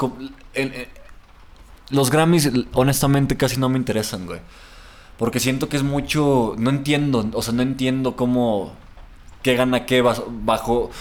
los 1.89 2.12
Grammys 2.12 2.51
honestamente 2.73 3.38
casi 3.38 3.60
no 3.60 3.69
me 3.69 3.77
interesan, 3.77 4.25
güey. 4.25 4.39
Porque 5.17 5.39
siento 5.39 5.69
que 5.69 5.77
es 5.77 5.84
mucho. 5.84 6.56
No 6.58 6.69
entiendo. 6.69 7.27
O 7.34 7.41
sea, 7.41 7.53
no 7.53 7.63
entiendo 7.63 8.15
cómo. 8.15 8.73
¿Qué 9.41 9.56
gana 9.56 9.86
qué 9.86 10.01
bajo. 10.01 10.91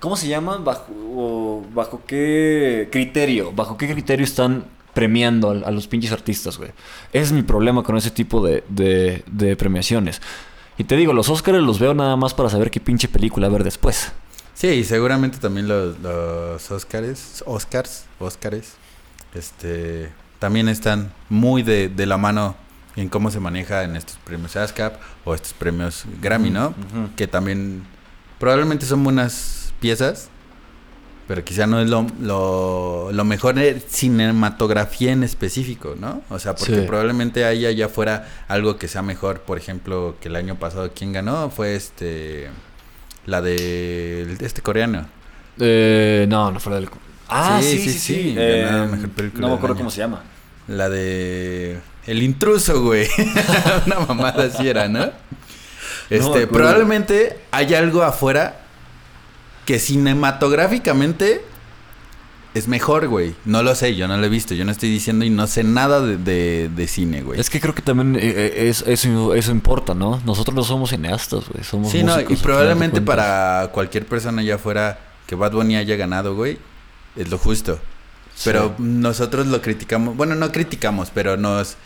¿Cómo 0.00 0.16
se 0.16 0.28
llama? 0.28 0.56
Bajo, 0.58 0.86
o 1.14 1.64
bajo 1.74 2.02
qué 2.06 2.88
criterio. 2.90 3.52
Bajo 3.52 3.76
qué 3.76 3.90
criterio 3.92 4.24
están 4.24 4.64
premiando 4.94 5.50
a, 5.50 5.68
a 5.68 5.70
los 5.70 5.86
pinches 5.86 6.12
artistas, 6.12 6.58
güey. 6.58 6.70
Ese 7.12 7.24
es 7.24 7.32
mi 7.32 7.42
problema 7.42 7.82
con 7.82 7.96
ese 7.96 8.10
tipo 8.10 8.44
de, 8.44 8.64
de, 8.68 9.24
de 9.26 9.56
premiaciones. 9.56 10.20
Y 10.78 10.84
te 10.84 10.96
digo, 10.96 11.12
los 11.12 11.28
Oscars 11.28 11.58
los 11.58 11.78
veo 11.78 11.94
nada 11.94 12.16
más 12.16 12.34
para 12.34 12.48
saber 12.48 12.70
qué 12.70 12.80
pinche 12.80 13.08
película 13.08 13.48
ver 13.48 13.64
después. 13.64 14.12
Sí, 14.54 14.68
y 14.68 14.84
seguramente 14.84 15.38
también 15.38 15.68
los, 15.68 15.98
los 16.00 16.70
Oscars, 16.70 17.42
Oscars, 17.46 18.04
Oscars, 18.18 18.74
este, 19.34 20.10
también 20.38 20.68
están 20.68 21.12
muy 21.28 21.62
de, 21.62 21.88
de 21.88 22.06
la 22.06 22.16
mano 22.16 22.56
en 22.96 23.08
cómo 23.08 23.30
se 23.30 23.40
maneja 23.40 23.84
en 23.84 23.96
estos 23.96 24.18
premios 24.24 24.54
ASCAP 24.56 25.00
o 25.24 25.34
estos 25.34 25.54
premios 25.54 26.04
Grammy, 26.20 26.50
¿no? 26.50 26.74
Que 27.16 27.26
también 27.26 27.84
probablemente 28.38 28.84
son 28.84 29.02
buenas 29.02 29.72
piezas, 29.80 30.28
pero 31.28 31.44
quizá 31.44 31.66
no 31.66 31.80
es 31.80 31.88
lo, 31.88 32.06
lo, 32.20 33.10
lo 33.12 33.24
mejor 33.24 33.54
de 33.54 33.80
cinematografía 33.80 35.12
en 35.12 35.22
específico, 35.22 35.94
¿no? 35.98 36.22
O 36.28 36.38
sea, 36.38 36.54
porque 36.54 36.80
Sí. 36.80 36.86
probablemente 36.86 37.44
haya 37.44 37.68
allá 37.68 37.88
fuera 37.88 38.28
algo 38.48 38.76
que 38.76 38.88
sea 38.88 39.02
mejor, 39.02 39.40
por 39.40 39.58
ejemplo, 39.58 40.16
que 40.20 40.28
el 40.28 40.36
año 40.36 40.56
pasado, 40.56 40.90
¿quién 40.94 41.12
ganó? 41.12 41.50
Fue 41.50 41.74
este... 41.76 42.48
La 43.24 43.40
de 43.40 44.36
este 44.40 44.62
coreano. 44.62 45.06
Eh, 45.60 46.26
no, 46.28 46.50
no 46.50 46.58
fue 46.58 46.72
la 46.72 46.80
del. 46.80 46.88
Ah, 47.28 47.60
Sí, 47.62 47.68
sí, 47.70 47.78
sí, 47.78 47.84
sí, 47.92 47.98
sí. 47.98 48.14
sí, 48.22 48.34
Eh, 48.36 48.66
ganó 48.68 48.88
mejor 48.88 49.08
película 49.10 49.40
no 49.42 49.48
me 49.48 49.54
acuerdo 49.54 49.74
año. 49.74 49.80
cómo 49.82 49.90
se 49.90 49.98
llama. 49.98 50.22
La 50.66 50.88
de 50.88 51.78
El 52.06 52.20
intruso, 52.22 52.82
güey. 52.82 53.06
Una 53.86 54.00
mamada 54.00 54.44
así 54.46 54.68
era, 54.68 54.88
¿no? 54.88 55.04
Este, 56.10 56.26
acuerdo. 56.26 56.48
probablemente 56.48 57.38
hay 57.52 57.74
algo 57.74 58.02
afuera 58.02 58.61
que 59.64 59.78
cinematográficamente 59.78 61.42
es 62.54 62.68
mejor, 62.68 63.08
güey. 63.08 63.34
No 63.44 63.62
lo 63.62 63.74
sé, 63.74 63.94
yo 63.96 64.06
no 64.08 64.16
lo 64.18 64.26
he 64.26 64.28
visto, 64.28 64.54
yo 64.54 64.64
no 64.64 64.72
estoy 64.72 64.90
diciendo 64.90 65.24
y 65.24 65.30
no 65.30 65.46
sé 65.46 65.64
nada 65.64 66.00
de, 66.00 66.18
de, 66.18 66.68
de 66.68 66.86
cine, 66.86 67.22
güey. 67.22 67.40
Es 67.40 67.48
que 67.48 67.60
creo 67.60 67.74
que 67.74 67.80
también 67.82 68.16
eh, 68.16 68.20
eh, 68.34 68.68
es, 68.68 68.84
eso, 68.86 69.34
eso 69.34 69.50
importa, 69.52 69.94
¿no? 69.94 70.20
Nosotros 70.26 70.54
no 70.54 70.62
somos 70.62 70.90
cineastas, 70.90 71.48
güey. 71.48 71.64
Somos 71.64 71.90
Sí, 71.90 72.02
no, 72.02 72.20
y 72.20 72.36
probablemente 72.36 73.00
para 73.00 73.70
cualquier 73.72 74.04
persona 74.06 74.42
allá 74.42 74.56
afuera 74.56 74.98
que 75.26 75.34
Bad 75.34 75.52
Bunny 75.52 75.76
haya 75.76 75.96
ganado, 75.96 76.34
güey, 76.34 76.58
es 77.16 77.30
lo 77.30 77.38
justo. 77.38 77.78
Pero 78.44 78.74
Sí. 78.76 78.82
nosotros 78.82 79.46
lo 79.46 79.62
criticamos, 79.62 80.16
bueno, 80.16 80.34
no 80.34 80.52
criticamos, 80.52 81.10
pero 81.12 81.36
nos, 81.38 81.76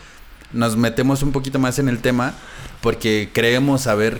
nos 0.51 0.75
metemos 0.75 1.23
un 1.23 1.31
poquito 1.31 1.59
más 1.59 1.79
en 1.79 1.87
el 1.87 1.99
tema 1.99 2.33
porque 2.81 3.29
creemos 3.33 3.81
saber 3.81 4.19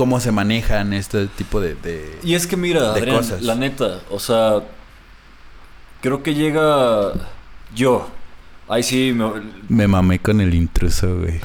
cómo 0.00 0.18
se 0.18 0.32
manejan 0.32 0.94
este 0.94 1.26
tipo 1.26 1.60
de... 1.60 1.74
de- 1.74 2.18
Y 2.22 2.32
es 2.34 2.46
que 2.46 2.56
mira, 2.56 2.92
Adrián, 2.92 3.18
cosas. 3.18 3.42
la 3.42 3.54
neta, 3.54 4.00
o 4.08 4.18
sea, 4.18 4.60
creo 6.00 6.22
que 6.22 6.32
llega 6.32 7.12
yo. 7.74 8.08
Ahí 8.66 8.82
sí, 8.82 9.12
me, 9.14 9.30
Me 9.68 9.86
mamé 9.86 10.18
con 10.18 10.40
el 10.40 10.54
intruso, 10.54 11.18
güey. 11.18 11.38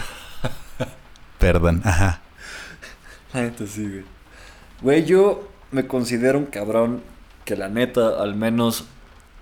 Perdón, 1.38 1.82
ajá. 1.84 2.22
La 3.34 3.42
neta 3.42 3.68
sí, 3.68 3.90
güey. 3.90 4.06
Güey, 4.82 5.04
yo 5.06 5.50
me 5.72 5.86
considero 5.86 6.40
un 6.40 6.46
cabrón 6.46 7.02
que 7.44 7.58
la 7.58 7.68
neta, 7.68 8.22
al 8.24 8.36
menos, 8.36 8.86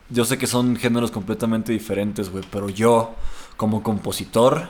yo 0.10 0.26
sé 0.26 0.39
que 0.39 0.47
son 0.47 0.76
géneros 0.76 1.12
completamente 1.12 1.71
diferentes, 1.71 2.32
güey, 2.32 2.43
pero 2.52 2.67
yo, 2.67 3.13
como 3.58 3.84
compositor, 3.84 4.69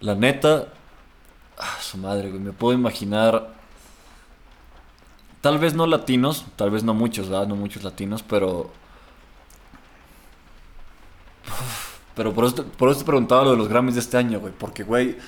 la 0.00 0.14
neta, 0.14 0.68
ah, 1.58 1.78
su 1.80 1.98
madre, 1.98 2.30
güey. 2.30 2.40
Me 2.40 2.52
puedo 2.52 2.76
imaginar. 2.76 3.54
Tal 5.40 5.58
vez 5.58 5.74
no 5.74 5.86
latinos, 5.86 6.46
tal 6.56 6.70
vez 6.70 6.84
no 6.84 6.94
muchos, 6.94 7.28
¿verdad? 7.28 7.46
No 7.46 7.56
muchos 7.56 7.84
latinos, 7.84 8.22
pero. 8.22 8.70
Pero 12.14 12.32
por 12.32 12.44
eso, 12.44 12.64
por 12.64 12.90
eso 12.90 13.00
te 13.00 13.04
preguntaba 13.04 13.44
lo 13.44 13.50
de 13.50 13.56
los 13.56 13.68
Grammys 13.68 13.94
de 13.94 14.00
este 14.00 14.16
año, 14.16 14.40
güey. 14.40 14.52
Porque, 14.56 14.84
güey, 14.84 15.18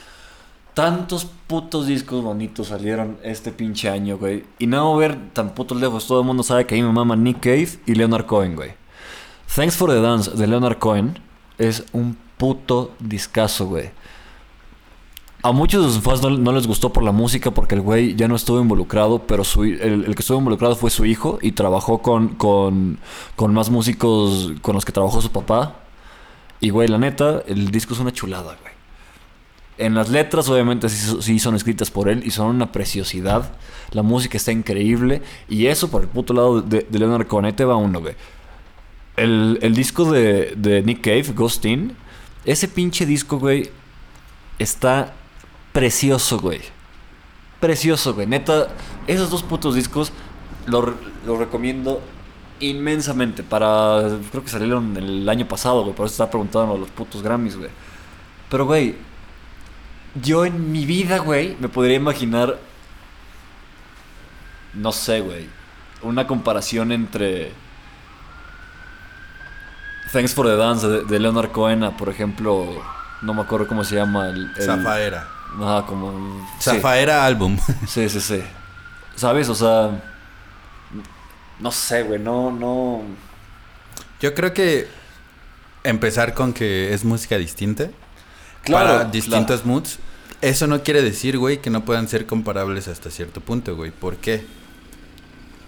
tantos 0.72 1.26
putos 1.46 1.86
discos 1.86 2.22
bonitos 2.22 2.68
salieron 2.68 3.18
este 3.22 3.50
pinche 3.50 3.88
año, 3.88 4.18
güey. 4.18 4.44
Y 4.58 4.66
no 4.66 4.96
ver 4.96 5.32
tan 5.32 5.50
putos 5.54 5.80
lejos. 5.80 6.06
Todo 6.06 6.20
el 6.20 6.26
mundo 6.26 6.42
sabe 6.42 6.66
que 6.66 6.74
a 6.74 6.78
mí 6.78 6.84
me 6.84 6.92
mama 6.92 7.16
Nick 7.16 7.40
Cave 7.40 7.80
y 7.86 7.94
Leonard 7.94 8.26
Cohen, 8.26 8.54
güey. 8.54 8.74
Thanks 9.54 9.76
for 9.76 9.90
the 9.90 10.00
Dance 10.00 10.30
de 10.30 10.46
Leonard 10.46 10.78
Cohen 10.78 11.18
es 11.58 11.84
un 11.92 12.16
puto 12.36 12.94
discazo, 12.98 13.66
güey. 13.66 13.90
A 15.42 15.52
muchos 15.52 15.84
de 15.84 15.92
sus 15.92 16.02
fans 16.02 16.22
no, 16.22 16.52
les 16.52 16.66
gustó 16.66 16.92
por 16.92 17.02
la 17.02 17.12
música 17.12 17.50
porque 17.52 17.74
el 17.74 17.80
güey 17.80 18.16
ya 18.16 18.26
no 18.26 18.34
estuvo 18.34 18.60
involucrado, 18.60 19.20
pero 19.26 19.44
su, 19.44 19.64
el, 19.64 20.04
que 20.14 20.20
estuvo 20.20 20.38
involucrado 20.38 20.74
fue 20.76 20.90
su 20.90 21.04
hijo 21.04 21.38
y 21.40 21.52
trabajó 21.52 21.98
con, 21.98 22.30
con, 22.30 22.98
con 23.36 23.54
más 23.54 23.70
músicos 23.70 24.52
con 24.62 24.74
los 24.74 24.84
que 24.84 24.92
trabajó 24.92 25.20
su 25.20 25.30
papá. 25.30 25.76
Y, 26.60 26.70
güey, 26.70 26.88
la 26.88 26.98
neta, 26.98 27.42
el 27.46 27.70
disco 27.70 27.94
es 27.94 28.00
una 28.00 28.12
chulada, 28.12 28.56
güey. 28.60 28.74
En 29.78 29.94
las 29.94 30.08
letras, 30.08 30.48
obviamente, 30.48 30.88
sí, 30.88 31.38
son 31.38 31.54
escritas 31.54 31.90
por 31.90 32.08
él 32.08 32.22
y 32.24 32.30
son 32.30 32.46
una 32.46 32.72
preciosidad. 32.72 33.52
La 33.90 34.02
música 34.02 34.38
está 34.38 34.50
increíble. 34.50 35.20
Y 35.50 35.66
eso, 35.66 35.90
por 35.90 36.02
el 36.02 36.08
puto 36.08 36.32
lado 36.32 36.62
de, 36.62 36.86
de 36.88 36.98
Leonard 36.98 37.26
Cohen, 37.26 37.54
te 37.54 37.64
va 37.64 37.76
uno, 37.76 38.00
güey. 38.00 38.14
El, 39.16 39.58
el 39.60 39.74
disco 39.74 40.10
de, 40.10 40.54
de 40.56 40.82
Nick 40.82 41.02
Cave, 41.02 41.26
Ghost 41.34 41.64
In, 41.66 41.94
ese 42.46 42.68
pinche 42.68 43.04
disco, 43.04 43.38
güey, 43.38 43.70
está 44.58 45.14
precioso, 45.76 46.38
güey. 46.38 46.62
Precioso, 47.60 48.14
güey. 48.14 48.26
Neta, 48.26 48.68
esos 49.06 49.28
dos 49.28 49.42
putos 49.42 49.74
discos 49.74 50.10
los 50.64 50.94
lo 51.26 51.36
recomiendo 51.36 52.00
inmensamente. 52.60 53.42
Para. 53.42 54.00
Creo 54.30 54.42
que 54.42 54.48
salieron 54.48 54.96
el 54.96 55.28
año 55.28 55.46
pasado, 55.46 55.82
güey. 55.82 55.94
Por 55.94 56.06
eso 56.06 56.14
estaba 56.14 56.30
preguntando 56.30 56.74
a 56.74 56.78
los 56.78 56.88
putos 56.88 57.22
Grammys, 57.22 57.56
güey. 57.58 57.70
Pero, 58.50 58.64
güey. 58.64 58.94
Yo 60.22 60.46
en 60.46 60.72
mi 60.72 60.86
vida, 60.86 61.18
güey, 61.18 61.58
me 61.60 61.68
podría 61.68 61.96
imaginar. 61.96 62.58
No 64.72 64.92
sé, 64.92 65.20
güey. 65.20 65.46
Una 66.00 66.26
comparación 66.26 66.90
entre. 66.90 67.52
Thanks 70.10 70.32
for 70.32 70.46
the 70.46 70.56
Dance 70.56 70.86
de, 70.88 71.20
Leonard 71.20 71.52
Cohen 71.52 71.90
por 71.98 72.08
ejemplo. 72.08 72.82
No 73.20 73.34
me 73.34 73.42
acuerdo 73.42 73.66
cómo 73.66 73.84
se 73.84 73.96
llama. 73.96 74.30
El, 74.30 74.50
el- 74.56 74.64
Zafaera. 74.64 75.35
Ajá, 75.60 75.86
como. 75.86 76.46
sí. 76.58 76.70
Zafaera 76.70 77.24
álbum. 77.24 77.58
Sí, 77.86 78.08
sí, 78.08 78.20
sí. 78.20 78.42
¿Sabes? 79.14 79.48
O 79.48 79.54
sea. 79.54 80.02
No 81.58 81.72
sé, 81.72 82.02
güey. 82.02 82.18
No, 82.18 82.50
no. 82.52 83.02
Yo 84.20 84.34
creo 84.34 84.52
que 84.52 84.88
empezar 85.84 86.34
con 86.34 86.52
que 86.52 86.92
es 86.92 87.04
música 87.04 87.38
distinta. 87.38 87.88
Claro, 88.62 88.98
para 88.98 89.04
distintos 89.10 89.64
moods. 89.64 89.98
Eso 90.42 90.66
no 90.66 90.82
quiere 90.82 91.02
decir, 91.02 91.38
güey, 91.38 91.60
que 91.60 91.70
no 91.70 91.84
puedan 91.84 92.08
ser 92.08 92.26
comparables 92.26 92.88
hasta 92.88 93.10
cierto 93.10 93.40
punto, 93.40 93.74
güey. 93.74 93.90
¿Por 93.90 94.16
qué? 94.16 94.44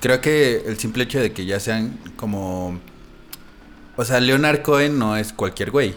Creo 0.01 0.21
que 0.21 0.63
el 0.67 0.79
simple 0.79 1.05
hecho 1.05 1.21
de 1.21 1.33
que 1.33 1.47
ya 1.47 1.59
sean 1.59 1.99
como... 2.17 2.79
O 3.97 4.05
sea, 4.05 4.21
Leonard 4.21 4.63
Cohen 4.63 4.99
no 4.99 5.17
es 5.17 5.33
cualquier 5.33 5.71
güey. 5.71 5.95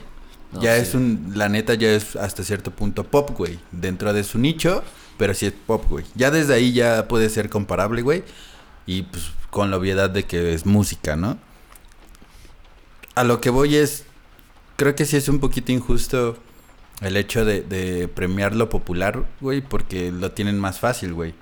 No, 0.53 0.61
ya 0.61 0.75
sí. 0.75 0.81
es 0.81 0.93
un... 0.95 1.31
La 1.35 1.49
neta 1.49 1.73
ya 1.75 1.89
es 1.91 2.15
hasta 2.15 2.43
cierto 2.43 2.71
punto 2.71 3.03
pop, 3.05 3.31
güey. 3.37 3.59
Dentro 3.71 4.13
de 4.13 4.23
su 4.23 4.37
nicho, 4.39 4.83
pero 5.17 5.33
sí 5.33 5.45
es 5.45 5.53
pop, 5.53 5.85
güey. 5.89 6.05
Ya 6.15 6.31
desde 6.31 6.53
ahí 6.53 6.73
ya 6.73 7.07
puede 7.07 7.29
ser 7.29 7.49
comparable, 7.49 8.01
güey. 8.01 8.23
Y 8.85 9.03
pues 9.03 9.31
con 9.49 9.71
la 9.71 9.77
obviedad 9.77 10.09
de 10.09 10.23
que 10.25 10.53
es 10.53 10.65
música, 10.65 11.15
¿no? 11.15 11.37
A 13.15 13.23
lo 13.23 13.41
que 13.41 13.49
voy 13.49 13.75
es... 13.75 14.05
Creo 14.77 14.95
que 14.95 15.05
sí 15.05 15.17
es 15.17 15.27
un 15.29 15.39
poquito 15.39 15.71
injusto 15.71 16.37
el 17.01 17.17
hecho 17.17 17.45
de, 17.45 17.61
de 17.61 18.07
premiar 18.07 18.55
lo 18.55 18.69
popular, 18.69 19.23
güey, 19.39 19.61
porque 19.61 20.11
lo 20.11 20.31
tienen 20.31 20.57
más 20.59 20.79
fácil, 20.79 21.13
güey. 21.13 21.33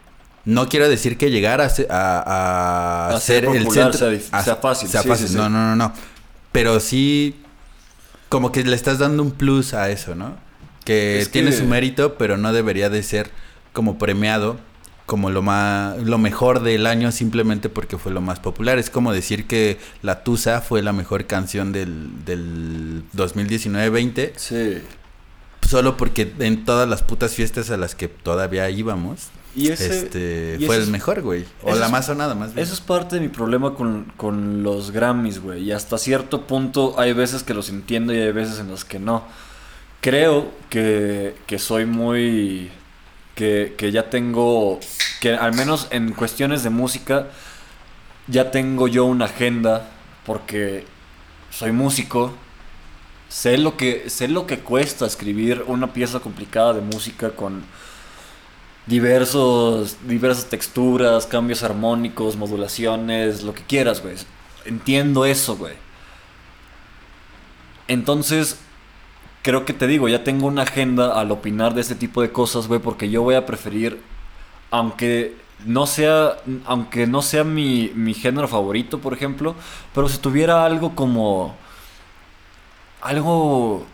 No 0.46 0.68
quiero 0.68 0.90
decir 0.90 1.18
que 1.18 1.32
llegar 1.32 1.62
a, 1.62 1.70
se- 1.70 1.88
a, 1.90 2.20
a 2.20 3.16
A 3.16 3.20
ser 3.20 3.46
ser 3.46 3.56
el 3.56 3.70
centro... 3.70 3.94
sea 4.42 4.56
fácil, 4.56 4.90
Sea 4.90 5.02
sí, 5.04 5.08
fácil, 5.08 5.28
sí, 5.28 5.34
sí. 5.34 5.38
no, 5.40 5.50
no, 5.50 5.60
no, 5.70 5.76
no. 5.76 5.94
Pero 6.52 6.80
sí, 6.80 7.36
como 8.30 8.52
que 8.52 8.64
le 8.64 8.76
estás 8.76 9.00
dando 9.00 9.24
un 9.24 9.32
plus 9.32 9.74
a 9.74 9.90
eso, 9.90 10.16
¿no? 10.16 10.38
Que 10.86 11.20
Es 11.20 11.30
tiene 11.32 11.52
que- 11.52 11.58
su 11.58 11.66
mérito, 11.66 12.16
pero 12.18 12.38
no 12.38 12.54
debería 12.54 12.90
de 12.90 13.04
ser 13.04 13.30
como 13.74 13.98
premiado 13.98 14.58
como 15.06 15.32
lo 15.32 15.42
más 15.42 15.98
lo 15.98 16.20
mejor 16.20 16.62
del 16.62 16.86
año 16.86 17.12
simplemente 17.12 17.68
porque 17.68 17.98
fue 17.98 18.12
lo 18.12 18.22
más 18.22 18.40
popular. 18.40 18.78
Es 18.78 18.92
como 18.92 19.12
decir 19.12 19.48
que 19.48 19.80
La 20.04 20.24
Tusa 20.24 20.62
fue 20.62 20.84
la 20.84 20.94
mejor 20.94 21.26
canción 21.26 21.72
del, 21.72 22.24
del 22.26 23.02
2019-20 23.14 24.34
Sí. 24.36 24.78
solo 25.68 25.98
porque 25.98 26.32
en 26.40 26.64
todas 26.64 26.88
las 26.88 27.02
putas 27.02 27.34
fiestas 27.34 27.72
a 27.72 27.78
las 27.78 27.96
que 27.96 28.08
todavía 28.08 28.70
íbamos, 28.70 29.30
Y 29.62 29.70
ese. 29.72 30.00
este 30.00 30.58
y 30.60 30.66
fue 30.66 30.76
el 30.78 30.84
es- 30.84 30.90
mejor, 30.90 31.22
güey. 31.22 31.46
O 31.64 31.76
la 31.76 31.90
más 31.90 32.06
sonada, 32.08 32.36
más 32.36 32.54
bien. 32.54 32.64
Eso 32.64 32.74
es 32.74 32.82
parte 32.82 33.16
de 33.16 33.22
mi 33.22 33.28
problema 33.30 33.74
con, 33.76 34.12
con 34.18 34.64
los 34.64 34.92
Grammys, 34.92 35.42
güey. 35.42 35.64
Y 35.64 35.72
hasta 35.72 35.98
cierto 35.98 36.48
punto 36.48 36.96
hay 37.00 37.14
veces 37.14 37.44
que 37.44 37.54
los 37.54 37.70
entiendo 37.70 38.14
y 38.14 38.18
hay 38.18 38.32
veces 38.32 38.60
en 38.60 38.72
las 38.72 38.86
que 38.86 39.00
no. 39.00 39.24
Creo 40.02 40.52
que, 40.70 41.36
que 41.48 41.60
soy 41.60 41.86
muy... 41.86 42.72
Que, 43.36 43.76
que 43.78 43.92
ya 43.92 44.10
tengo... 44.10 44.80
Que 45.22 45.34
al 45.36 45.54
menos 45.54 45.88
en 45.92 46.14
cuestiones 46.14 46.64
de 46.64 46.70
música 46.70 47.28
ya 48.28 48.52
tengo 48.52 48.88
yo 48.88 49.06
una 49.06 49.26
agenda 49.26 49.90
porque 50.26 50.86
soy 51.52 51.72
músico. 51.72 52.34
Sé 53.28 53.58
lo 53.58 53.78
que, 53.78 54.10
sé 54.10 54.28
lo 54.28 54.48
que 54.48 54.60
cuesta 54.60 55.06
escribir 55.06 55.64
una 55.68 55.94
pieza 55.94 56.20
complicada 56.20 56.74
de 56.74 56.82
música 56.82 57.32
con 57.32 57.64
diversos, 58.90 59.98
diversas 60.08 60.48
texturas, 60.48 61.28
cambios 61.28 61.64
armónicos, 61.64 62.36
modulaciones, 62.36 63.44
lo 63.44 63.54
que 63.54 63.64
quieras, 63.64 64.02
güey. 64.02 64.16
Entiendo 64.66 65.26
eso, 65.26 65.56
güey. 65.56 65.76
Entonces, 67.88 68.60
creo 69.44 69.66
que 69.66 69.74
te 69.74 69.88
digo, 69.88 70.10
ya 70.10 70.24
tengo 70.24 70.48
una 70.48 70.64
agenda 70.64 71.20
al 71.20 71.32
opinar 71.32 71.74
de 71.76 71.82
este 71.82 71.96
tipo 71.96 72.22
de 72.22 72.32
cosas, 72.32 72.68
güey, 72.68 72.80
porque 72.82 73.10
yo 73.10 73.22
voy 73.22 73.36
a 73.36 73.46
preferir, 73.46 74.02
aunque 74.72 75.36
no 75.66 75.86
sea, 75.86 76.38
aunque 76.66 77.06
no 77.08 77.22
sea 77.22 77.44
mi, 77.44 77.92
mi 77.96 78.14
género 78.14 78.48
favorito, 78.48 79.00
por 79.00 79.14
ejemplo, 79.14 79.56
pero 79.94 80.10
si 80.10 80.18
tuviera 80.18 80.66
algo 80.66 80.96
como, 80.96 81.56
algo 83.02 83.86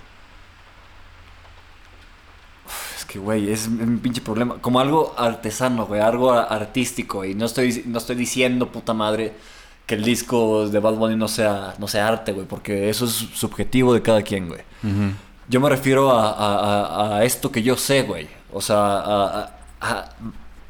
es 2.97 3.04
que, 3.15 3.19
güey, 3.19 3.49
es 3.51 3.67
un 3.67 3.99
pinche 3.99 4.21
problema. 4.21 4.55
Como 4.59 4.79
algo 4.79 5.13
artesano, 5.17 5.85
güey, 5.85 6.01
algo 6.01 6.31
artístico. 6.33 7.23
Y 7.23 7.33
no 7.33 7.45
estoy, 7.45 7.83
no 7.85 7.97
estoy 7.97 8.15
diciendo, 8.17 8.69
puta 8.71 8.93
madre, 8.93 9.33
que 9.85 9.95
el 9.95 10.03
disco 10.03 10.67
de 10.67 10.79
Bad 10.79 10.95
Bunny 10.95 11.15
no 11.15 11.27
sea, 11.27 11.75
no 11.77 11.87
sea 11.87 12.07
arte, 12.09 12.33
güey, 12.33 12.45
porque 12.45 12.89
eso 12.89 13.05
es 13.05 13.11
subjetivo 13.11 13.93
de 13.93 14.01
cada 14.01 14.21
quien, 14.21 14.47
güey. 14.49 14.61
Yo 15.47 15.59
me 15.61 15.69
refiero 15.69 16.11
a, 16.11 16.29
a- 16.31 16.85
a- 16.85 17.17
a 17.17 17.23
esto 17.23 17.51
que 17.51 17.61
yo 17.63 17.77
sé, 17.77 18.01
güey. 18.03 18.27
O 18.51 18.59
sea, 18.61 18.99
a, 19.79 20.09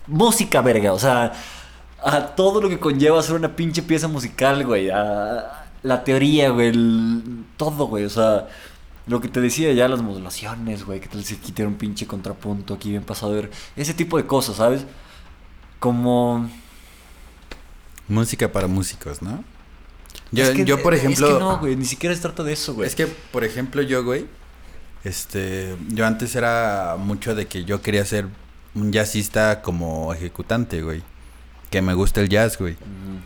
música, 0.08 0.62
verga. 0.62 0.94
O 0.94 1.00
sea, 1.00 1.32
a 2.04 2.22
todo 2.36 2.62
lo 2.62 2.70
que 2.70 2.80
conlleva 2.80 3.20
hacer 3.20 3.36
una 3.36 3.56
pinche 3.56 3.82
pieza 3.82 4.08
musical, 4.08 4.66
güey. 4.66 4.90
A 4.90 5.66
la 5.84 6.04
teoría, 6.04 6.50
güey. 6.50 6.68
el- 6.70 7.46
todo, 7.58 7.88
güey. 7.88 8.06
O 8.06 8.10
sea, 8.10 8.48
lo 9.08 9.22
que 9.22 9.28
te 9.28 9.39
decía 9.41 9.72
ya, 9.74 9.88
las 9.88 10.02
modulaciones, 10.02 10.84
güey. 10.86 11.00
Que 11.00 11.08
tal 11.08 11.24
si 11.24 11.36
tiene 11.36 11.70
un 11.70 11.78
pinche 11.78 12.08
contrapunto 12.08 12.74
aquí 12.74 12.89
bien 12.89 13.04
pasado 13.04 13.34
de 13.34 13.41
ver. 13.44 13.52
Ese 13.76 13.94
tipo 13.94 14.18
de 14.18 14.26
cosas, 14.26 14.56
¿sabes? 14.58 14.86
Como... 15.80 16.50
Música 18.08 18.52
para 18.52 18.68
músicos, 18.68 19.22
¿no? 19.22 19.44
Yo, 20.32 20.44
Es 20.44 20.52
que- 20.52 20.65
yo 20.65 20.82
por 20.82 20.94
ejemplo, 20.94 21.28
Es 21.28 21.34
que 21.34 21.39
no, 21.39 21.58
güey. 21.60 21.76
Ni 21.76 21.86
siquiera 21.86 22.15
se 22.15 22.22
trata 22.22 22.44
de 22.44 22.54
eso, 22.54 22.74
güey. 22.74 22.88
es 22.88 22.96
que 22.96 23.08
por 23.08 23.44
ejemplo 23.44 23.82
yo, 23.82 24.04
güey, 24.04 24.26
este, 25.04 25.76
yo 25.89 26.06
antes 26.06 26.36
era 26.36 26.96
mucho 27.00 27.36
de 27.36 27.48
que 27.48 27.63
yo 27.63 27.82
quería 27.82 28.06
ser 28.06 28.28
un 28.74 28.91
jazzista 28.91 29.62
como 29.62 30.13
ejecutante, 30.13 30.82
güey. 30.82 31.04
Que 31.70 31.82
me 31.82 31.94
gusta 31.94 32.22
el 32.22 32.30
jazz, 32.30 32.58
güey. 32.58 32.76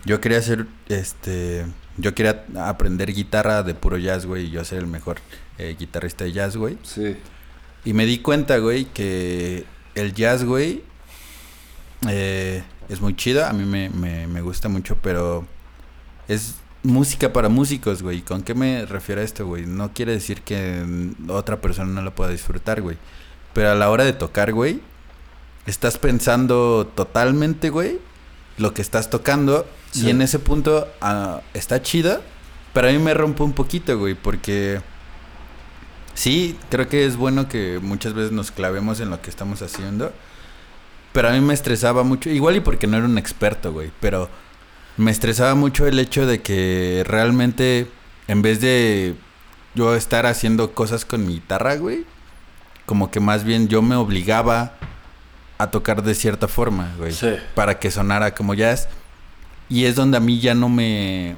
Yo 0.05 0.21
quería 0.21 0.41
ser, 0.41 0.65
este, 0.87 1.65
yo 1.97 2.15
quería 2.15 2.45
aprender 2.65 3.13
guitarra 3.13 3.63
de 3.63 3.75
puro 3.75 3.97
jazz, 3.97 4.25
güey, 4.25 4.45
y 4.45 4.49
yo 4.49 4.63
ser 4.63 4.79
el 4.79 4.87
mejor 4.87 5.17
eh, 5.59 5.75
guitarrista 5.77 6.23
de 6.23 6.31
jazz, 6.31 6.57
güey. 6.57 6.77
Sí. 6.83 7.15
Y 7.85 7.93
me 7.93 8.05
di 8.05 8.19
cuenta, 8.19 8.57
güey, 8.57 8.85
que 8.85 9.65
el 9.95 10.13
jazz, 10.13 10.43
güey, 10.43 10.83
eh, 12.07 12.63
es 12.87 13.01
muy 13.01 13.15
chido. 13.15 13.45
A 13.45 13.53
mí 13.53 13.65
me, 13.65 13.89
me, 13.89 14.25
me 14.27 14.41
gusta 14.41 14.69
mucho, 14.69 14.97
pero 15.01 15.45
es 16.27 16.55
música 16.83 17.33
para 17.33 17.49
músicos, 17.49 18.01
güey. 18.01 18.21
¿Con 18.21 18.41
qué 18.43 18.53
me 18.53 18.85
refiero 18.85 19.21
a 19.21 19.23
esto, 19.23 19.45
güey? 19.45 19.65
No 19.65 19.93
quiere 19.93 20.13
decir 20.13 20.41
que 20.41 21.13
otra 21.27 21.59
persona 21.61 21.91
no 21.91 22.01
lo 22.01 22.15
pueda 22.15 22.31
disfrutar, 22.31 22.81
güey. 22.81 22.97
Pero 23.53 23.71
a 23.71 23.75
la 23.75 23.89
hora 23.89 24.05
de 24.05 24.13
tocar, 24.13 24.53
güey, 24.53 24.79
estás 25.65 25.97
pensando 25.97 26.91
totalmente, 26.95 27.69
güey, 27.69 27.99
lo 28.57 28.73
que 28.73 28.81
estás 28.81 29.09
tocando. 29.09 29.67
Sí. 29.91 30.07
Y 30.07 30.09
en 30.11 30.21
ese 30.21 30.39
punto 30.39 30.87
ah, 31.01 31.41
está 31.53 31.81
chida, 31.81 32.21
pero 32.73 32.87
a 32.87 32.91
mí 32.91 32.99
me 32.99 33.13
rompe 33.13 33.43
un 33.43 33.53
poquito, 33.53 33.97
güey, 33.97 34.15
porque 34.15 34.81
sí, 36.19 36.57
creo 36.69 36.89
que 36.89 37.05
es 37.05 37.15
bueno 37.15 37.47
que 37.47 37.79
muchas 37.81 38.13
veces 38.13 38.33
nos 38.33 38.51
clavemos 38.51 38.99
en 38.99 39.09
lo 39.09 39.21
que 39.21 39.29
estamos 39.29 39.61
haciendo. 39.61 40.11
Pero 41.13 41.29
a 41.29 41.31
mí 41.31 41.39
me 41.39 41.53
estresaba 41.53 42.03
mucho, 42.03 42.29
igual 42.29 42.57
y 42.57 42.59
porque 42.59 42.87
no 42.87 42.97
era 42.97 43.05
un 43.05 43.17
experto, 43.17 43.71
güey, 43.71 43.91
pero 44.01 44.29
me 44.97 45.11
estresaba 45.11 45.55
mucho 45.55 45.87
el 45.87 45.97
hecho 45.97 46.25
de 46.27 46.41
que 46.41 47.03
realmente 47.07 47.87
en 48.27 48.41
vez 48.41 48.59
de 48.59 49.15
yo 49.75 49.95
estar 49.95 50.25
haciendo 50.25 50.73
cosas 50.73 51.05
con 51.05 51.25
mi 51.25 51.35
guitarra, 51.35 51.75
güey, 51.77 52.05
como 52.85 53.09
que 53.11 53.19
más 53.21 53.43
bien 53.45 53.69
yo 53.69 53.81
me 53.81 53.95
obligaba 53.95 54.73
a 55.57 55.71
tocar 55.71 56.03
de 56.03 56.15
cierta 56.15 56.47
forma, 56.49 56.93
güey, 56.97 57.13
Sí. 57.13 57.29
para 57.55 57.79
que 57.79 57.91
sonara 57.91 58.35
como 58.35 58.53
jazz. 58.53 58.87
Y 59.69 59.85
es 59.85 59.95
donde 59.95 60.17
a 60.17 60.19
mí 60.19 60.39
ya 60.39 60.53
no 60.53 60.67
me 60.69 61.35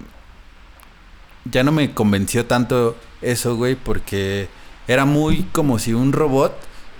ya 1.45 1.63
no 1.63 1.71
me 1.71 1.93
convenció 1.93 2.45
tanto 2.45 2.95
eso, 3.21 3.55
güey, 3.55 3.75
porque 3.75 4.47
era 4.87 5.05
muy 5.05 5.43
como 5.51 5.79
si 5.79 5.93
un 5.93 6.13
robot 6.13 6.53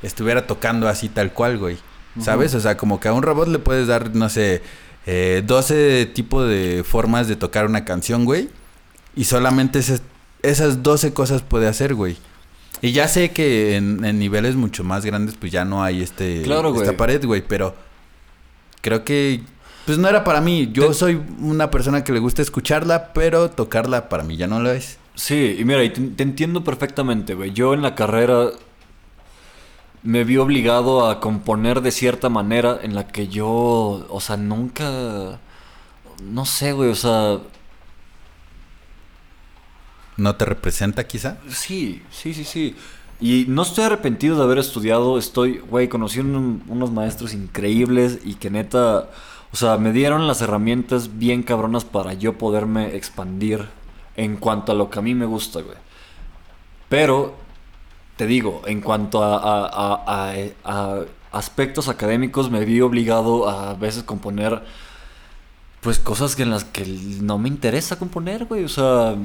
estuviera 0.03 0.47
tocando 0.47 0.87
así 0.87 1.09
tal 1.09 1.33
cual, 1.33 1.57
güey. 1.57 1.77
¿Sabes? 2.19 2.53
O 2.55 2.59
sea, 2.59 2.75
como 2.75 2.99
que 2.99 3.07
a 3.07 3.13
un 3.13 3.23
robot 3.23 3.47
le 3.47 3.59
puedes 3.59 3.87
dar, 3.87 4.13
no 4.13 4.27
sé, 4.29 4.61
eh, 5.05 5.43
12 5.45 6.07
tipos 6.07 6.47
de 6.49 6.83
formas 6.85 7.27
de 7.29 7.37
tocar 7.37 7.65
una 7.65 7.85
canción, 7.85 8.25
güey. 8.25 8.49
Y 9.15 9.23
solamente 9.23 9.79
esas, 9.79 10.01
esas 10.41 10.83
12 10.83 11.13
cosas 11.13 11.41
puede 11.41 11.67
hacer, 11.67 11.93
güey. 11.95 12.17
Y 12.81 12.91
ya 12.91 13.07
sé 13.07 13.31
que 13.31 13.75
en, 13.77 14.03
en 14.03 14.19
niveles 14.19 14.55
mucho 14.55 14.83
más 14.83 15.05
grandes, 15.05 15.35
pues 15.39 15.51
ya 15.53 15.63
no 15.63 15.83
hay 15.83 16.01
este 16.01 16.41
Claro, 16.41 16.71
güey. 16.73 16.83
esta 16.85 16.97
pared, 16.97 17.23
güey. 17.25 17.43
Pero 17.47 17.75
creo 18.81 19.03
que, 19.05 19.41
pues 19.85 19.97
no 19.97 20.07
era 20.09 20.23
para 20.23 20.41
mí. 20.41 20.69
Yo 20.73 20.87
Te- 20.89 20.93
soy 20.95 21.21
una 21.39 21.71
persona 21.71 22.03
que 22.03 22.11
le 22.11 22.19
gusta 22.19 22.41
escucharla, 22.41 23.13
pero 23.13 23.49
tocarla 23.51 24.09
para 24.09 24.23
mí 24.23 24.35
ya 24.35 24.47
no 24.47 24.59
lo 24.59 24.71
es. 24.71 24.97
Sí, 25.15 25.57
y 25.59 25.65
mira, 25.65 25.83
y 25.83 25.89
te, 25.89 26.01
te 26.01 26.23
entiendo 26.23 26.63
perfectamente, 26.63 27.33
güey. 27.35 27.51
Yo 27.51 27.73
en 27.73 27.81
la 27.81 27.95
carrera 27.95 28.49
me 30.03 30.23
vi 30.23 30.37
obligado 30.37 31.07
a 31.09 31.19
componer 31.19 31.81
de 31.81 31.91
cierta 31.91 32.29
manera 32.29 32.79
en 32.81 32.95
la 32.95 33.07
que 33.07 33.27
yo, 33.27 33.47
o 34.09 34.19
sea, 34.19 34.35
nunca, 34.37 35.39
no 36.23 36.45
sé, 36.45 36.73
güey, 36.73 36.89
o 36.89 36.95
sea, 36.95 37.39
¿No 40.17 40.35
te 40.35 40.45
representa 40.45 41.07
quizá? 41.07 41.37
sí, 41.49 42.01
sí, 42.11 42.33
sí, 42.33 42.43
sí. 42.43 42.75
Y 43.19 43.45
no 43.47 43.61
estoy 43.61 43.85
arrepentido 43.85 44.35
de 44.37 44.43
haber 44.43 44.57
estudiado, 44.57 45.17
estoy, 45.17 45.59
güey, 45.59 45.87
conocí 45.87 46.19
un- 46.19 46.63
unos 46.67 46.91
maestros 46.91 47.33
increíbles 47.33 48.19
y 48.23 48.35
que 48.35 48.49
neta, 48.49 49.09
o 49.51 49.55
sea, 49.55 49.77
me 49.77 49.91
dieron 49.93 50.27
las 50.27 50.41
herramientas 50.41 51.17
bien 51.17 51.43
cabronas 51.43 51.85
para 51.85 52.13
yo 52.13 52.37
poderme 52.37 52.95
expandir 52.95 53.67
en 54.15 54.37
cuanto 54.37 54.71
a 54.71 54.75
lo 54.75 54.89
que 54.89 54.99
a 54.99 55.01
mí 55.01 55.15
me 55.15 55.25
gusta, 55.25 55.61
güey. 55.61 55.77
Pero, 56.89 57.35
te 58.17 58.27
digo, 58.27 58.61
en 58.65 58.81
cuanto 58.81 59.23
a, 59.23 59.37
a- 59.37 60.03
a- 60.05 60.33
a- 60.65 61.05
aspectos 61.31 61.87
académicos, 61.89 62.51
me 62.51 62.65
vi 62.65 62.81
obligado 62.81 63.49
a, 63.49 63.71
a 63.71 63.73
veces 63.75 64.03
componer, 64.03 64.63
pues, 65.81 65.99
cosas 65.99 66.35
que 66.35 66.43
en 66.43 66.51
las 66.51 66.63
que 66.65 66.85
no 67.21 67.37
me 67.39 67.49
interesa 67.49 67.97
componer, 67.99 68.45
güey. 68.45 68.63
O 68.65 68.69
sea, 68.69 69.15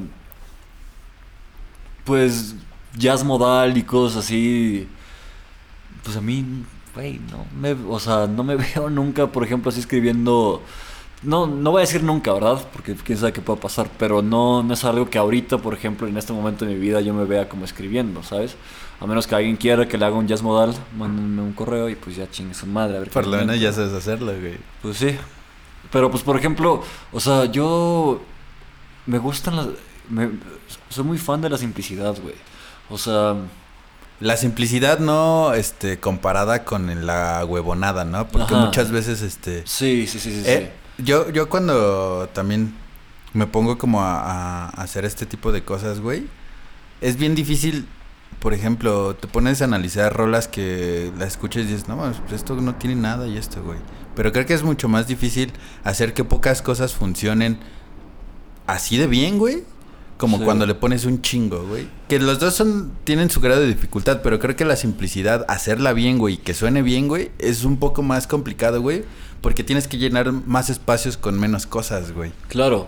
pues, 2.05 2.55
jazz 2.97 3.23
modal 3.23 3.77
y 3.77 3.83
cosas 3.83 4.25
así. 4.25 4.87
Pues 6.03 6.15
a 6.17 6.21
mí, 6.21 6.45
güey, 6.95 7.19
no 7.31 7.45
me, 7.59 7.71
o 7.73 7.99
sea, 7.99 8.27
no 8.27 8.43
me 8.43 8.55
veo 8.75 8.89
nunca, 8.89 9.27
por 9.27 9.43
ejemplo, 9.43 9.69
así 9.69 9.79
escribiendo. 9.79 10.61
No, 11.23 11.47
no 11.47 11.71
voy 11.71 11.79
a 11.79 11.85
decir 11.85 12.03
nunca, 12.03 12.31
¿verdad? 12.31 12.59
Porque 12.71 12.95
quién 12.95 13.17
sabe 13.17 13.33
qué 13.33 13.41
pueda 13.41 13.59
pasar. 13.59 13.89
Pero 13.97 14.21
no, 14.21 14.61
no 14.63 14.73
es 14.73 14.83
algo 14.85 15.09
que 15.09 15.17
ahorita, 15.17 15.57
por 15.57 15.73
ejemplo, 15.73 16.07
en 16.07 16.15
este 16.17 16.31
momento 16.33 16.65
de 16.65 16.73
mi 16.73 16.79
vida 16.79 17.01
yo 17.01 17.13
me 17.13 17.25
vea 17.25 17.49
como 17.49 17.65
escribiendo, 17.65 18.21
¿sabes? 18.23 18.55
A 18.99 19.05
menos 19.07 19.25
que 19.27 19.35
alguien 19.35 19.55
quiera 19.57 19.87
que 19.87 19.97
le 19.97 20.05
haga 20.05 20.15
un 20.15 20.27
jazz 20.27 20.41
modal, 20.43 20.75
mándenme 20.97 21.41
un 21.41 21.53
correo 21.53 21.89
y 21.89 21.95
pues 21.95 22.15
ya 22.15 22.29
chingue 22.29 22.53
su 22.53 22.65
madre. 22.67 22.97
A 22.97 22.99
ver 22.99 23.09
qué 23.09 23.13
Por 23.13 23.25
lo 23.27 23.31
me 23.37 23.45
menos 23.45 23.59
ya 23.59 23.71
sabes 23.73 23.93
hacerlo, 23.93 24.31
güey. 24.39 24.57
Pues 24.81 24.97
sí. 24.97 25.15
Pero 25.91 26.11
pues 26.11 26.23
por 26.23 26.37
ejemplo, 26.37 26.83
o 27.11 27.19
sea, 27.19 27.45
yo 27.45 28.21
me 29.05 29.17
gustan 29.19 29.55
las 29.55 29.67
me- 30.09 30.29
soy 30.89 31.03
muy 31.03 31.17
fan 31.17 31.41
de 31.41 31.49
la 31.49 31.57
simplicidad, 31.57 32.15
güey. 32.21 32.35
O 32.89 32.97
sea, 32.97 33.35
La 34.19 34.35
simplicidad 34.37 34.99
no, 34.99 35.53
este, 35.53 35.99
comparada 35.99 36.63
con 36.65 37.05
la 37.05 37.45
huevonada, 37.45 38.03
¿no? 38.05 38.27
Porque 38.27 38.53
Ajá. 38.55 38.65
muchas 38.65 38.91
veces, 38.91 39.21
este... 39.21 39.61
sí, 39.67 40.07
sí, 40.07 40.19
sí, 40.19 40.31
sí, 40.31 40.41
eh, 40.45 40.71
yo, 40.97 41.29
yo 41.31 41.49
cuando 41.49 42.29
también 42.33 42.73
me 43.33 43.47
pongo 43.47 43.77
como 43.77 44.01
a, 44.01 44.67
a 44.67 44.69
hacer 44.69 45.05
este 45.05 45.25
tipo 45.25 45.51
de 45.51 45.63
cosas, 45.63 45.99
güey, 45.99 46.27
es 47.01 47.17
bien 47.17 47.35
difícil, 47.35 47.87
por 48.39 48.53
ejemplo, 48.53 49.15
te 49.15 49.27
pones 49.27 49.61
a 49.61 49.65
analizar 49.65 50.13
rolas 50.15 50.47
que 50.47 51.11
la 51.17 51.25
escuchas 51.25 51.63
y 51.63 51.67
dices, 51.67 51.87
no, 51.87 51.97
pues 51.97 52.33
esto 52.33 52.55
no 52.55 52.75
tiene 52.75 52.95
nada 52.95 53.27
y 53.27 53.37
esto, 53.37 53.63
güey. 53.63 53.79
Pero 54.15 54.31
creo 54.31 54.45
que 54.45 54.53
es 54.53 54.63
mucho 54.63 54.87
más 54.87 55.07
difícil 55.07 55.51
hacer 55.83 56.13
que 56.13 56.23
pocas 56.23 56.61
cosas 56.61 56.93
funcionen 56.93 57.59
así 58.65 58.97
de 58.97 59.07
bien, 59.07 59.37
güey. 59.37 59.63
Como 60.17 60.37
Sí. 60.39 60.43
cuando 60.45 60.65
le 60.65 60.73
pones 60.73 61.05
un 61.05 61.21
chingo, 61.21 61.63
güey. 61.67 61.87
Que 62.07 62.17
los 62.19 62.39
dos 62.39 62.55
son 62.55 62.91
tienen 63.03 63.29
su 63.29 63.39
grado 63.39 63.61
de 63.61 63.67
dificultad, 63.67 64.21
pero 64.23 64.39
creo 64.39 64.55
que 64.55 64.65
la 64.65 64.75
simplicidad, 64.75 65.45
hacerla 65.47 65.93
bien, 65.93 66.17
güey, 66.17 66.37
que 66.37 66.53
suene 66.55 66.81
bien, 66.81 67.07
güey, 67.07 67.31
es 67.37 67.63
un 67.63 67.77
poco 67.77 68.01
más 68.01 68.25
complicado, 68.27 68.81
güey. 68.81 69.03
Porque 69.41 69.63
tienes 69.63 69.87
que 69.87 69.97
llenar 69.97 70.31
más 70.31 70.69
espacios 70.71 71.17
con 71.17 71.39
menos 71.39 71.67
cosas, 71.67 72.11
güey. 72.11 72.31
Claro. 72.47 72.87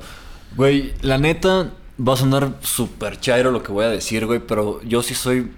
Güey, 0.58 0.94
la 1.02 1.20
neta 1.20 1.72
va 2.00 2.14
a 2.14 2.18
sonar 2.18 2.56
súper 2.62 3.20
chairo 3.20 3.52
lo 3.52 3.62
que 3.62 3.72
voy 3.72 3.86
a 3.86 3.90
decir, 3.90 4.26
güey, 4.26 4.40
pero 4.40 4.82
yo 4.84 5.04
sí 5.04 5.14
soy 5.14 5.52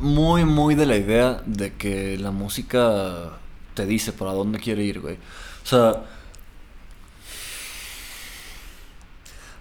muy, 0.00 0.44
muy 0.44 0.74
de 0.74 0.84
la 0.86 0.96
idea 0.96 1.42
de 1.46 1.72
que 1.72 2.18
la 2.18 2.30
música 2.32 3.38
te 3.74 3.86
dice 3.86 4.12
para 4.12 4.32
dónde 4.32 4.58
quiere 4.58 4.82
ir, 4.84 5.00
güey. 5.00 5.14
O 5.64 5.66
sea, 5.66 6.02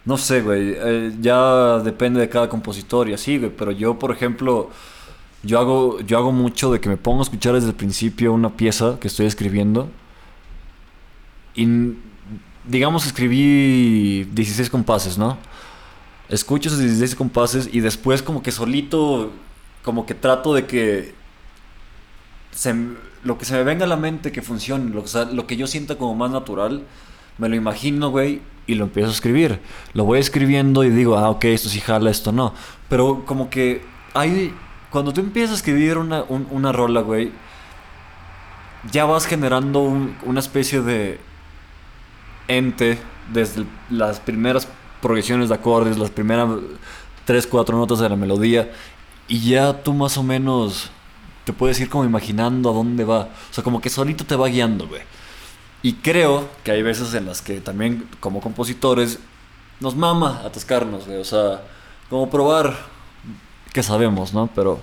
no 0.06 0.18
sé, 0.18 0.42
güey, 0.42 0.74
eh, 0.76 1.14
ya 1.22 1.80
depende 1.80 2.20
de 2.20 2.30
cada 2.30 2.50
compositor 2.50 3.08
y 3.10 3.14
así, 3.14 3.38
güey, 3.38 3.52
pero 3.56 3.72
yo, 3.72 4.00
por 4.00 4.12
ejemplo, 4.12 4.70
yo 5.44 5.60
hago, 5.60 6.00
yo 6.02 6.18
hago 6.18 6.32
mucho 6.32 6.72
de 6.72 6.80
que 6.80 6.90
me 6.90 6.98
pongo 6.98 7.20
a 7.20 7.24
escuchar 7.24 7.54
desde 7.54 7.70
el 7.70 7.76
principio 7.76 8.34
una 8.34 8.56
pieza 8.56 8.98
que 9.00 9.08
estoy 9.08 9.26
escribiendo 9.26 9.90
y 11.56 11.68
digamos 12.66 13.06
escribí 13.06 14.24
16 14.26 14.70
compases, 14.70 15.18
¿no? 15.18 15.38
Escucho 16.30 16.70
esos 16.70 16.80
16 16.80 17.16
compases 17.16 17.70
y 17.72 17.82
después 17.82 18.22
como 18.22 18.42
que 18.42 18.52
solito, 18.52 19.32
como 19.84 20.06
que 20.06 20.14
trato 20.14 20.54
de 20.54 20.66
que 20.66 21.14
se 22.52 22.74
lo 23.24 23.38
que 23.38 23.46
se 23.46 23.54
me 23.54 23.64
venga 23.64 23.86
a 23.86 23.88
la 23.88 23.98
mente 23.98 24.32
que 24.32 24.42
funcione, 24.42 24.94
lo, 24.94 25.04
que 25.04 25.10
sea, 25.10 25.26
lo 25.26 25.46
que 25.46 25.56
yo 25.56 25.68
sienta 25.68 25.98
como 25.98 26.16
más 26.16 26.32
natural, 26.32 26.84
me 27.38 27.50
lo 27.50 27.56
imagino, 27.56 28.10
güey, 28.10 28.42
y 28.72 28.76
lo 28.76 28.86
empiezo 28.86 29.10
a 29.10 29.14
escribir. 29.14 29.60
Lo 29.94 30.04
voy 30.06 30.20
escribiendo 30.20 30.84
y 30.84 30.90
digo, 30.90 31.18
ah, 31.18 31.30
ok, 31.30 31.46
esto 31.46 31.70
sí 31.70 31.80
jala, 31.80 32.10
esto 32.10 32.32
no. 32.32 32.54
Pero 32.90 33.24
como 33.26 33.50
que 33.50 33.84
hay, 34.14 34.54
cuando 34.90 35.14
tú 35.14 35.22
empiezas 35.22 35.52
a 35.52 35.56
escribir 35.58 35.98
una, 35.98 36.24
un- 36.28 36.48
una 36.52 36.72
rola, 36.72 37.02
güey, 37.02 37.32
ya 38.92 39.06
vas 39.06 39.26
generando 39.26 39.80
un- 39.82 40.16
una 40.26 40.40
especie 40.40 40.82
de 40.82 41.20
ente 42.48 42.98
desde 43.32 43.66
las 43.90 44.20
primeras 44.20 44.68
progresiones 45.02 45.50
de 45.50 45.56
acordes, 45.56 45.98
las 45.98 46.10
primeras 46.10 46.50
tres, 47.26 47.48
cuatro 47.48 47.78
notas 47.78 48.00
de 48.00 48.10
la 48.10 48.16
melodía, 48.16 48.72
y 49.28 49.40
ya 49.50 49.82
tú 49.84 49.94
más 49.94 50.18
o 50.18 50.24
menos 50.24 50.90
te 51.46 51.54
puedes 51.54 51.80
ir 51.80 51.90
como 51.90 52.04
imaginando 52.06 52.70
a 52.70 52.74
dónde 52.74 53.04
va. 53.04 53.22
O 53.22 53.54
sea, 53.54 53.64
como 53.64 53.82
que 53.82 53.90
solito 53.90 54.26
te 54.26 54.36
va 54.36 54.48
guiando, 54.48 54.88
güey. 54.88 55.02
Y 55.84 55.94
creo 55.94 56.48
que 56.64 56.72
hay 56.72 56.84
veces 56.84 57.14
en 57.14 57.26
las 57.26 57.42
que 57.42 57.60
también 57.62 58.08
como 58.20 58.40
compositores 58.42 59.20
nos 59.80 59.96
mama 59.96 60.42
atascarnos, 60.46 61.08
güey. 61.08 61.20
O 61.20 61.26
sea, 61.26 61.62
como 62.10 62.30
probar 62.30 62.78
que 63.74 63.82
sabemos, 63.82 64.34
¿no? 64.34 64.50
Pero 64.54 64.80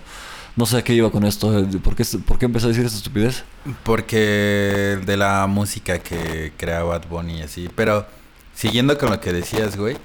no 0.57 0.67
sé 0.67 0.79
a 0.79 0.83
qué 0.83 0.95
iba 0.95 1.11
con 1.11 1.25
esto. 1.25 1.57
eh, 1.57 1.65
¿Por 1.83 1.95
qué, 1.95 2.05
por 2.27 2.39
qué 2.39 2.47
empecé 2.47 2.67
a 2.67 2.69
decir 2.71 2.85
esta 2.85 2.99
estupidez? 2.99 3.45
Porque 3.85 4.99
de 5.07 5.17
la 5.17 5.47
música 5.47 5.99
que 6.01 6.53
crea 6.57 6.83
Bad 6.83 7.07
Bunny 7.09 7.39
y 7.39 7.43
así. 7.43 7.69
Pero 7.77 8.07
siguiendo 8.55 8.99
con 8.99 9.11
lo 9.11 9.21
que 9.21 9.33
decías, 9.33 9.77
güey. 9.77 9.97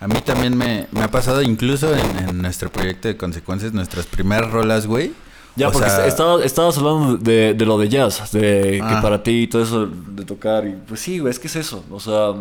A 0.00 0.06
mí 0.06 0.20
también 0.24 0.56
me, 0.56 0.86
me 0.92 1.02
ha 1.02 1.08
pasado, 1.10 1.42
incluso 1.42 1.92
en, 1.94 2.28
en 2.28 2.40
nuestro 2.40 2.70
proyecto 2.70 3.08
de 3.08 3.16
consecuencias, 3.16 3.72
nuestras 3.72 4.06
primeras 4.06 4.50
rolas, 4.50 4.86
güey. 4.86 5.12
Ya, 5.56 5.68
O 5.68 5.72
porque 5.72 5.90
sea, 5.90 6.06
estaba- 6.06 6.44
estabas 6.44 6.78
hablando 6.78 7.16
de, 7.16 7.52
de 7.54 7.66
lo 7.66 7.78
de 7.78 7.88
jazz, 7.88 8.30
de 8.32 8.80
Ah. 8.82 8.88
que 8.96 9.02
para 9.02 9.22
ti 9.22 9.42
y 9.42 9.46
todo 9.48 9.62
eso 9.62 9.86
de 9.86 10.24
tocar. 10.24 10.66
Y 10.66 10.72
pues 10.86 11.00
sí, 11.00 11.18
güey, 11.18 11.30
es 11.32 11.38
que 11.38 11.48
es 11.48 11.56
eso. 11.56 11.84
O 11.90 11.98
sea, 12.00 12.32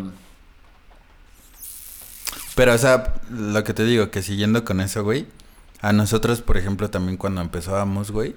Pero, 2.55 2.74
o 2.74 2.78
sea, 2.78 3.14
lo 3.30 3.64
que 3.64 3.74
te 3.74 3.86
digo, 3.86 4.10
que 4.10 4.22
siguiendo 4.24 4.66
con 4.66 4.82
eso, 4.82 5.03
güey. 5.03 5.28
A 5.82 5.93
nosotros, 5.93 6.41
por 6.41 6.58
ejemplo, 6.58 6.89
también 6.89 7.18
cuando 7.18 7.41
empezábamos, 7.41 8.10
güey. 8.12 8.36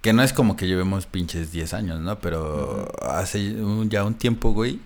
Que 0.00 0.12
no 0.12 0.22
es 0.22 0.32
como 0.32 0.56
que 0.56 0.68
llevemos 0.68 1.06
pinches 1.06 1.50
10 1.50 1.74
años, 1.74 1.98
¿no? 2.00 2.18
Pero 2.20 2.88
hace 3.02 3.60
un- 3.62 3.90
ya 3.90 4.04
un 4.04 4.14
tiempo, 4.14 4.52
güey. 4.52 4.78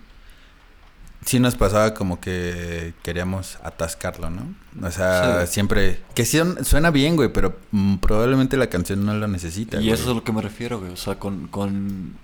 Sí 1.25 1.39
nos 1.39 1.55
pasaba 1.55 1.93
como 1.93 2.19
que 2.19 2.93
queríamos 3.03 3.57
atascarlo, 3.63 4.29
¿no? 4.31 4.55
O 4.85 4.89
sea, 4.91 5.45
Sí. 5.45 5.53
siempre... 5.53 6.01
Que 6.15 6.25
sí 6.25 6.39
suena 6.63 6.89
bien, 6.89 7.15
güey, 7.15 7.31
pero 7.31 7.55
mm, 7.71 7.97
probablemente 7.97 8.57
la 8.57 8.67
canción 8.67 9.05
no 9.05 9.13
lo 9.13 9.27
necesita. 9.27 9.77
Y 9.77 9.81
güey. 9.81 9.91
eso 9.91 10.03
es 10.03 10.09
a 10.09 10.13
lo 10.15 10.23
que 10.23 10.31
me 10.31 10.41
refiero, 10.41 10.79
güey. 10.79 10.91
O 10.91 10.97
sea, 10.97 11.19
con, 11.19 11.47
con... 11.47 12.15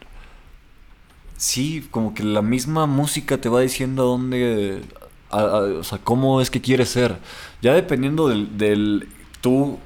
Sí, 1.37 1.87
como 1.91 2.13
que 2.13 2.23
la 2.23 2.41
misma 2.41 2.87
música 2.87 3.39
te 3.39 3.49
va 3.49 3.61
diciendo 3.61 4.01
a 4.03 4.05
dónde... 4.05 4.81
a- 5.29 5.39
a- 5.41 5.59
o 5.79 5.83
sea, 5.83 5.99
cómo 5.99 6.41
es 6.41 6.49
que 6.49 6.61
quieres 6.61 6.89
ser. 6.89 7.17
Ya 7.61 7.73
dependiendo 7.73 8.27
del, 8.27 8.57
del... 8.57 9.09
Tú, 9.41 9.77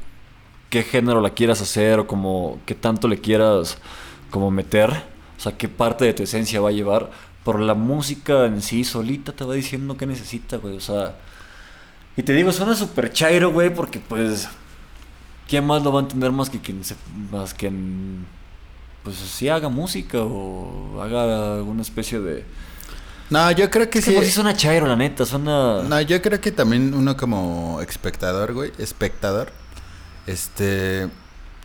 qué 0.69 0.83
género 0.83 1.19
la 1.19 1.31
quieras 1.31 1.61
hacer 1.61 1.99
o 1.99 2.07
como... 2.07 2.59
Qué 2.65 2.75
tanto 2.75 3.09
le 3.09 3.19
quieras 3.19 3.77
como 4.29 4.49
meter. 4.51 4.89
O 5.37 5.39
sea, 5.41 5.57
qué 5.57 5.67
parte 5.67 6.05
de 6.05 6.13
tu 6.13 6.23
esencia 6.23 6.61
va 6.61 6.69
a 6.69 6.73
llevar. 6.73 7.11
Pero 7.45 7.59
la 7.59 7.73
música 7.73 8.45
en 8.45 8.61
sí 8.61 8.83
solita 8.83 9.31
te 9.31 9.43
va 9.43 9.53
diciendo 9.53 9.97
qué 9.97 10.05
necesita, 10.05 10.57
güey. 10.57 10.77
O 10.77 10.81
sea... 10.81 11.15
Y 12.17 12.23
te 12.23 12.33
digo, 12.33 12.51
suena 12.51 12.75
súper 12.75 13.11
chairo, 13.11 13.51
güey, 13.51 13.73
porque 13.73 13.99
pues... 13.99 14.47
¿Quién 15.47 15.65
más 15.65 15.83
lo 15.83 15.91
va 15.91 15.99
a 15.99 16.03
entender 16.03 16.31
más 16.31 16.49
que 16.49 16.59
quien 16.59 16.83
se, 16.83 16.95
más 17.29 17.53
que 17.53 17.67
en, 17.67 18.25
pues 19.03 19.15
sí 19.17 19.49
haga 19.49 19.69
música 19.69 20.19
o 20.21 21.01
haga 21.01 21.55
alguna 21.55 21.81
especie 21.81 22.19
de 22.19 22.45
No, 23.29 23.51
yo 23.51 23.69
creo 23.69 23.89
que 23.89 23.99
es 23.99 24.05
que 24.05 24.11
sí. 24.11 24.15
pues 24.15 24.27
sí 24.27 24.33
suena 24.33 24.55
chairo 24.55 24.87
la 24.87 24.95
neta 24.95 25.25
suena 25.25 25.83
No, 25.83 26.01
yo 26.01 26.21
creo 26.21 26.39
que 26.39 26.51
también 26.51 26.93
uno 26.93 27.17
como 27.17 27.81
espectador, 27.81 28.53
güey, 28.53 28.71
espectador, 28.77 29.51
este, 30.27 31.09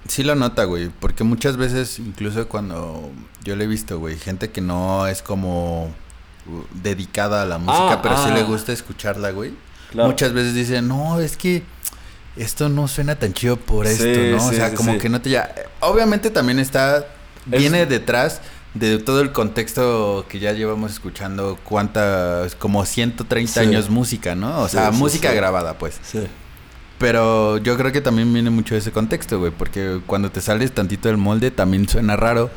sí 0.08 0.22
lo 0.22 0.34
nota, 0.34 0.64
güey, 0.64 0.88
porque 1.00 1.24
muchas 1.24 1.56
veces, 1.56 1.98
incluso 1.98 2.48
cuando 2.48 3.10
yo 3.44 3.56
le 3.56 3.64
he 3.64 3.66
visto, 3.66 3.98
güey, 3.98 4.16
gente 4.18 4.50
que 4.50 4.60
no 4.60 5.06
es 5.06 5.22
como 5.22 5.84
uh, 5.86 6.62
dedicada 6.74 7.42
a 7.42 7.46
la 7.46 7.58
música, 7.58 7.92
Ah, 7.94 8.02
pero 8.02 8.16
sí 8.16 8.28
ah. 8.30 8.34
le 8.34 8.42
gusta 8.44 8.72
escucharla, 8.72 9.30
güey. 9.30 9.52
Claro. 9.90 10.08
Muchas 10.08 10.32
veces 10.32 10.54
dicen, 10.54 10.88
no, 10.88 11.20
es 11.20 11.36
que 11.36 11.62
esto 12.36 12.68
no 12.68 12.88
suena 12.88 13.14
tan 13.16 13.32
chido 13.32 13.56
por 13.56 13.86
Sí, 13.86 14.08
esto, 14.08 14.36
¿no? 14.36 14.46
o 14.46 14.50
sí, 14.50 14.56
sea, 14.56 14.70
sí, 14.70 14.76
como 14.76 14.92
sí. 14.92 14.98
que 14.98 15.08
no 15.08 15.20
te 15.20 15.30
ya. 15.30 15.54
Obviamente 15.80 16.30
también 16.30 16.58
está, 16.58 16.98
Es- 16.98 17.04
viene 17.58 17.86
detrás 17.86 18.40
de 18.74 18.98
todo 18.98 19.22
el 19.22 19.32
contexto 19.32 20.26
que 20.28 20.38
ya 20.38 20.52
llevamos 20.52 20.92
escuchando 20.92 21.58
cuántas, 21.64 22.54
como 22.56 22.84
130 22.84 23.52
Sí. 23.54 23.60
años 23.60 23.88
música, 23.88 24.34
¿no? 24.34 24.60
O 24.60 24.68
Sí, 24.68 24.76
sea, 24.76 24.92
sí, 24.92 24.98
música 24.98 25.30
sí. 25.30 25.36
grabada, 25.36 25.78
pues. 25.78 25.98
sí 26.02 26.26
Pero 26.98 27.58
yo 27.58 27.76
creo 27.76 27.92
que 27.92 28.00
también 28.00 28.32
viene 28.32 28.50
mucho 28.50 28.74
de 28.74 28.80
ese 28.80 28.92
contexto, 28.92 29.38
güey, 29.38 29.52
porque 29.52 30.00
cuando 30.06 30.30
te 30.30 30.40
sales 30.40 30.72
tantito 30.72 31.08
del 31.08 31.18
molde 31.18 31.50
también 31.50 31.88
suena 31.88 32.16
raro. 32.16 32.50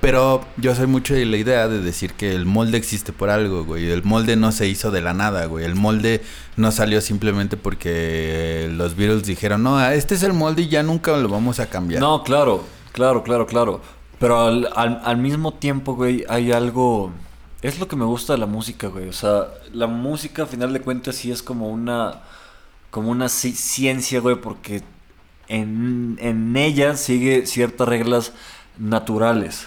Pero 0.00 0.42
yo 0.56 0.74
soy 0.74 0.86
mucho 0.86 1.12
de 1.12 1.26
la 1.26 1.36
idea 1.36 1.68
de 1.68 1.82
decir 1.82 2.14
que 2.14 2.34
el 2.34 2.46
molde 2.46 2.78
existe 2.78 3.12
por 3.12 3.28
algo, 3.28 3.64
güey. 3.64 3.90
El 3.90 4.02
molde 4.02 4.34
no 4.34 4.50
se 4.50 4.66
hizo 4.66 4.90
de 4.90 5.02
la 5.02 5.12
nada, 5.12 5.44
güey. 5.44 5.66
El 5.66 5.74
molde 5.74 6.22
no 6.56 6.72
salió 6.72 7.02
simplemente 7.02 7.58
porque 7.58 8.70
los 8.72 8.96
Beatles 8.96 9.24
dijeron, 9.24 9.62
no, 9.62 9.78
este 9.90 10.14
es 10.14 10.22
el 10.22 10.32
molde 10.32 10.62
y 10.62 10.68
ya 10.68 10.82
nunca 10.82 11.14
lo 11.18 11.28
vamos 11.28 11.60
a 11.60 11.66
cambiar. 11.68 12.00
no 12.00 12.22
claro 12.22 12.64
claro 12.92 13.22
claro 13.22 13.46
claro 13.46 13.80
pero 14.18 14.40
al, 14.40 14.68
al, 14.74 15.00
al 15.04 15.16
mismo 15.18 15.52
tiempo 15.52 15.94
güey 15.94 16.24
hay 16.28 16.50
algo 16.50 17.10
es 17.62 17.78
lo 17.78 17.86
que 17.86 17.96
me 17.96 18.04
gusta 18.04 18.32
de 18.32 18.38
la 18.38 18.46
música 18.46 18.88
güey 18.88 19.08
o 19.08 19.12
sea 19.12 19.48
la 19.72 19.86
música 19.86 20.42
a 20.44 20.46
final 20.46 20.72
de 20.72 20.80
cuentas 20.80 21.16
sí 21.16 21.30
es 21.30 21.42
como 21.42 21.68
una 21.68 22.20
como 22.90 23.10
una 23.10 23.26
ci- 23.26 23.54
ciencia 23.54 24.20
güey 24.20 24.36
porque 24.36 24.82
en, 25.48 26.18
en 26.20 26.56
ella 26.56 26.96
sigue 26.96 27.46
ciertas 27.46 27.88
reglas 27.88 28.32
naturales 28.78 29.66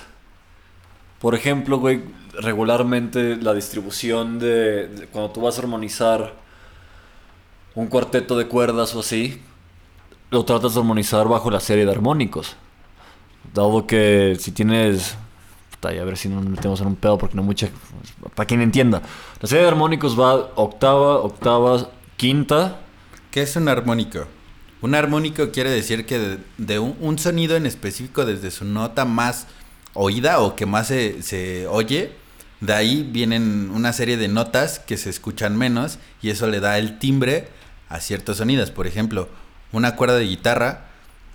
Por 1.19 1.35
ejemplo, 1.35 1.77
güey, 1.79 2.03
regularmente 2.39 3.37
la 3.37 3.53
distribución 3.53 4.39
de, 4.39 5.07
cuando 5.11 5.31
tú 5.31 5.41
vas 5.41 5.57
a 5.57 5.61
armonizar 5.61 6.33
un 7.75 7.87
cuarteto 7.87 8.37
de 8.37 8.47
cuerdas 8.47 8.93
o 8.95 8.99
así, 8.99 9.41
lo 10.31 10.43
tratas 10.43 10.73
de 10.73 10.79
armonizar 10.81 11.27
bajo 11.27 11.49
la 11.49 11.59
serie 11.59 11.85
de 11.85 11.91
armónicos. 11.91 12.55
Dado 13.53 13.87
que 13.87 14.35
si 14.39 14.51
tienes... 14.51 15.15
a 15.81 15.89
ver 15.89 16.17
si 16.17 16.29
no 16.29 16.35
nos 16.41 16.49
metemos 16.49 16.81
en 16.81 16.87
un 16.87 16.95
pedo 16.95 17.17
porque 17.17 17.35
no 17.35 17.43
mucha... 17.43 17.69
Para 18.35 18.45
quien 18.47 18.61
entienda. 18.61 19.01
La 19.41 19.47
serie 19.47 19.63
de 19.63 19.69
armónicos 19.69 20.19
va 20.19 20.33
octava, 20.55 21.19
octava, 21.19 21.89
quinta. 22.17 22.79
¿Qué 23.33 23.41
es 23.41 23.55
un 23.55 23.67
armónico? 23.67 24.27
Un 24.83 24.93
armónico 24.93 25.49
quiere 25.49 25.71
decir 25.71 26.05
que 26.05 26.37
de, 26.59 26.77
un, 26.77 27.17
sonido 27.17 27.55
en 27.55 27.65
específico 27.65 28.25
desde 28.25 28.51
su 28.51 28.63
nota 28.63 29.05
más 29.05 29.47
oída 29.95 30.39
o 30.39 30.55
que 30.55 30.67
más 30.67 30.89
se, 30.89 31.23
se 31.23 31.65
oye, 31.65 32.11
de 32.61 32.73
ahí 32.73 33.01
vienen 33.01 33.71
una 33.71 33.91
serie 33.91 34.17
de 34.17 34.27
notas 34.27 34.77
que 34.77 34.97
se 34.97 35.09
escuchan 35.09 35.57
menos 35.57 35.97
y 36.21 36.29
eso 36.29 36.45
le 36.45 36.59
da 36.59 36.77
el 36.77 36.99
timbre 36.99 37.47
a 37.89 38.01
ciertos 38.01 38.37
sonidos. 38.37 38.69
Por 38.69 38.85
ejemplo, 38.85 39.27
una 39.71 39.95
cuerda 39.95 40.17
de 40.17 40.25
guitarra 40.25 40.85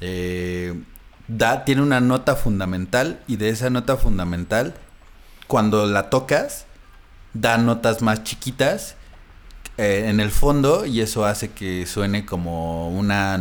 eh, 0.01 0.81
da, 1.27 1.65
tiene 1.65 1.83
una 1.83 2.01
nota 2.01 2.37
fundamental 2.37 3.19
y 3.27 3.39
de 3.39 3.49
esa 3.49 3.71
nota 3.71 3.97
fundamental, 3.97 4.75
cuando 5.49 5.85
la 5.85 6.11
tocas, 6.11 6.67
da 7.35 7.59
notas 7.59 8.03
más 8.03 8.23
chiquitas 8.23 8.95
eh, 9.79 10.07
en 10.09 10.19
el 10.19 10.31
fondo 10.31 10.85
y 10.87 11.01
eso 11.01 11.25
hace 11.25 11.53
que 11.53 11.87
suene 11.87 12.27
como 12.27 12.91
una 12.91 13.41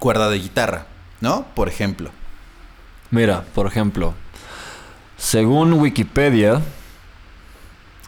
cuerda 0.00 0.28
de 0.28 0.40
guitarra, 0.40 0.86
¿no? 1.20 1.46
Por 1.54 1.68
ejemplo. 1.68 2.10
Mira, 3.10 3.44
por 3.54 3.68
ejemplo, 3.68 4.14
según 5.16 5.74
Wikipedia, 5.74 6.60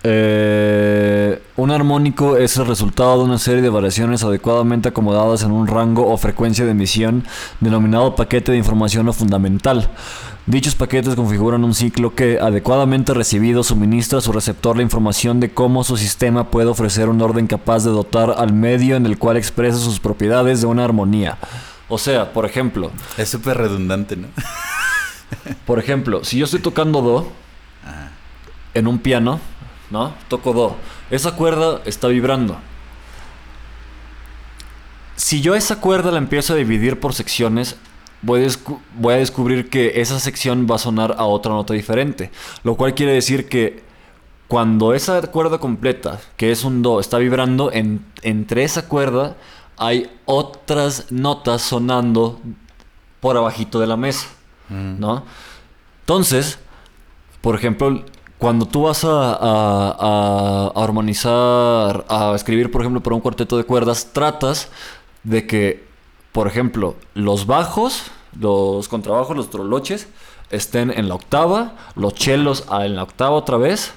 eh, 0.03 1.41
un 1.57 1.71
armónico 1.71 2.37
es 2.37 2.57
el 2.57 2.67
resultado 2.67 3.19
de 3.19 3.25
una 3.25 3.39
serie 3.39 3.63
de 3.63 3.71
variaciones 3.71 4.25
adecuadamente 4.25 4.89
acomodadas 4.89 5.43
en 5.43 5.53
un 5.53 5.67
rango 5.67 6.07
o 6.13 6.17
frecuencia 6.17 6.65
de 6.65 6.73
emisión 6.73 7.25
denominado 7.61 8.15
paquete 8.17 8.53
de 8.53 8.59
información 8.59 9.09
o 9.09 9.13
fundamental. 9.13 9.89
Dichos 10.47 10.77
paquetes 10.77 11.17
configuran 11.17 11.65
un 11.65 11.75
ciclo 11.75 12.15
que, 12.15 12.39
adecuadamente 12.39 13.13
recibido, 13.13 13.65
suministra 13.65 14.19
a 14.19 14.23
su 14.23 14.31
receptor 14.31 14.77
la 14.77 14.85
información 14.85 15.41
de 15.41 15.51
cómo 15.51 15.83
su 15.83 15.97
sistema 15.97 16.53
puede 16.53 16.69
ofrecer 16.69 17.09
un 17.09 17.21
orden 17.21 17.49
capaz 17.49 17.83
de 17.83 17.91
dotar 17.91 18.33
al 18.39 18.53
medio 18.53 18.95
en 18.95 19.07
el 19.07 19.19
cual 19.19 19.37
expresa 19.37 19.77
sus 19.79 19.99
propiedades 19.99 20.61
de 20.61 20.69
una 20.69 20.85
armonía. 20.85 21.37
O 21.89 21.99
sea, 21.99 22.33
por 22.33 22.47
ejemplo, 22.47 22.93
Es 23.17 23.29
súper 23.29 23.57
redundante, 23.59 24.17
¿no? 24.17 24.29
por 25.67 25.81
ejemplo, 25.81 26.23
si 26.23 26.39
yo 26.39 26.45
estoy 26.45 26.61
tocando 26.61 27.03
Do 27.03 27.33
en 28.75 28.87
un 28.87 29.01
piano, 29.01 29.41
¿no? 29.91 30.15
Toco 30.29 30.53
Do. 30.53 30.77
Esa 31.11 31.33
cuerda 31.33 31.81
está 31.87 32.07
vibrando. 32.07 32.57
Si 35.17 35.41
yo 35.41 35.57
esa 35.57 35.81
cuerda 35.81 36.13
la 36.13 36.19
empiezo 36.19 36.53
a 36.53 36.57
dividir 36.57 37.01
por 37.01 37.15
secciones, 37.15 37.75
voy 38.23 38.41
a, 38.43 39.17
descubrir 39.19 39.69
que 39.71 40.01
esa 40.01 40.19
sección 40.19 40.67
va 40.71 40.77
a 40.77 40.79
sonar 40.79 41.15
a 41.19 41.25
otra 41.27 41.53
nota 41.53 41.75
diferente. 41.75 42.31
Lo 42.65 42.75
cual 42.77 42.95
quiere 42.95 43.13
decir 43.13 43.49
que 43.49 43.85
cuando 44.49 44.95
esa 44.95 45.21
cuerda 45.23 45.59
completa, 45.59 46.21
que 46.37 46.51
es 46.53 46.65
un 46.65 46.83
Do, 46.83 47.01
está 47.01 47.19
vibrando, 47.19 47.73
en- 47.73 48.05
entre 48.23 48.65
esa 48.65 48.89
cuerda 48.89 49.37
hay 49.79 50.11
otras 50.25 51.11
notas 51.11 51.63
sonando 51.63 52.41
por 53.21 53.37
abajito 53.37 53.81
de 53.81 53.87
la 53.87 53.97
mesa. 53.97 54.27
Mm. 54.69 54.99
¿no? 55.01 55.25
Entonces, 56.01 56.59
por 57.41 57.55
ejemplo, 57.55 58.05
cuando 58.39 58.67
tú 58.67 58.83
vas 58.83 59.05
a, 59.05 59.33
a- 59.35 59.97
a- 59.99 60.73
a 60.75 60.85
armonizar, 60.85 62.05
a 62.09 62.33
escribir, 62.35 62.71
por 62.71 62.83
ejemplo, 62.83 63.03
para 63.03 63.15
un 63.17 63.21
cuarteto 63.23 63.57
de 63.57 63.65
cuerdas, 63.65 64.11
tratas 64.13 64.69
de 65.25 65.47
que, 65.47 65.87
por 66.37 66.49
ejemplo, 66.49 66.97
los 67.15 67.47
bajos, 67.47 68.03
los 68.39 68.89
contrabajos, 68.89 69.35
los 69.35 69.49
troloches, 69.49 70.07
estén 70.51 70.91
en 70.91 71.09
la 71.09 71.15
octava, 71.15 71.73
los 71.95 72.13
chelos 72.13 72.67
en 72.71 72.95
la 72.95 73.05
octava 73.05 73.31
otra 73.37 73.57
vez. 73.57 73.95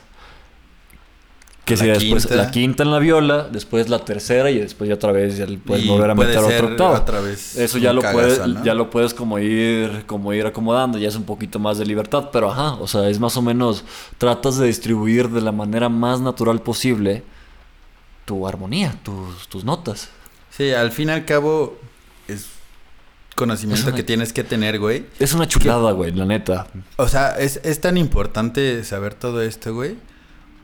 Que 1.66 1.74
La 1.74 1.80
sería 1.80 1.94
después 1.96 2.26
quinta. 2.26 2.36
la 2.42 2.52
quinta 2.52 2.84
en 2.84 2.92
la 2.92 3.00
viola, 3.00 3.50
después 3.52 3.90
la 3.90 4.00
tercera 4.06 4.50
y 4.52 4.58
después 4.58 4.88
ya 4.88 4.94
otra 4.96 5.12
vez 5.12 5.36
ya 5.36 5.48
puedes 5.66 5.84
Y 5.84 5.90
volver 5.90 6.12
a 6.12 6.16
meter 6.16 6.40
ser 6.40 6.64
otra 6.64 6.68
octava. 6.68 7.00
otra 7.02 7.20
vez 7.20 7.58
Eso 7.58 7.78
ya 7.78 7.92
lo 7.92 8.02
puedes, 8.02 8.42
ya 8.64 8.74
lo 8.74 8.90
puedes 8.90 9.14
como 9.14 9.38
ir, 9.38 10.06
como 10.06 10.32
ir 10.32 10.46
acomodando, 10.46 10.98
ya 10.98 11.10
es 11.10 11.18
un 11.18 11.26
poquito 11.26 11.60
más 11.60 11.78
de 11.78 11.86
libertad, 11.86 12.30
pero 12.32 12.50
ajá, 12.52 12.76
o 12.76 12.88
sea, 12.88 13.10
es 13.10 13.20
más 13.20 13.36
o 13.36 13.42
menos, 13.42 13.84
tratas 14.18 14.58
de 14.58 14.68
distribuir 14.68 15.28
de 15.28 15.42
la 15.42 15.52
manera 15.52 15.90
más 15.90 16.22
natural 16.22 16.62
posible 16.62 17.22
tu 18.24 18.48
armonía, 18.48 18.96
tus, 19.04 19.50
tus 19.50 19.66
notas. 19.66 20.08
Sí, 20.52 20.72
al 20.72 20.94
fin 20.94 21.10
y 21.10 21.12
al 21.12 21.26
cabo 21.26 21.78
conocimiento 23.40 23.88
una- 23.88 23.96
que 23.96 24.04
tienes 24.04 24.34
que 24.34 24.44
tener, 24.44 24.78
güey. 24.80 25.06
Es 25.20 25.34
una 25.34 25.48
chulada, 25.48 25.92
güey, 25.94 26.12
la 26.12 26.26
neta. 26.26 26.68
O 26.98 27.08
sea, 27.08 27.40
es, 27.40 27.60
es 27.64 27.80
tan 27.82 27.98
importante 27.98 28.84
saber 28.84 29.14
todo 29.14 29.42
esto, 29.42 29.74
güey. 29.74 29.96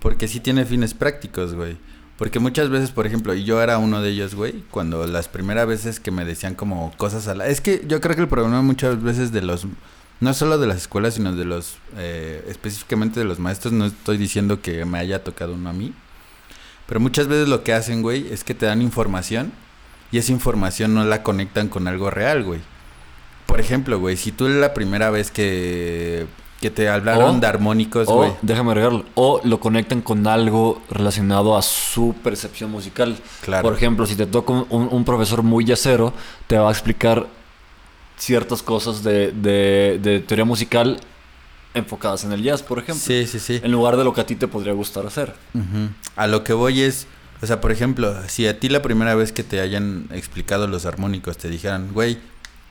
Porque 0.02 0.28
sí 0.28 0.40
tiene 0.40 0.66
fines 0.66 0.94
prácticos, 0.94 1.56
güey. 1.56 1.78
Porque 2.18 2.40
muchas 2.40 2.70
veces, 2.70 2.92
por 2.92 3.08
ejemplo, 3.08 3.34
y 3.34 3.44
yo 3.44 3.62
era 3.62 3.78
uno 3.78 4.02
de 4.02 4.10
ellos, 4.10 4.36
güey, 4.36 4.64
cuando 4.72 5.08
las 5.08 5.28
primeras 5.28 5.68
veces 5.68 6.00
que 6.00 6.12
me 6.12 6.24
decían 6.26 6.54
como 6.56 6.92
cosas 6.98 7.28
a 7.28 7.34
la... 7.36 7.48
Es 7.48 7.60
que 7.62 7.84
yo 7.88 8.00
creo 8.02 8.16
que 8.16 8.22
el 8.22 8.28
problema 8.28 8.62
muchas 8.62 9.02
veces 9.02 9.32
de 9.32 9.42
los 9.42 9.66
no 10.22 10.34
solo 10.34 10.58
de 10.58 10.68
las 10.68 10.78
escuelas, 10.78 11.16
sino 11.16 11.36
de 11.36 11.44
los, 11.44 11.76
eh, 11.98 12.46
específicamente 12.48 13.20
de 13.20 13.26
los 13.26 13.40
maestros, 13.40 13.74
no 13.74 13.86
estoy 13.86 14.18
diciendo 14.18 14.62
que 14.62 14.86
me 14.86 14.98
haya 14.98 15.24
tocado 15.24 15.54
uno 15.54 15.70
a 15.70 15.74
mí, 15.74 15.94
pero 16.88 17.00
muchas 17.02 17.28
veces 17.28 17.50
lo 17.50 17.64
que 17.64 17.74
hacen, 17.74 18.02
güey, 18.02 18.32
es 18.32 18.44
que 18.46 18.54
te 18.54 18.66
dan 18.66 18.82
información 18.82 19.52
y 20.12 20.18
esa 20.18 20.32
información 20.32 20.94
no 20.94 21.04
la 21.06 21.24
conectan 21.24 21.68
con 21.68 21.88
algo 21.88 22.10
real, 22.10 22.44
güey. 22.44 22.60
Por 23.46 23.60
ejemplo, 23.60 24.00
güey, 24.00 24.18
si 24.18 24.32
tú 24.32 24.48
la 24.50 24.74
primera 24.74 25.10
vez 25.12 25.30
que, 25.32 26.26
que 26.62 26.72
te 26.72 26.90
hablaron 26.90 27.38
O- 27.38 27.40
de 27.40 27.48
armónicos, 27.48 28.08
O, 28.08 28.16
güey. 28.16 28.32
déjame 28.42 28.72
agregarlo, 28.72 29.06
o 29.16 29.40
lo 29.44 29.60
conectan 29.60 30.02
con 30.02 30.26
algo 30.28 30.82
relacionado 30.90 31.56
a 31.58 31.62
su 31.62 32.16
percepción 32.24 32.72
musical. 32.72 33.18
Claro. 33.42 33.64
Por 33.64 33.74
ejemplo, 33.76 34.06
si 34.06 34.16
te 34.16 34.26
toca 34.26 34.52
un, 34.70 35.06
profesor 35.06 35.44
muy 35.44 35.64
yacero, 35.66 36.14
te 36.48 36.58
va 36.58 36.70
a 36.70 36.72
explicar 36.72 37.28
ciertas 38.18 38.64
cosas 38.64 39.04
de, 39.04 39.32
de- 39.32 40.00
de 40.02 40.20
teoría 40.22 40.46
musical 40.46 41.00
enfocadas 41.74 42.24
en 42.24 42.32
el 42.32 42.42
jazz, 42.42 42.64
por 42.64 42.80
ejemplo. 42.80 43.04
Sí, 43.06 43.28
sí, 43.28 43.40
sí. 43.40 43.60
En 43.62 43.72
lugar 43.72 43.98
de 43.98 44.04
lo 44.06 44.14
que 44.14 44.22
a 44.22 44.26
ti 44.26 44.36
te 44.36 44.48
podría 44.48 44.72
gustar 44.74 45.06
hacer. 45.06 45.36
Ujú. 45.54 45.90
A 46.16 46.26
lo 46.28 46.44
que 46.44 46.54
voy 46.54 46.82
es, 46.82 47.06
o 47.42 47.46
sea, 47.48 47.62
por 47.62 47.72
ejemplo, 47.72 48.16
si 48.28 48.48
a 48.48 48.60
ti 48.60 48.70
la 48.70 48.82
primera 48.82 49.16
vez 49.16 49.32
que 49.32 49.44
te 49.44 49.60
hayan 49.60 50.08
explicado 50.12 50.68
los 50.68 50.86
armónicos 50.86 51.38
te 51.38 51.50
dijeran, 51.50 51.92
güey, 51.94 52.18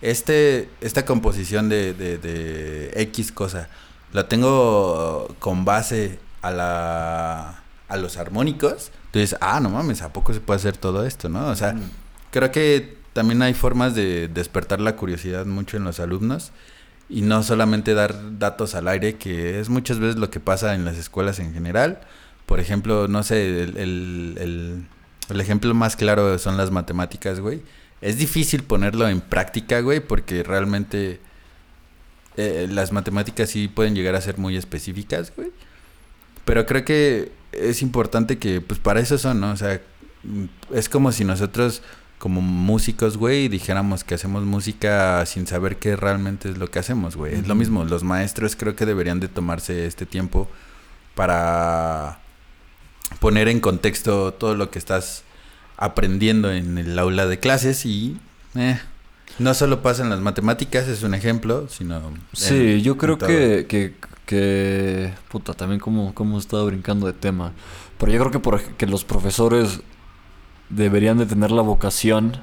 este, 0.03 0.69
esta 0.81 1.05
composición 1.05 1.69
de, 1.69 1.95
de, 1.95 2.19
de 2.19 2.93
X 3.03 3.33
cosa, 3.33 3.69
la 4.13 4.29
tengo 4.29 5.35
con 5.39 5.65
base 5.65 6.19
a 6.43 6.51
la 6.51 7.61
a 7.89 7.97
los 7.99 8.17
armónicos, 8.17 8.91
entonces, 9.07 9.37
ah, 9.41 9.61
no 9.61 9.69
mames, 9.71 10.01
¿a 10.03 10.13
poco 10.13 10.33
se 10.33 10.41
puede 10.41 10.57
hacer 10.59 10.77
todo 10.77 11.05
esto, 11.07 11.29
no? 11.29 11.49
O 11.49 11.55
sea, 11.55 11.75
Mm. 11.75 11.91
creo 12.31 12.51
que 12.51 12.97
también 13.13 13.43
hay 13.43 13.53
formas 13.55 13.95
de 13.95 14.27
despertar 14.29 14.81
la 14.81 14.97
curiosidad 14.97 15.45
mucho 15.47 15.77
en 15.77 15.85
los 15.85 16.01
alumnos 16.01 16.51
y 17.09 17.21
no 17.23 17.43
solamente 17.43 17.95
dar 17.95 18.39
datos 18.39 18.75
al 18.75 18.89
aire, 18.89 19.17
que 19.17 19.61
es 19.61 19.69
muchas 19.69 19.99
veces 20.01 20.17
lo 20.17 20.31
que 20.31 20.41
pasa 20.41 20.75
en 20.75 20.85
las 20.87 20.97
escuelas 20.97 21.39
en 21.39 21.53
general. 21.53 22.01
Por 22.47 22.61
ejemplo, 22.61 23.09
no 23.09 23.23
sé, 23.23 23.63
el, 23.65 23.77
el, 23.77 24.39
el- 24.41 24.87
el 25.31 25.41
ejemplo 25.41 25.73
más 25.73 25.97
claro 25.97 26.39
son 26.39 26.57
las 26.59 26.71
matemáticas, 26.71 27.41
güey. 27.41 27.63
Es 28.03 28.19
difícil 28.19 28.63
ponerlo 28.63 29.09
en 29.09 29.23
práctica, 29.23 29.81
güey, 29.81 30.01
porque 30.01 30.43
realmente 30.43 31.19
eh, 32.37 32.67
las 32.71 32.93
matemáticas 32.93 33.49
sí 33.49 33.69
pueden 33.69 33.95
llegar 33.95 34.15
a 34.15 34.21
ser 34.21 34.37
muy 34.39 34.57
específicas, 34.57 35.33
güey. 35.35 35.51
Pero 36.45 36.67
creo 36.67 36.85
que 36.85 37.33
es 37.53 37.81
importante 37.81 38.37
que, 38.39 38.61
pues 38.61 38.79
para 38.81 39.01
eso 39.01 39.17
son, 39.17 39.41
¿no? 39.41 39.53
O 39.53 39.57
sea, 39.57 39.81
mm, 40.25 40.45
es 40.75 40.91
como 40.91 41.11
si 41.13 41.25
nosotros, 41.25 41.81
como 42.19 42.43
músicos, 42.43 43.17
güey, 43.17 43.49
dijéramos 43.49 44.05
que 44.05 44.15
hacemos 44.17 44.45
música 44.45 45.25
sin 45.25 45.47
saber 45.47 45.77
qué 45.77 45.97
realmente 45.97 46.51
es 46.51 46.59
lo 46.59 46.71
que 46.71 46.81
hacemos, 46.81 47.17
güey. 47.17 47.35
Es 47.35 47.49
lo 47.49 47.55
mismo, 47.55 47.85
los 47.85 48.05
maestros 48.05 48.57
creo 48.57 48.77
que 48.77 48.85
deberían 48.85 49.21
de 49.21 49.29
tomarse 49.29 49.87
este 49.87 50.05
tiempo 50.05 50.51
para 51.15 52.19
poner 53.21 53.49
en 53.49 53.61
contexto 53.61 54.33
todo 54.35 54.55
lo 54.55 54.71
que 54.71 54.79
estás 54.79 55.23
aprendiendo 55.77 56.53
en 56.53 56.79
el 56.79 56.99
aula 56.99 57.27
de 57.27 57.39
clases 57.41 57.85
y 57.87 58.17
eh, 58.55 58.79
no 59.39 59.55
solo 59.55 59.83
pasa 59.83 60.03
en 60.05 60.11
las 60.11 60.21
matemáticas, 60.21 60.87
es 60.89 61.03
un 61.03 61.15
ejemplo, 61.15 61.67
sino... 61.69 61.97
en- 61.99 62.21
Sí, 62.33 62.83
yo 62.83 62.97
creo 62.97 63.19
que, 63.19 63.67
que, 63.69 63.95
que- 64.27 65.13
Puta, 65.29 65.55
también 65.55 65.81
como, 65.81 66.15
como 66.15 66.39
estaba 66.39 66.63
brincando 66.65 67.07
de 67.07 67.13
tema. 67.13 67.53
Pero 67.99 68.13
yo 68.13 68.19
creo 68.21 68.31
que, 68.31 68.39
por, 68.39 68.63
que 68.63 68.87
los 68.87 69.05
profesores 69.05 69.81
deberían 70.69 71.19
de 71.19 71.27
tener 71.27 71.51
la 71.51 71.63
vocación 71.63 72.39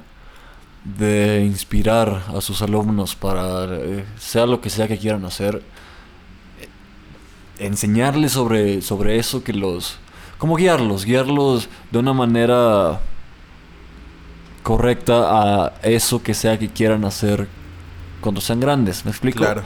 de 0.84 1.44
inspirar 1.46 2.24
a 2.34 2.40
sus 2.40 2.60
alumnos 2.62 3.14
para, 3.14 3.64
eh, 3.76 4.04
sea 4.18 4.46
lo 4.46 4.60
que 4.60 4.68
sea 4.70 4.88
que 4.88 4.98
quieran 4.98 5.24
hacer, 5.24 5.62
eh, 6.60 6.68
enseñarles 7.64 8.32
sobre, 8.32 8.82
sobre 8.82 9.18
eso 9.18 9.42
que 9.44 9.52
los... 9.52 9.98
Como 10.42 10.56
guiarlos, 10.56 11.04
guiarlos 11.04 11.68
de 11.92 11.98
una 12.00 12.12
manera 12.12 12.98
correcta 14.64 15.66
a 15.66 15.72
eso 15.84 16.20
que 16.20 16.34
sea 16.34 16.58
que 16.58 16.68
quieran 16.68 17.04
hacer 17.04 17.46
cuando 18.20 18.40
sean 18.40 18.58
grandes. 18.58 19.04
¿Me 19.04 19.12
explico? 19.12 19.38
Claro. 19.38 19.62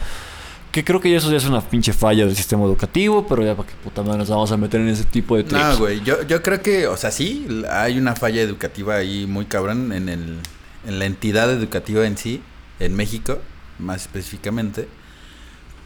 Que 0.71 0.85
creo 0.85 1.01
que 1.01 1.17
eso 1.17 1.31
ya 1.31 1.39
es 1.39 1.47
una 1.47 1.63
pinche 1.63 1.95
falla 1.95 2.27
del 2.27 2.37
sistema 2.37 2.65
educativo, 2.65 3.27
pero 3.27 3.43
ya 3.43 3.55
para 3.55 3.67
qué 3.67 3.75
puta 3.83 4.03
madre 4.03 4.19
nos 4.19 4.29
vamos 4.29 4.53
a 4.53 4.59
meter 4.59 4.83
en 4.83 4.89
ese 4.89 5.05
tipo 5.05 5.39
de 5.39 5.45
trips. 5.45 5.65
No, 5.65 5.79
güey, 5.79 6.03
yo, 6.03 6.23
yo 6.25 6.43
creo 6.43 6.61
que, 6.61 6.87
o 6.89 6.99
sea, 6.99 7.11
sí, 7.11 7.49
hay 7.71 7.97
una 7.97 8.15
falla 8.15 8.43
educativa 8.43 8.97
ahí 8.97 9.27
muy 9.27 9.47
cabrón 9.47 9.95
en, 9.95 10.11
el, 10.11 10.41
en 10.87 10.99
la 10.99 11.07
entidad 11.07 11.51
educativa 11.51 12.07
en 12.07 12.19
sí, 12.19 12.43
en 12.81 12.95
México, 12.95 13.39
más 13.79 14.03
específicamente. 14.03 14.89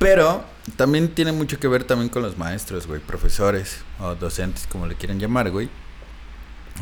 Pero 0.00 0.42
también 0.76 1.08
tiene 1.14 1.32
mucho 1.32 1.58
que 1.58 1.68
ver 1.68 1.84
también 1.84 2.08
con 2.08 2.22
los 2.22 2.36
maestros, 2.38 2.86
güey, 2.86 3.00
profesores 3.00 3.78
o 3.98 4.14
docentes, 4.14 4.66
como 4.66 4.86
le 4.86 4.94
quieran 4.94 5.18
llamar, 5.18 5.50
güey. 5.50 5.68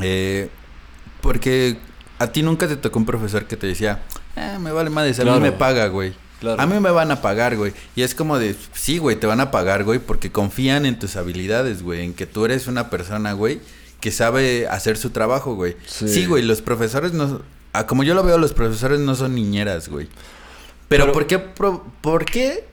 Eh, 0.00 0.48
porque 1.20 1.78
a 2.18 2.28
ti 2.28 2.42
nunca 2.42 2.68
te 2.68 2.76
tocó 2.76 2.98
un 2.98 3.06
profesor 3.06 3.46
que 3.46 3.56
te 3.56 3.66
decía, 3.66 4.02
eh, 4.36 4.58
me 4.60 4.70
vale 4.72 4.90
madres, 4.90 5.18
a 5.18 5.22
Claro. 5.22 5.38
mí 5.40 5.42
me 5.44 5.52
paga, 5.52 5.88
güey. 5.88 6.14
Claro. 6.40 6.60
A 6.62 6.66
mí 6.66 6.78
me 6.78 6.90
van 6.90 7.10
a 7.10 7.20
pagar, 7.20 7.56
güey. 7.56 7.72
Y 7.96 8.02
es 8.02 8.14
como 8.14 8.38
de, 8.38 8.54
sí, 8.72 8.98
güey, 8.98 9.16
te 9.16 9.26
van 9.26 9.40
a 9.40 9.50
pagar, 9.50 9.82
güey, 9.82 9.98
porque 9.98 10.30
confían 10.30 10.86
en 10.86 10.98
tus 10.98 11.16
habilidades, 11.16 11.82
güey, 11.82 12.02
en 12.04 12.14
que 12.14 12.26
tú 12.26 12.44
eres 12.44 12.68
una 12.68 12.90
persona, 12.90 13.32
güey, 13.32 13.60
que 14.00 14.12
sabe 14.12 14.68
hacer 14.68 14.96
su 14.96 15.10
trabajo, 15.10 15.56
güey. 15.56 15.76
Sí. 15.86 16.08
Sí, 16.08 16.26
güey, 16.26 16.44
los 16.44 16.62
profesores 16.62 17.12
no... 17.12 17.42
como 17.88 18.04
yo 18.04 18.14
lo 18.14 18.22
veo, 18.22 18.38
los 18.38 18.52
profesores 18.52 19.00
no 19.00 19.16
son 19.16 19.34
niñeras, 19.34 19.88
güey. 19.88 20.08
Pero, 20.88 21.04
Pero- 21.06 21.12
¿por 21.12 21.26
qué? 21.26 21.38
pro- 21.40 21.84
¿Por 22.00 22.24
qué? 22.24 22.64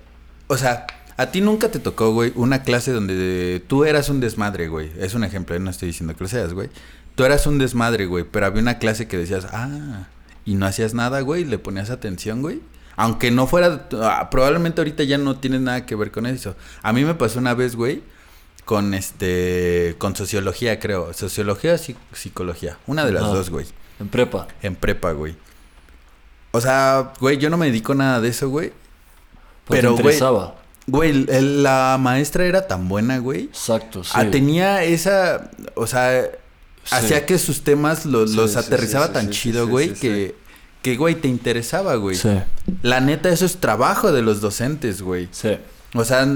O 0.48 0.58
sea, 0.58 0.86
a 1.18 1.28
ti 1.32 1.42
nunca 1.42 1.70
te 1.72 1.80
tocó, 1.80 2.12
güey, 2.12 2.32
una 2.36 2.64
clase 2.64 2.92
donde 2.92 3.64
tú 3.68 3.86
eras 3.86 4.10
un 4.10 4.20
desmadre, 4.20 4.68
güey. 4.68 4.92
Es 5.00 5.14
un 5.14 5.24
ejemplo, 5.24 5.56
eh, 5.56 5.60
no 5.60 5.70
estoy 5.70 5.88
diciendo 5.88 6.16
que 6.16 6.24
lo 6.24 6.28
seas, 6.28 6.54
güey. 6.54 6.70
Tú 7.16 7.24
eras 7.24 7.48
un 7.48 7.58
desmadre, 7.58 8.06
güey, 8.06 8.26
pero 8.30 8.46
había 8.46 8.62
una 8.62 8.78
clase 8.80 9.08
que 9.08 9.18
decías, 9.18 9.48
ah, 9.52 10.08
y 10.44 10.56
no 10.56 10.66
hacías 10.66 10.94
nada, 10.94 11.22
güey, 11.22 11.46
le 11.46 11.58
ponías 11.58 11.90
atención, 11.90 12.42
güey. 12.42 12.62
Aunque 12.98 13.32
no 13.32 13.48
fuera, 13.48 13.88
ah, 14.02 14.30
probablemente 14.30 14.82
ahorita 14.82 15.04
ya 15.04 15.18
no 15.18 15.38
tienes 15.38 15.62
nada 15.62 15.86
que 15.86 15.96
ver 15.96 16.12
con 16.12 16.26
eso. 16.26 16.56
A 16.82 16.92
mí 16.94 17.04
me 17.06 17.14
pasó 17.16 17.40
una 17.40 17.54
vez, 17.54 17.76
güey, 17.76 18.04
con 18.66 18.94
este, 18.94 19.96
con 19.98 20.16
sociología, 20.16 20.80
creo. 20.80 21.14
Sociología 21.14 21.74
o 21.74 21.78
psi- 21.78 21.96
psicología. 22.14 22.78
Una 22.88 23.06
de 23.06 23.12
las 23.14 23.24
dos, 23.24 23.50
güey. 23.50 23.66
En 24.00 24.08
prepa. 24.10 24.48
En 24.62 24.76
prepa, 24.76 25.12
güey. 25.14 25.36
O 26.52 26.62
sea, 26.62 27.14
güey, 27.20 27.38
yo 27.38 27.50
no 27.50 27.58
me 27.58 27.66
dedico 27.68 27.92
a 27.92 27.96
nada 27.96 28.22
de 28.22 28.30
eso, 28.30 28.50
güey. 28.50 28.70
Pero, 28.70 28.76
Pero, 29.68 29.82
te 29.82 29.88
güey, 30.04 30.16
interesaba. 30.16 30.46
Güey, 30.46 30.65
el- 31.30 31.64
la 31.64 31.98
maestra 32.00 32.46
era 32.46 32.68
tan 32.68 32.88
buena, 32.88 33.18
güey. 33.18 33.44
Exacto, 33.46 34.04
sí. 34.04 34.12
Ah, 34.14 34.30
tenía 34.30 34.84
esa, 34.84 35.50
o 35.76 35.88
sea, 35.88 36.24
Sí. 36.84 36.96
hacía 36.96 37.26
que 37.26 37.38
sus 37.40 37.64
temas 37.64 38.06
lo- 38.06 38.28
Sí, 38.28 38.36
los 38.36 38.52
sí, 38.52 38.58
aterrizaba 38.60 39.08
sí, 39.08 39.14
tan 39.14 39.28
sí, 39.28 39.34
sí, 39.34 39.40
chido, 39.40 39.66
sí, 39.66 39.72
güey, 39.72 39.90
sí, 39.90 39.96
sí. 39.96 40.02
que, 40.02 40.36
que, 40.84 40.96
güey, 40.98 41.16
te 41.16 41.28
interesaba, 41.28 41.96
güey. 41.96 42.16
Sí, 42.16 42.30
La 42.84 43.00
neta, 43.00 43.30
eso 43.30 43.46
es 43.46 43.58
trabajo 43.58 44.12
de 44.12 44.22
los 44.22 44.42
docentes, 44.42 45.02
güey. 45.02 45.28
sí. 45.32 45.58
O 45.96 46.04
sea, 46.04 46.28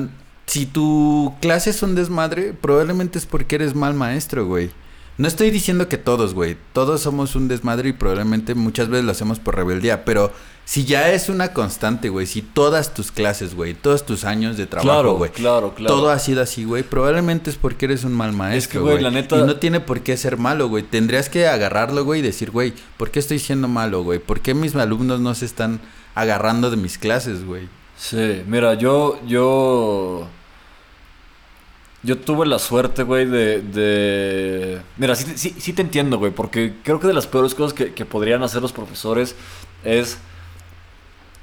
si 0.46 0.66
tu 0.66 1.36
clase 1.42 1.70
es 1.70 1.84
un 1.84 1.94
desmadre, 1.94 2.54
probablemente 2.54 3.20
es 3.20 3.26
porque 3.26 3.56
eres 3.56 3.76
mal 3.76 3.94
maestro, 3.94 4.46
güey. 4.48 4.72
No 5.18 5.28
estoy 5.28 5.52
diciendo 5.52 5.90
que 5.90 5.98
todos, 5.98 6.34
güey. 6.34 6.56
Todos 6.72 7.02
somos 7.02 7.36
un 7.36 7.50
desmadre 7.50 7.90
y 7.90 7.94
probablemente 7.94 8.56
muchas 8.56 8.88
veces 8.88 9.04
lo 9.06 9.12
hacemos 9.12 9.38
por 9.38 9.56
rebeldía. 9.58 10.06
Pero 10.06 10.32
si 10.70 10.86
ya 10.86 11.10
es 11.12 11.30
una 11.30 11.52
constante, 11.52 12.10
güey. 12.10 12.28
Si 12.28 12.44
todas 12.44 12.94
tus 12.94 13.12
clases, 13.12 13.56
güey. 13.56 13.74
Todos 13.74 14.06
tus 14.06 14.24
años 14.24 14.56
de 14.56 14.68
trabajo, 14.68 14.88
Claro, 14.88 15.14
güey. 15.16 15.32
claro, 15.32 15.74
claro. 15.74 15.96
Todo 15.96 16.12
ha 16.12 16.20
sido 16.20 16.44
así, 16.44 16.64
güey. 16.64 16.84
Probablemente 16.84 17.50
es 17.50 17.56
porque 17.56 17.86
eres 17.86 18.04
un 18.04 18.14
mal 18.14 18.34
maestro, 18.34 18.82
güey, 18.84 18.94
güey. 18.98 19.04
la 19.04 19.10
neta- 19.10 19.40
Y 19.40 19.42
no 19.48 19.56
tiene 19.56 19.80
por 19.80 20.02
qué 20.02 20.16
ser 20.16 20.38
malo, 20.38 20.68
güey. 20.70 20.84
Tendrías 20.84 21.28
que 21.28 21.48
agarrarlo, 21.48 22.06
güey, 22.06 22.20
y 22.20 22.24
decir, 22.24 22.52
güey, 22.52 22.76
¿por 22.98 23.10
qué 23.10 23.18
estoy 23.18 23.40
siendo 23.40 23.68
malo, 23.68 24.04
güey? 24.04 24.20
¿Por 24.20 24.42
qué 24.42 24.54
mis 24.54 24.76
alumnos 24.76 25.20
no 25.20 25.34
se 25.34 25.46
están 25.46 25.80
agarrando 26.14 26.70
de 26.70 26.78
mis 26.78 27.00
clases, 27.00 27.44
güey? 27.46 27.68
Sí, 27.98 28.44
mira, 28.46 28.76
yo, 28.76 29.20
yo, 29.26 30.28
yo 32.04 32.18
tuve 32.20 32.46
la 32.46 32.60
suerte, 32.60 33.02
güey, 33.02 33.26
de, 33.26 33.62
de... 33.64 34.82
Mira, 34.98 35.16
sí, 35.16 35.26
sí, 35.36 35.56
sí 35.58 35.74
te 35.74 35.82
entiendo, 35.82 36.20
güey, 36.20 36.32
porque 36.32 36.76
creo 36.84 37.00
que 37.00 37.08
de 37.08 37.14
las 37.14 37.26
peores 37.26 37.56
cosas 37.56 37.74
que, 37.74 37.92
que 37.96 38.06
podrían 38.06 38.44
hacer 38.44 38.62
los 38.62 38.72
profesores 38.72 39.36
es 39.84 40.20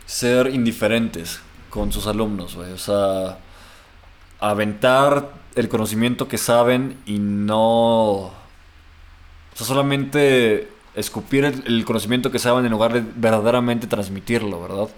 ser 0.07 0.55
indiferentes 0.55 1.41
con 1.69 1.93
sus 1.93 2.07
alumnos, 2.07 2.55
güey. 2.55 2.73
O 2.73 2.79
sea, 2.79 3.39
aventar 4.41 5.33
el 5.55 5.69
conocimiento 5.69 6.29
que 6.29 6.39
saben 6.39 6.99
y 7.05 7.19
no... 7.19 8.31
O 8.33 8.33
sea, 9.55 9.67
solamente 9.67 10.69
escupir 10.95 11.45
el, 11.45 11.85
conocimiento 11.85 12.31
que 12.31 12.39
saben 12.39 12.65
en 12.65 12.71
lugar 12.71 12.93
de 12.93 13.05
verdaderamente 13.17 13.87
transmitirlo, 13.87 14.63
¿verdad? 14.63 14.89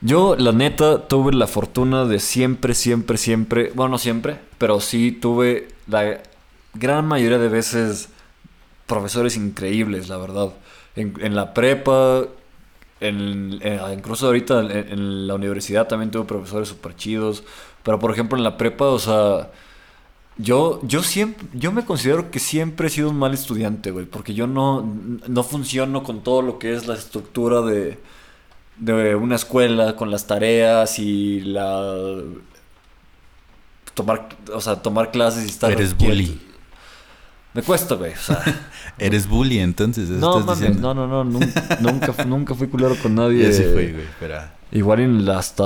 Yo, 0.00 0.36
la 0.36 0.52
neta, 0.52 1.08
tuve 1.08 1.32
la 1.32 1.46
fortuna 1.46 2.04
de 2.04 2.20
siempre, 2.20 2.74
siempre, 2.74 3.18
siempre, 3.18 3.72
bueno, 3.74 3.92
no 3.92 3.98
siempre, 3.98 4.38
pero 4.58 4.80
sí 4.80 5.12
tuve 5.12 5.68
la 5.88 6.20
gran 6.74 7.06
mayoría 7.06 7.38
de 7.38 7.48
veces 7.48 8.08
profesores 8.86 9.36
increíbles, 9.36 10.08
la 10.08 10.16
verdad. 10.16 10.52
En, 10.94 11.14
en 11.20 11.34
la 11.34 11.52
prepa, 11.54 12.26
en, 13.00 13.58
en- 13.62 13.80
incluso 13.98 14.26
ahorita 14.26 14.60
en, 14.60 14.70
en 14.92 15.26
la 15.26 15.34
universidad 15.34 15.86
también 15.88 16.10
tuve 16.10 16.24
profesores 16.24 16.68
súper 16.68 16.96
chidos. 16.96 17.44
Pero 17.82 17.98
por 17.98 18.10
ejemplo 18.12 18.36
en 18.38 18.44
la 18.44 18.56
prepa, 18.56 18.86
o 18.86 18.98
sea, 18.98 19.50
yo, 20.38 20.80
yo 20.84 21.02
siempre, 21.02 21.46
yo 21.54 21.72
me 21.72 21.84
considero 21.84 22.30
que 22.30 22.38
siempre 22.40 22.88
he 22.88 22.90
sido 22.90 23.10
un 23.10 23.18
mal 23.18 23.34
estudiante, 23.34 23.90
güey. 23.90 24.06
Porque 24.06 24.34
yo 24.34 24.46
no, 24.46 24.82
no 25.28 25.42
funciono 25.44 26.02
con 26.04 26.22
todo 26.22 26.42
lo 26.42 26.58
que 26.58 26.74
es 26.74 26.86
la 26.86 26.94
estructura 26.94 27.62
de, 27.62 27.98
de 28.78 29.14
una 29.16 29.36
escuela, 29.36 29.96
con 29.96 30.10
las 30.10 30.26
tareas 30.26 30.98
y 30.98 31.40
la 31.42 31.94
tomar, 33.94 34.28
o 34.52 34.60
sea, 34.60 34.76
tomar 34.82 35.10
clases 35.10 35.44
y 35.44 35.48
estar 35.48 35.72
Eres 35.72 35.96
bully. 35.96 36.40
Me 37.54 37.62
cuesta, 37.62 37.94
güey. 37.94 38.12
O 38.12 38.16
sea, 38.16 38.42
Eres 38.98 39.26
bully, 39.28 39.58
entonces. 39.58 40.08
eso 40.10 40.18
no, 40.20 40.38
estás 40.40 40.60
mames, 40.60 40.78
no, 40.78 40.94
no, 40.94 41.06
no, 41.06 41.24
nunca, 41.24 41.78
nunca, 41.80 42.24
nunca 42.24 42.54
fui 42.54 42.68
culero 42.68 42.94
con 42.96 43.14
nadie. 43.14 43.42
Ya 43.44 43.52
sí 43.52 43.62
fui, 43.64 43.92
güey, 43.92 44.04
pero... 44.20 44.40
Igual 44.70 45.00
en 45.00 45.24
la- 45.24 45.38
hasta 45.38 45.64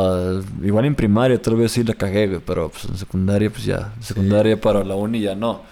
igual 0.63 0.85
en 0.85 0.95
primaria 0.95 1.41
tal 1.43 1.57
vez 1.57 1.73
sí 1.73 1.83
la 1.83 1.93
cagué, 1.95 2.29
güey, 2.29 2.41
pero 2.41 2.69
pues 2.69 2.85
en 2.85 2.97
secundaria 2.97 3.51
pues 3.51 3.65
ya, 3.65 3.93
en 3.97 4.03
secundaria 4.05 4.61
para 4.61 4.85
la 4.85 4.95
uni 4.95 5.21
ya 5.21 5.35
no. 5.35 5.63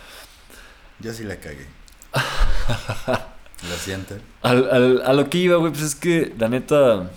Yo 0.99 1.13
sí 1.15 1.23
la 1.23 1.37
cagué. 1.37 1.67
Lo 3.71 3.77
siento. 3.79 4.17
Al, 4.43 4.69
al- 4.71 5.03
a 5.07 5.13
lo 5.13 5.31
que 5.31 5.39
iba, 5.39 5.57
güey, 5.59 5.71
pues 5.71 5.85
es 5.85 5.95
que 5.95 6.35
la 6.39 6.49
neta 6.49 7.09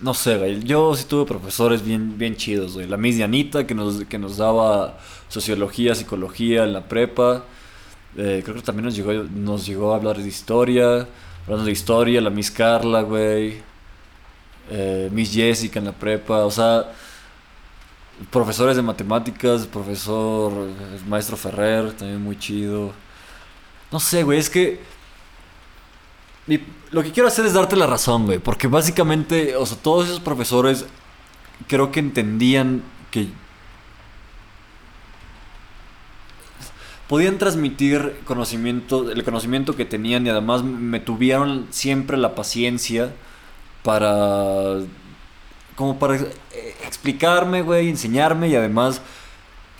no 0.00 0.14
sé, 0.14 0.38
güey. 0.38 0.62
Yo 0.64 0.94
sí 0.96 1.04
tuve 1.04 1.24
profesores 1.26 1.84
bien, 1.84 2.16
bien 2.18 2.36
chidos, 2.36 2.74
güey. 2.74 2.86
La 2.86 2.96
Miss 2.96 3.16
Dianita, 3.16 3.66
que 3.66 3.74
nos, 3.74 4.04
que 4.04 4.18
nos 4.18 4.36
daba 4.36 4.98
sociología, 5.28 5.94
psicología 5.94 6.64
en 6.64 6.72
la 6.72 6.88
prepa. 6.88 7.44
Eh, 8.16 8.42
creo 8.44 8.56
que 8.56 8.62
también 8.62 8.86
nos 8.86 8.96
llegó, 8.96 9.12
nos 9.12 9.66
llegó 9.66 9.92
a 9.92 9.96
hablar 9.96 10.16
de 10.18 10.28
historia. 10.28 11.06
Hablando 11.44 11.64
de 11.64 11.72
historia, 11.72 12.20
la 12.20 12.30
Miss 12.30 12.50
Carla, 12.50 13.02
güey. 13.02 13.60
Eh, 14.70 15.08
Miss 15.12 15.32
Jessica 15.32 15.78
en 15.78 15.86
la 15.86 15.92
prepa. 15.92 16.44
O 16.44 16.50
sea, 16.50 16.92
profesores 18.30 18.76
de 18.76 18.82
matemáticas, 18.82 19.66
profesor, 19.66 20.52
maestro 21.06 21.36
Ferrer, 21.36 21.92
también 21.92 22.22
muy 22.22 22.38
chido. 22.38 22.92
No 23.90 24.00
sé, 24.00 24.22
güey, 24.22 24.38
es 24.38 24.50
que 24.50 24.80
lo 26.90 27.02
que 27.02 27.12
quiero 27.12 27.28
hacer 27.28 27.44
es 27.46 27.52
darte 27.52 27.76
la 27.76 27.86
razón, 27.86 28.26
güey. 28.26 28.38
Porque 28.38 28.66
básicamente, 28.66 29.56
o 29.56 29.66
sea, 29.66 29.78
todos 29.78 30.06
esos 30.06 30.20
profesores 30.20 30.86
creo 31.66 31.90
que 31.90 32.00
entendían 32.00 32.82
que 33.10 33.28
podían 37.08 37.38
transmitir 37.38 38.20
conocimiento, 38.24 39.10
el 39.10 39.24
conocimiento 39.24 39.74
que 39.76 39.84
tenían 39.84 40.26
y 40.26 40.30
además 40.30 40.62
me 40.62 41.00
tuvieron 41.00 41.66
siempre 41.70 42.16
la 42.16 42.34
paciencia 42.34 43.12
para 43.82 44.80
como 45.76 45.98
para 45.98 46.16
eh, 46.16 46.26
explicarme, 46.86 47.62
güey, 47.62 47.88
enseñarme 47.88 48.48
y 48.48 48.56
además 48.56 49.00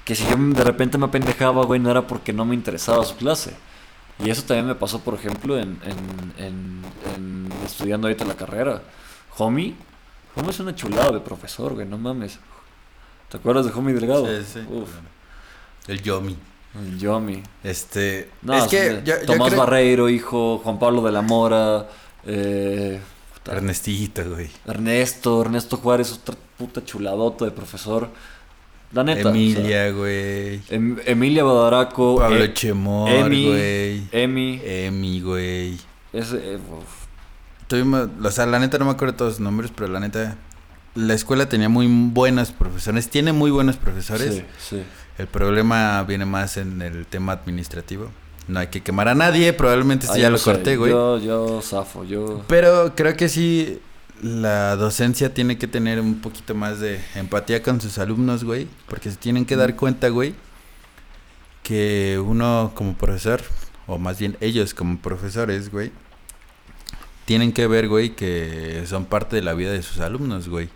que 0.05 0.15
si 0.15 0.25
yo 0.29 0.37
de 0.37 0.65
repente 0.65 0.97
me 0.97 1.07
apendejaba, 1.07 1.65
güey, 1.65 1.81
no 1.81 1.91
era 1.91 2.07
porque 2.07 2.33
no 2.33 2.45
me 2.45 2.55
interesaba 2.55 3.05
su 3.05 3.17
clase. 3.17 3.55
Y 4.25 4.31
eso 4.31 4.43
también 4.43 4.67
me 4.67 4.75
pasó, 4.75 5.01
por 5.01 5.15
ejemplo, 5.15 5.59
en, 5.59 5.79
en, 5.85 6.45
en- 6.45 6.83
en 7.15 7.53
estudiando 7.65 8.07
ahorita 8.09 8.25
la 8.25 8.35
carrera. 8.35 8.83
Homie, 9.37 9.75
Homie 10.35 10.51
es 10.51 10.61
una 10.61 10.75
chulada 10.75 11.11
de 11.13 11.21
profesor, 11.21 11.75
güey, 11.75 11.87
no 11.87 11.99
mames. 11.99 12.39
¿Te 13.29 13.37
acuerdas 13.37 13.67
de 13.67 13.73
Homie 13.73 13.93
Delgado? 13.95 14.27
Sí, 14.27 14.45
sí. 14.55 14.61
Uf, 14.71 14.89
El 15.89 16.01
Yomi. 16.03 16.37
Yomi. 16.99 17.43
Este... 17.65 18.31
No, 18.43 18.55
es 18.55 18.65
que 18.69 18.87
son- 18.95 19.05
yo, 19.05 19.15
yo 19.21 19.27
Tomás 19.27 19.49
creo- 19.49 19.59
Barreiro, 19.61 20.09
hijo, 20.09 20.59
Juan 20.63 20.79
Pablo 20.79 21.03
de 21.03 21.13
la 21.13 21.23
Mora, 21.23 21.89
eh, 22.27 23.01
puta, 23.35 23.57
Ernestito, 23.57 24.23
güey. 24.31 24.49
Ernesto, 24.67 25.41
Ernesto 25.43 25.77
Juárez, 25.79 26.13
otra 26.13 26.35
puta 26.57 26.85
chuladota 26.85 27.45
de 27.47 27.51
profesor. 27.51 28.09
La 28.93 29.05
neta. 29.05 29.21
o 29.21 29.23
sea, 29.23 29.31
Emilia, 29.33 29.91
güey. 29.91 30.61
Em- 30.71 30.99
Emilia 31.05 31.45
Badaraco. 31.45 32.17
Pablo 32.19 32.47
Chemor, 32.49 33.11
Emi, 33.11 33.47
güey. 33.47 34.03
Emi. 34.13 34.61
Emi, 34.65 35.21
güey. 35.21 35.79
ese, 36.13 36.55
eh, 36.55 36.59
o 38.23 38.31
sea, 38.31 38.47
la 38.47 38.59
neta 38.59 38.79
no 38.79 38.87
me 38.87 38.93
acuerdo 38.93 39.15
todos 39.15 39.33
los 39.35 39.41
nombres, 39.41 39.71
pero 39.75 39.93
la 39.93 40.01
neta, 40.01 40.37
la 40.99 41.15
escuela 41.15 41.49
tenía 41.49 41.69
muy 41.69 41.87
buenos 41.87 42.51
profesores, 42.51 43.09
tiene 43.09 43.33
muy 43.33 43.51
buenos 43.51 43.77
profesores. 43.77 44.35
Sí, 44.35 44.45
sí. 44.59 44.83
El 45.17 45.29
problema 45.29 46.03
viene 46.03 46.27
más 46.27 46.57
en 46.57 46.83
el 46.83 47.07
tema 47.07 47.33
administrativo. 47.33 48.11
No 48.49 48.61
hay 48.61 48.69
que 48.69 48.83
quemar 48.83 49.09
a 49.09 49.15
nadie, 49.15 49.53
probablemente 49.53 50.07
esto 50.07 50.19
ya 50.19 50.31
lo 50.31 50.39
corté, 50.39 50.77
güey. 50.77 50.91
Yo, 50.91 51.19
yo 51.19 51.61
zafo, 51.63 52.05
yo. 52.05 52.43
Pero 52.49 52.95
creo 52.97 53.17
que 53.17 53.29
sí, 53.29 53.79
la 54.23 54.75
docencia 54.77 55.35
tiene 55.35 55.59
que 55.59 55.69
tener 55.69 56.01
un 56.01 56.21
poquito 56.21 56.55
más 56.55 56.81
de 56.81 57.01
empatía 57.15 57.63
con 57.63 57.81
sus 57.81 57.99
alumnos, 57.99 58.45
güey. 58.45 58.67
Porque 58.89 59.11
se 59.11 59.17
tienen 59.17 59.45
que 59.45 59.57
dar 59.57 59.77
cuenta, 59.77 60.09
güey, 60.09 60.35
que 61.63 62.21
uno 62.25 62.73
como 62.75 62.95
profesor, 62.95 63.43
o 63.87 63.99
más 63.99 64.19
bien 64.19 64.37
ellos 64.41 64.73
como 64.73 64.99
profesores, 64.99 65.71
güey, 65.71 65.93
tienen 67.25 67.53
que 67.53 67.67
ver, 67.67 67.89
güey, 67.89 68.17
que 68.17 68.85
son 68.87 69.05
parte 69.05 69.37
de 69.37 69.43
la 69.43 69.53
vida 69.53 69.73
de 69.73 69.83
sus 69.83 70.01
alumnos, 70.01 70.49
güey. 70.49 70.71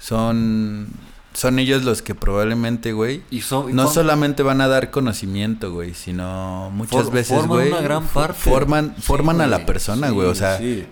Son, 0.00 0.88
son 1.34 1.58
ellos 1.58 1.84
los 1.84 2.00
que 2.02 2.14
probablemente, 2.14 2.92
güey, 2.92 3.22
Y 3.30 3.42
no 3.72 3.86
solamente 3.88 4.42
van 4.42 4.60
a 4.62 4.66
dar 4.66 4.90
conocimiento, 4.90 5.72
güey, 5.72 5.94
sino 5.94 6.70
muchas 6.74 7.04
For- 7.04 7.12
veces, 7.12 7.36
forman 7.38 7.48
güey, 7.58 7.68
una 7.70 7.80
gran 7.82 8.06
parte. 8.06 8.34
forman, 8.50 8.94
Sí, 8.96 9.02
forman 9.02 9.40
a 9.42 9.46
la 9.46 9.66
persona, 9.66 10.08
sí, 10.08 10.14
güey, 10.14 10.26
o 10.28 10.34
sea, 10.34 10.58
sí. 10.58 10.84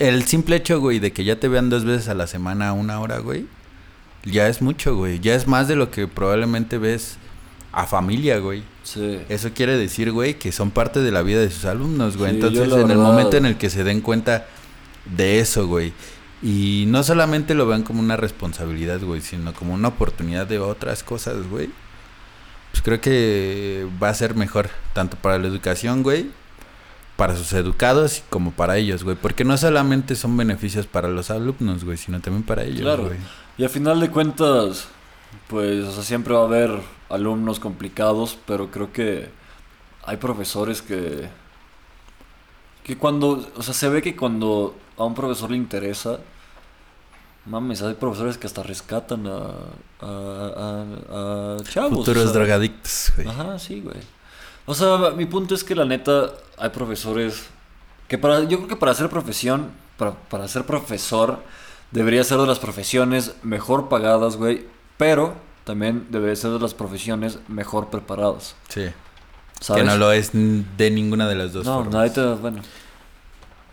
el 0.00 0.24
simple 0.24 0.56
hecho, 0.56 0.80
güey, 0.80 0.98
de 0.98 1.12
que 1.12 1.24
ya 1.24 1.38
te 1.38 1.46
vean 1.48 1.70
dos 1.70 1.84
veces 1.84 2.08
a 2.08 2.14
la 2.14 2.26
semana, 2.26 2.72
una 2.72 3.00
hora, 3.00 3.18
güey, 3.18 3.46
ya 4.24 4.48
es 4.48 4.60
mucho, 4.60 4.96
güey, 4.96 5.20
ya 5.20 5.34
es 5.36 5.46
más 5.46 5.68
de 5.68 5.76
lo 5.76 5.90
que 5.92 6.08
probablemente 6.08 6.78
ves 6.78 7.16
a 7.72 7.86
familia, 7.86 8.38
güey. 8.40 8.64
Sí. 8.82 9.20
Eso 9.28 9.50
quiere 9.54 9.76
decir, 9.78 10.10
güey, 10.10 10.34
que 10.38 10.50
son 10.50 10.70
parte 10.72 11.00
de 11.00 11.12
la 11.12 11.22
vida 11.22 11.40
de 11.40 11.50
sus 11.50 11.64
alumnos, 11.66 12.16
güey. 12.16 12.30
Entonces, 12.32 12.72
en 12.72 12.90
el 12.90 12.98
momento 12.98 13.36
en 13.36 13.46
el 13.46 13.56
que 13.56 13.70
se 13.70 13.84
den 13.84 14.00
cuenta 14.00 14.46
de 15.04 15.38
eso, 15.40 15.66
güey, 15.68 15.92
y 16.42 16.84
no 16.88 17.02
solamente 17.02 17.54
lo 17.54 17.66
vean 17.66 17.82
como 17.82 18.00
una 18.00 18.16
responsabilidad, 18.16 19.00
güey, 19.00 19.20
sino 19.20 19.52
como 19.54 19.74
una 19.74 19.88
oportunidad 19.88 20.46
de 20.46 20.58
otras 20.58 21.02
cosas, 21.02 21.46
güey, 21.48 21.70
pues 22.70 22.82
creo 22.82 23.00
que 23.00 23.86
va 24.02 24.10
a 24.10 24.14
ser 24.14 24.34
mejor, 24.34 24.68
tanto 24.92 25.16
para 25.16 25.38
la 25.38 25.48
educación, 25.48 26.02
güey, 26.02 26.26
para 27.16 27.34
sus 27.36 27.52
educados 27.54 28.18
y 28.18 28.22
como 28.28 28.50
para 28.52 28.76
ellos, 28.76 29.02
güey. 29.02 29.16
Porque 29.16 29.44
no 29.44 29.56
solamente 29.56 30.14
son 30.14 30.36
beneficios 30.36 30.86
para 30.86 31.08
los 31.08 31.30
alumnos, 31.30 31.84
güey, 31.84 31.96
sino 31.96 32.20
también 32.20 32.42
para 32.42 32.64
ellos, 32.64 32.82
Claro. 32.82 33.04
güey. 33.04 33.16
Y 33.56 33.64
a 33.64 33.70
final 33.70 34.00
de 34.00 34.10
cuentas, 34.10 34.88
pues, 35.48 35.84
o 35.86 35.92
sea, 35.92 36.02
siempre 36.02 36.34
va 36.34 36.40
a 36.42 36.44
haber 36.44 36.70
alumnos 37.08 37.58
complicados, 37.60 38.36
pero 38.46 38.70
creo 38.70 38.92
que 38.92 39.30
hay 40.04 40.18
profesores 40.18 40.82
que. 40.82 41.28
Que 42.86 42.96
cuando. 42.96 43.44
O 43.56 43.62
sea, 43.62 43.74
se 43.74 43.88
ve 43.88 44.00
que 44.00 44.14
cuando 44.14 44.76
a 44.96 45.02
un 45.04 45.14
profesor 45.14 45.50
le 45.50 45.56
interesa. 45.56 46.20
Mames, 47.44 47.82
hay 47.82 47.94
profesores 47.94 48.38
que 48.38 48.46
hasta 48.46 48.62
rescatan 48.62 49.26
a. 49.26 49.40
a, 50.00 50.06
a, 50.06 51.56
a 51.58 51.64
chavos. 51.64 51.98
Futuros 51.98 52.26
o 52.26 52.26
sea. 52.28 52.32
drogadictos, 52.32 53.12
güey. 53.16 53.26
Ajá, 53.26 53.58
sí, 53.58 53.80
güey. 53.80 53.98
O 54.66 54.74
sea, 54.74 55.10
mi 55.16 55.26
punto 55.26 55.56
es 55.56 55.64
que 55.64 55.74
la 55.74 55.84
neta 55.84 56.30
hay 56.58 56.70
profesores 56.70 57.46
que 58.06 58.18
para 58.18 58.44
yo 58.44 58.58
creo 58.58 58.68
que 58.68 58.76
para 58.76 58.94
ser 58.94 59.08
profesión, 59.10 59.72
para, 59.96 60.12
para 60.14 60.46
ser 60.46 60.64
profesor 60.64 61.40
debería 61.90 62.22
ser 62.22 62.38
de 62.38 62.46
las 62.46 62.60
profesiones 62.60 63.34
mejor 63.42 63.88
pagadas, 63.88 64.36
güey, 64.36 64.64
pero 64.96 65.34
también 65.64 66.06
debería 66.10 66.36
ser 66.36 66.52
de 66.52 66.60
las 66.60 66.74
profesiones 66.74 67.40
mejor 67.48 67.90
preparadas, 67.90 68.54
Sí. 68.68 68.86
¿Sabes? 69.60 69.82
Que 69.82 69.88
no 69.88 69.96
lo 69.96 70.12
es 70.12 70.30
de 70.32 70.90
ninguna 70.90 71.28
de 71.28 71.34
las 71.34 71.52
dos 71.52 71.64
No, 71.66 71.74
formas. 71.76 71.92
no, 71.92 71.98
ahorita, 72.00 72.34
bueno. 72.34 72.62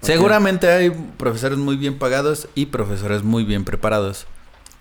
Seguramente 0.02 0.70
hay 0.70 0.90
profesores 0.90 1.58
muy 1.58 1.78
bien 1.78 1.98
pagados 1.98 2.50
y 2.56 2.66
profesores 2.68 3.24
muy 3.24 3.44
bien 3.46 3.64
preparados 3.64 4.26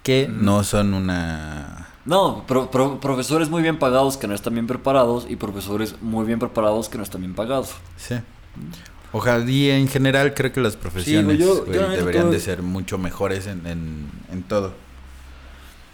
que 0.03 0.29
Mm. 0.29 0.45
no 0.45 0.65
son 0.65 0.95
una... 0.95 1.89
No, 2.05 2.45
pro- 2.49 2.69
pro- 2.73 2.99
profesores 2.99 3.49
muy 3.49 3.63
bien 3.63 3.79
pagados 3.79 4.17
que 4.17 4.27
no 4.27 4.35
están 4.35 4.55
bien 4.55 4.67
preparados 4.67 5.27
y 5.29 5.37
profesores 5.37 5.95
muy 6.01 6.25
bien 6.27 6.41
preparados 6.41 6.89
que 6.89 6.99
no 6.99 7.05
están 7.05 7.21
bien 7.21 7.35
pagados. 7.35 7.71
Sí. 7.97 8.17
Ojalá 9.13 9.49
y 9.49 9.71
en 9.71 9.87
general 9.87 10.35
creo 10.35 10.51
que 10.53 10.61
las 10.61 10.75
profesiones 10.75 11.39
yo- 11.39 11.65
güey, 11.65 11.77
yo 11.77 11.83
la 11.83 11.89
neta 11.91 12.01
deberían 12.01 12.27
tuve- 12.27 12.31
de 12.33 12.41
ser 12.41 12.63
mucho 12.63 12.99
mejores 12.99 13.47
en, 13.47 13.65
en, 13.69 14.11
en 14.33 14.43
todo. 14.43 14.73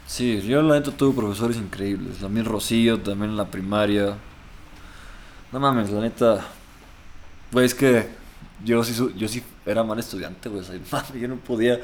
Sí, 0.07 0.41
yo 0.41 0.63
la 0.63 0.79
neta 0.79 0.89
tuve 0.89 1.13
profesores 1.15 1.57
increíbles. 1.57 2.17
También 2.17 2.45
Rocío, 2.47 2.99
también 3.01 3.29
en 3.31 3.37
la 3.37 3.51
primaria. 3.51 4.15
No 5.51 5.59
mames, 5.59 5.89
la 5.89 6.01
neta. 6.01 6.45
Güey, 7.51 7.65
es 7.65 7.73
que 7.75 8.07
yo 8.63 8.83
sí, 8.83 8.93
yo 9.17 9.27
sí 9.27 9.43
era 9.65 9.83
mal 9.83 9.99
estudiante, 9.99 10.49
güey. 10.49 10.61
O 10.61 10.63
sea, 10.63 11.05
yo 11.19 11.27
no 11.27 11.35
podía. 11.37 11.79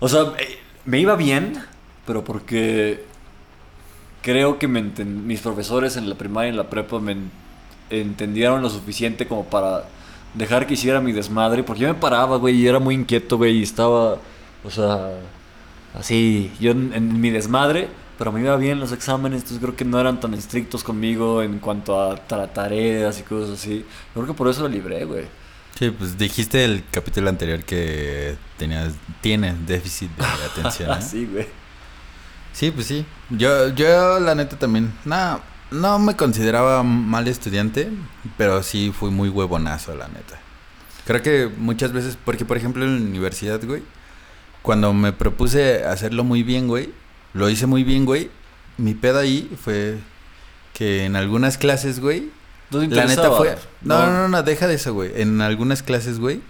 O 0.00 0.08
sea, 0.08 0.22
eh, 0.38 0.58
me 0.84 0.98
iba 1.00 1.16
bien, 1.16 1.62
pero 2.06 2.24
porque 2.24 3.04
creo 4.22 4.58
que 4.58 4.68
me 4.68 4.82
mis 4.82 5.40
profesores 5.40 5.96
en 5.96 6.08
la 6.08 6.14
primaria 6.14 6.48
y 6.48 6.50
en 6.50 6.56
la 6.56 6.68
prepa 6.70 6.98
me 7.00 7.12
en- 7.12 7.30
entendieron 7.90 8.62
lo 8.62 8.70
suficiente 8.70 9.26
como 9.26 9.44
para 9.44 9.84
dejar 10.34 10.66
que 10.66 10.74
hiciera 10.74 11.00
mi 11.00 11.12
desmadre, 11.12 11.62
porque 11.64 11.82
yo 11.82 11.88
me 11.88 11.94
paraba, 11.94 12.36
güey, 12.36 12.54
y 12.56 12.66
era 12.66 12.78
muy 12.78 12.94
inquieto, 12.94 13.36
güey, 13.36 13.58
y 13.58 13.62
estaba, 13.62 14.18
o 14.64 14.70
sea, 14.70 15.10
así, 15.98 16.52
yo 16.60 16.70
en 16.70 17.20
mi 17.20 17.30
desmadre, 17.30 17.88
pero 18.20 18.32
me 18.32 18.40
iba 18.42 18.54
bien 18.58 18.78
los 18.78 18.92
exámenes, 18.92 19.38
entonces 19.38 19.60
creo 19.62 19.74
que 19.74 19.86
no 19.86 19.98
eran 19.98 20.20
tan 20.20 20.34
estrictos 20.34 20.84
conmigo 20.84 21.42
en 21.42 21.58
cuanto 21.58 21.98
a 21.98 22.16
ta- 22.16 22.46
tareas 22.52 23.18
y 23.18 23.22
cosas 23.22 23.58
así. 23.58 23.82
Creo 24.12 24.26
que 24.26 24.34
por 24.34 24.46
eso 24.46 24.60
lo 24.60 24.68
libré, 24.68 25.06
güey. 25.06 25.24
Sí, 25.78 25.90
pues 25.90 26.18
dijiste 26.18 26.62
el 26.66 26.84
capítulo 26.90 27.30
anterior 27.30 27.64
que 27.64 28.36
tenías, 28.58 28.92
tienes 29.22 29.66
déficit 29.66 30.10
de 30.18 30.24
atención. 30.52 30.90
¿eh? 30.90 30.92
Así, 30.92 31.24
güey. 31.24 31.46
Sí, 32.52 32.70
pues 32.70 32.88
sí. 32.88 33.06
Yo, 33.30 33.68
yo 33.70 34.20
la 34.20 34.34
neta 34.34 34.58
también, 34.58 34.92
no, 35.06 35.40
no 35.70 35.98
me 35.98 36.14
consideraba 36.14 36.82
mal 36.82 37.26
estudiante, 37.26 37.88
pero 38.36 38.62
sí 38.62 38.92
fui 38.94 39.10
muy 39.10 39.30
huevonazo, 39.30 39.94
la 39.94 40.08
neta. 40.08 40.38
Creo 41.06 41.22
que 41.22 41.50
muchas 41.56 41.92
veces, 41.92 42.18
porque 42.22 42.44
por 42.44 42.58
ejemplo 42.58 42.84
en 42.84 42.96
la 43.02 43.08
universidad, 43.08 43.64
güey, 43.64 43.82
cuando 44.60 44.92
me 44.92 45.12
propuse 45.14 45.84
hacerlo 45.84 46.22
muy 46.22 46.42
bien, 46.42 46.68
güey, 46.68 46.90
lo 47.32 47.48
hice 47.50 47.66
muy 47.66 47.84
bien, 47.84 48.04
güey. 48.04 48.30
Mi 48.78 48.94
pedo 48.94 49.18
ahí 49.18 49.50
fue 49.62 49.98
que 50.74 51.04
en 51.04 51.16
algunas 51.16 51.58
clases, 51.58 52.00
güey, 52.00 52.30
¿No 52.70 52.80
la 52.82 53.04
neta 53.06 53.30
fue... 53.32 53.56
No, 53.82 54.06
no, 54.06 54.12
no, 54.12 54.28
no, 54.28 54.42
deja 54.42 54.66
de 54.68 54.74
eso, 54.74 54.94
güey. 54.94 55.10
En 55.20 55.40
algunas 55.40 55.82
clases, 55.82 56.18
güey, 56.18 56.40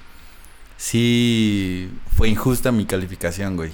sí 0.77 1.91
fue 2.17 2.29
injusta 2.29 2.73
mi 2.73 2.85
calificación, 2.87 3.57
güey. 3.57 3.73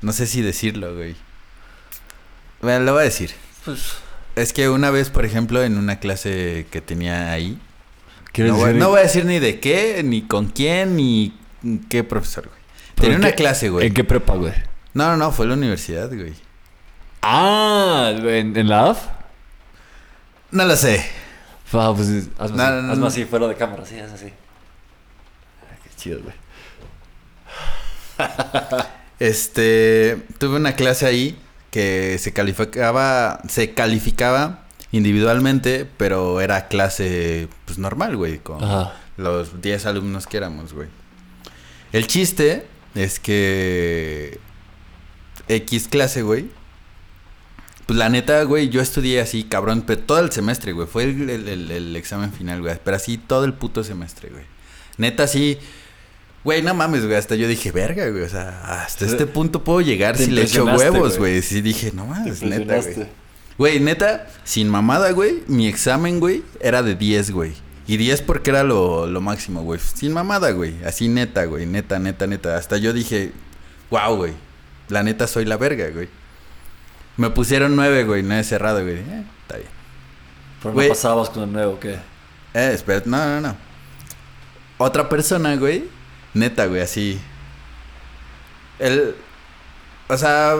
No 0.00 0.12
sé 0.12 0.26
si 0.26 0.42
decirlo, 0.42 0.94
güey. 0.94 1.14
Bueno, 2.60 2.84
lo 2.84 2.92
voy 2.92 3.02
a 3.02 3.04
decir. 3.04 3.30
Pues, 3.64 3.94
Es 4.36 4.52
que 4.52 4.68
una 4.68 4.90
vez, 4.90 5.10
por 5.10 5.24
ejemplo, 5.24 5.62
en 5.62 5.76
una 5.78 5.98
clase 6.00 6.66
que 6.70 6.80
tenía 6.80 7.30
ahí, 7.32 7.58
¿quieres 8.32 8.52
no 8.52 8.58
voy, 8.58 8.68
decir- 8.70 8.80
no 8.80 8.88
voy 8.90 8.98
a 9.00 9.02
decir 9.02 9.24
ni 9.24 9.38
de 9.38 9.60
qué, 9.60 10.02
ni 10.04 10.22
con 10.22 10.46
quién, 10.46 10.96
ni 10.96 11.36
qué 11.88 12.02
profesor, 12.04 12.46
güey. 12.48 12.58
¿Pero 12.94 13.02
Tenía 13.02 13.14
en 13.16 13.20
una 13.22 13.30
qué- 13.30 13.36
clase, 13.36 13.68
güey. 13.70 13.86
¿En 13.86 13.94
qué 13.94 14.04
prepa, 14.04 14.34
güey? 14.34 14.52
No, 14.94 15.08
no, 15.10 15.16
no, 15.16 15.32
fue 15.32 15.46
la 15.46 15.54
universidad, 15.54 16.08
güey. 16.08 16.34
Ah, 17.22 18.12
¿en, 18.14 18.56
en 18.56 18.68
la 18.68 18.90
AF? 18.90 19.06
No 20.50 20.64
lo 20.64 20.76
sé. 20.76 21.04
Ah, 21.72 21.92
pues 21.96 22.28
hazme, 22.38 22.56
No, 22.58 22.62
así, 22.64 22.72
no, 22.74 22.82
no, 22.82 22.92
hazme 22.92 23.00
no. 23.02 23.06
así, 23.06 23.24
fuera 23.24 23.48
de 23.48 23.54
cámara, 23.54 23.84
sí, 23.86 23.98
haz 23.98 24.12
así. 24.12 24.26
Ah, 25.62 25.76
qué 25.82 25.90
chido, 25.96 26.20
güey. 26.22 26.34
Este, 29.18 30.20
tuve 30.38 30.56
una 30.56 30.72
clase 30.74 31.06
ahí 31.06 31.38
que 31.70 32.18
se 32.18 32.32
calificaba, 32.32 33.40
se 33.48 33.72
calificaba 33.72 34.64
individualmente, 34.90 35.86
pero 35.96 36.40
era 36.40 36.66
clase, 36.66 37.46
pues 37.64 37.78
normal, 37.78 38.16
güey, 38.16 38.38
con 38.38 38.64
Ajá. 38.64 38.94
los 39.16 39.62
10 39.62 39.86
alumnos 39.86 40.26
que 40.26 40.38
éramos, 40.38 40.72
güey. 40.72 40.88
El 41.92 42.08
chiste 42.08 42.66
es 42.96 43.20
que 43.20 44.40
X 45.48 45.88
clase, 45.88 46.22
güey. 46.22 46.46
Pues 47.86 47.98
la 47.98 48.08
neta, 48.08 48.42
güey, 48.44 48.68
yo 48.68 48.80
estudié 48.80 49.20
así, 49.20 49.44
cabrón, 49.44 49.82
pero 49.86 50.00
todo 50.00 50.20
el 50.20 50.30
semestre, 50.30 50.72
güey. 50.72 50.86
Fue 50.86 51.04
el, 51.04 51.28
el- 51.28 51.48
el- 51.48 51.70
el 51.70 51.96
examen 51.96 52.32
final, 52.32 52.60
güey. 52.62 52.78
Pero 52.82 52.96
así 52.96 53.18
todo 53.18 53.44
el 53.44 53.54
puto 53.54 53.82
semestre, 53.82 54.30
güey. 54.30 54.44
Neta, 54.98 55.24
así. 55.24 55.58
Güey, 56.44 56.62
no 56.62 56.74
mames, 56.74 57.04
güey. 57.04 57.16
Hasta 57.16 57.34
yo 57.34 57.48
dije, 57.48 57.72
verga, 57.72 58.08
güey. 58.08 58.22
O 58.22 58.28
sea, 58.28 58.82
hasta 58.82 59.04
este 59.04 59.26
punto 59.26 59.62
puedo 59.64 59.80
llegar 59.80 60.16
Te 60.16 60.24
si 60.26 60.30
le 60.30 60.42
echo 60.42 60.64
huevos, 60.64 61.18
güey. 61.18 61.42
Sí 61.42 61.60
dije, 61.60 61.92
no 61.94 62.06
mames, 62.06 62.42
neta, 62.42 62.78
güey. 62.80 63.06
Güey, 63.58 63.80
neta, 63.80 64.28
sin 64.44 64.68
mamada, 64.68 65.10
güey. 65.12 65.42
Mi 65.46 65.66
examen, 65.68 66.20
güey, 66.20 66.42
era 66.60 66.82
de 66.82 66.94
10, 66.94 67.30
güey. 67.32 67.52
Y 67.86 67.96
10 67.96 68.22
porque 68.22 68.50
era 68.50 68.62
lo, 68.62 69.06
lo 69.06 69.20
máximo, 69.20 69.62
güey. 69.62 69.78
Sin 69.80 70.12
mamada, 70.12 70.50
güey. 70.52 70.74
Así 70.84 71.08
neta, 71.08 71.44
güey. 71.44 71.66
Neta, 71.66 71.98
neta, 71.98 72.26
neta. 72.26 72.56
Hasta 72.56 72.76
yo 72.76 72.92
dije, 72.92 73.32
wow, 73.90 74.16
güey. 74.16 74.32
La 74.88 75.02
neta 75.02 75.26
soy 75.26 75.44
la 75.44 75.56
verga, 75.56 75.88
güey. 75.90 76.08
Me 77.16 77.30
pusieron 77.30 77.76
9, 77.76 78.04
güey. 78.04 78.22
9 78.22 78.44
cerrado, 78.44 78.82
güey. 78.82 78.96
Eh, 78.98 79.24
está 79.42 79.56
bien. 79.56 79.68
Pero 80.62 80.74
Güey. 80.74 80.88
no 80.88 80.94
pasabas 80.94 81.30
con 81.30 81.42
el 81.44 81.52
nuevo, 81.52 81.78
¿qué? 81.80 81.94
Eh, 82.54 82.70
espera. 82.74 83.02
No, 83.04 83.18
no, 83.18 83.40
no. 83.40 83.56
Otra 84.78 85.08
persona, 85.08 85.56
güey. 85.56 85.84
Neta, 86.34 86.66
güey, 86.66 86.80
así. 86.80 87.20
El. 88.78 89.14
O 90.08 90.16
sea, 90.16 90.54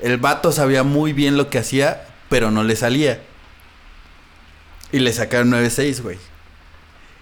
el 0.00 0.18
vato 0.18 0.52
sabía 0.52 0.82
muy 0.82 1.12
bien 1.12 1.36
lo 1.36 1.50
que 1.50 1.58
hacía, 1.58 2.06
pero 2.28 2.50
no 2.50 2.62
le 2.64 2.76
salía. 2.76 3.20
Y 4.92 5.00
le 5.00 5.12
sacaron 5.12 5.50
9-6, 5.50 6.02
güey. 6.02 6.18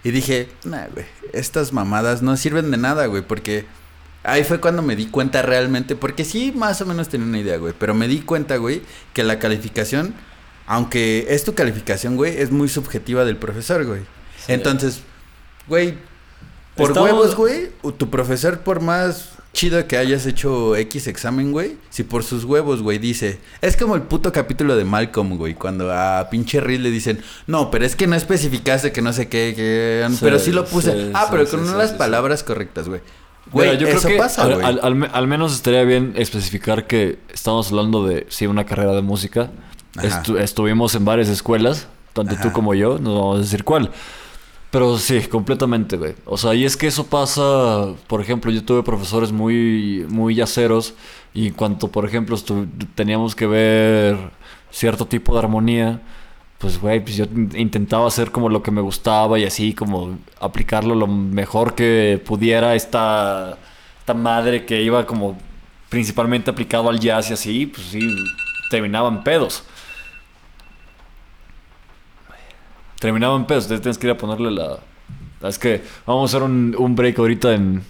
Y 0.02 0.10
dije, 0.10 0.48
nah, 0.64 0.86
güey, 0.88 1.06
estas 1.32 1.72
mamadas 1.72 2.20
no 2.20 2.36
sirven 2.36 2.70
de 2.70 2.76
nada, 2.76 3.06
güey, 3.06 3.22
porque 3.22 3.64
ahí 4.24 4.42
fue 4.42 4.58
cuando 4.60 4.82
me 4.82 4.96
di 4.96 5.06
cuenta 5.06 5.42
realmente, 5.42 5.94
porque 5.94 6.24
sí, 6.24 6.52
más 6.56 6.80
o 6.80 6.86
menos 6.86 7.08
tenía 7.08 7.26
una 7.26 7.38
idea, 7.38 7.58
güey, 7.58 7.74
pero 7.78 7.94
me 7.94 8.08
di 8.08 8.20
cuenta, 8.20 8.56
güey, 8.56 8.82
que 9.12 9.22
la 9.22 9.38
calificación, 9.38 10.14
aunque 10.66 11.26
es 11.28 11.44
tu 11.44 11.54
calificación, 11.54 12.16
güey, 12.16 12.36
es 12.36 12.50
muy 12.50 12.68
subjetiva 12.68 13.24
del 13.24 13.36
profesor, 13.36 13.84
güey. 13.84 14.00
Sí. 14.44 14.52
Entonces, 14.52 15.00
güey, 15.68 15.94
por 16.74 16.88
Estamos- 16.90 17.10
huevos, 17.10 17.36
güey, 17.36 17.70
tu 17.96 18.10
profesor, 18.10 18.60
por 18.60 18.80
más 18.80 19.30
chido 19.52 19.86
que 19.86 19.96
hayas 19.96 20.26
hecho 20.26 20.74
X 20.74 21.06
examen, 21.06 21.52
güey, 21.52 21.76
si 21.88 22.02
por 22.02 22.24
sus 22.24 22.44
huevos, 22.44 22.82
güey, 22.82 22.98
dice, 22.98 23.38
es 23.60 23.76
como 23.76 23.94
el 23.94 24.02
puto 24.02 24.32
capítulo 24.32 24.74
de 24.74 24.84
Malcolm, 24.84 25.36
güey, 25.36 25.54
cuando 25.54 25.92
a 25.92 26.28
pinche 26.28 26.60
Reed 26.60 26.80
le 26.80 26.90
dicen, 26.90 27.22
no, 27.46 27.70
pero 27.70 27.84
es 27.86 27.94
que 27.94 28.08
no 28.08 28.16
especificaste 28.16 28.90
que 28.90 29.00
no 29.00 29.12
sé 29.12 29.28
qué, 29.28 29.52
que... 29.54 30.04
Sí, 30.10 30.18
pero 30.20 30.40
sí 30.40 30.50
lo 30.50 30.64
puse. 30.64 30.92
sí, 30.92 31.10
ah, 31.14 31.28
pero 31.30 31.46
con 31.48 31.64
sí. 31.64 31.94
palabras 31.96 32.42
correctas, 32.42 32.88
güey. 32.88 33.00
Mira, 33.52 33.66
Güey, 33.66 33.78
yo 33.78 33.86
creo 33.86 33.98
eso 33.98 34.08
que 34.08 34.16
pasa, 34.16 34.42
al, 34.44 34.54
güey. 34.54 34.66
al- 34.66 34.80
al 34.82 35.10
al 35.12 35.26
menos 35.26 35.54
estaría 35.54 35.82
bien 35.84 36.14
especificar 36.16 36.86
que 36.86 37.18
estamos 37.32 37.70
hablando 37.70 38.06
de, 38.06 38.26
sí, 38.30 38.46
una 38.46 38.64
carrera 38.64 38.92
de 38.92 39.02
música. 39.02 39.50
Estu- 39.96 40.38
estuvimos 40.40 40.94
en 40.94 41.04
varias 41.04 41.28
escuelas, 41.28 41.86
tanto 42.14 42.34
tú 42.36 42.40
Ajá. 42.48 42.52
como 42.52 42.74
yo, 42.74 42.98
no 42.98 43.14
vamos 43.14 43.36
a 43.36 43.40
decir 43.40 43.62
cuál. 43.64 43.90
Pero 44.70 44.98
sí, 44.98 45.20
completamente, 45.28 45.96
güey. 45.96 46.14
O 46.24 46.36
sea, 46.36 46.52
y 46.54 46.64
es 46.64 46.76
que 46.76 46.88
eso 46.88 47.06
pasa, 47.06 47.86
por 48.08 48.20
ejemplo, 48.20 48.50
yo 48.50 48.64
tuve 48.64 48.82
profesores 48.82 49.30
muy, 49.30 50.04
muy 50.08 50.34
yaceros 50.34 50.94
y 51.32 51.46
en 51.48 51.54
cuanto, 51.54 51.88
por 51.92 52.04
ejemplo, 52.06 52.36
teníamos 52.96 53.36
que 53.36 53.46
ver 53.46 54.16
cierto 54.72 55.06
tipo 55.06 55.32
de 55.34 55.38
armonía, 55.38 56.00
pues, 56.64 56.80
güey, 56.80 56.98
pues 57.00 57.16
yo 57.16 57.24
in- 57.26 57.50
intentaba 57.56 58.06
hacer 58.06 58.30
como 58.30 58.48
lo 58.48 58.62
que 58.62 58.70
me 58.70 58.80
gustaba 58.80 59.38
y 59.38 59.44
así, 59.44 59.74
como 59.74 60.18
aplicarlo 60.40 60.94
lo 60.94 61.06
mejor 61.06 61.74
que 61.74 62.18
pudiera 62.24 62.74
esta, 62.74 63.58
esta 63.98 64.14
madre 64.14 64.64
que 64.64 64.80
iba 64.80 65.04
como 65.04 65.36
principalmente 65.90 66.50
aplicado 66.50 66.88
al 66.88 66.98
jazz 66.98 67.28
y 67.28 67.34
así, 67.34 67.66
pues 67.66 67.88
sí, 67.88 68.00
terminaban 68.70 69.22
pedos. 69.22 69.64
Terminaban 72.98 73.46
pedos, 73.46 73.64
entonces 73.64 73.82
tienes 73.82 73.98
que 73.98 74.06
ir 74.06 74.12
a 74.12 74.16
ponerle 74.16 74.50
la... 74.50 74.78
Es 75.46 75.58
que 75.58 75.82
vamos 76.06 76.32
a 76.32 76.36
hacer 76.38 76.48
un, 76.48 76.74
un 76.78 76.96
break 76.96 77.18
ahorita 77.18 77.52
en... 77.52 77.82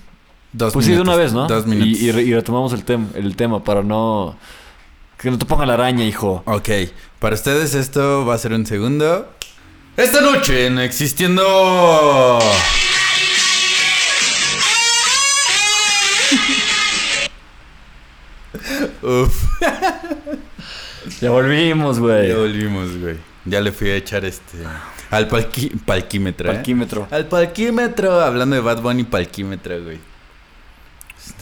Dos 0.53 0.73
pues 0.73 0.87
sí, 0.87 0.93
de 0.93 1.01
una 1.01 1.15
vez, 1.15 1.33
¿no? 1.33 1.47
Dos 1.47 1.65
minutos. 1.65 2.01
Y, 2.01 2.07
y 2.09 2.35
retomamos 2.35 2.73
el, 2.73 2.85
tem- 2.85 3.15
el 3.15 3.37
tema 3.37 3.63
para 3.63 3.85
no... 3.85 4.35
Que 5.25 5.31
no 5.31 5.39
te 5.39 5.47
ponga 5.47 5.65
la 5.65 5.73
araña, 5.73 6.05
hijo. 6.05 6.43
Ok, 6.45 6.69
para 7.19 7.35
ustedes 7.35 7.75
esto 7.75 8.27
va 8.27 8.35
a 8.35 8.39
ser 8.39 8.53
un 8.53 8.67
segundo. 8.67 9.27
Esta 9.97 10.21
noche 10.21 10.67
en 10.67 10.79
Existiendo... 10.79 11.43
Uf, 19.03 19.45
Ya 21.21 21.31
volvimos, 21.31 21.99
güey. 21.99 22.29
ya 22.29 22.37
volvimos, 22.37 22.97
güey. 22.99 23.17
Ya 23.45 23.61
le 23.61 23.73
fui 23.73 23.91
a 23.91 23.97
echar 23.97 24.25
este... 24.25 24.59
Al 25.11 25.29
palqui- 25.29 25.71
palquímetro, 25.85 26.51
¿eh? 26.51 26.55
Parquímetro. 26.55 27.07
Al 27.11 27.27
palquímetro, 27.27 28.21
hablando 28.21 28.57
de 28.57 28.63
Bad 28.63 28.81
Bunny, 28.81 29.05
palquímetro, 29.05 29.83
güey. 29.85 29.99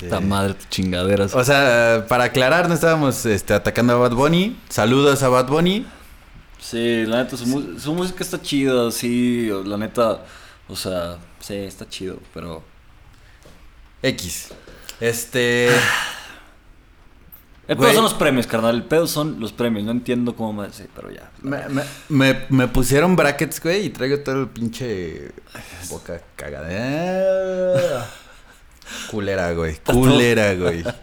Este, 0.03 0.07
Esta 0.07 0.21
madre, 0.21 0.55
tus 0.55 0.69
chingaderas. 0.69 1.35
O 1.35 1.45
sea, 1.45 2.05
para 2.09 2.25
aclarar, 2.25 2.69
no 2.69 2.75
estábamos 2.75 3.25
este, 3.25 3.55
atacando 3.55 3.93
a 3.95 3.97
Bad 4.09 4.13
Bunny. 4.17 4.57
Saludos 4.69 5.23
a 5.23 5.29
Bad 5.29 5.47
Bunny. 5.47 5.87
Sí, 6.59 7.05
la 7.07 7.23
neta, 7.23 7.37
su, 7.37 7.47
mu- 7.47 7.79
su 7.79 7.93
música 7.95 8.23
está 8.25 8.41
chida, 8.41 8.91
sí, 8.91 9.49
la 9.65 9.77
neta, 9.77 10.25
o 10.69 10.77
sea, 10.77 11.19
sí, 11.41 11.55
está 11.55 11.89
chido, 11.89 12.19
pero... 12.35 12.63
X. 14.03 14.49
Este. 15.01 15.69
El 17.69 17.77
Güey. 17.77 17.91
pedo 17.91 17.95
son 17.95 18.05
los 18.05 18.15
premios, 18.15 18.47
carnal, 18.49 18.75
el 18.75 18.83
pedo 18.83 19.07
son 19.07 19.39
los 19.39 19.53
premios, 19.53 19.85
no 19.85 19.93
entiendo 19.93 20.35
cómo 20.35 20.53
más, 20.53 20.75
sí, 20.75 20.85
pero 20.95 21.11
ya. 21.13 21.31
Me, 21.43 21.69
me, 21.69 21.83
me, 22.09 22.47
me 22.49 22.67
pusieron 22.69 23.15
brackets, 23.15 23.61
güey, 23.63 23.87
y 23.87 23.91
traigo 23.91 24.19
todo 24.19 24.41
el 24.43 24.49
pinche 24.49 25.31
boca 25.89 26.21
cagada. 26.35 28.11
Culera, 29.11 29.53
güey. 29.53 29.77
Culera, 29.85 30.55
güey. 30.55 30.85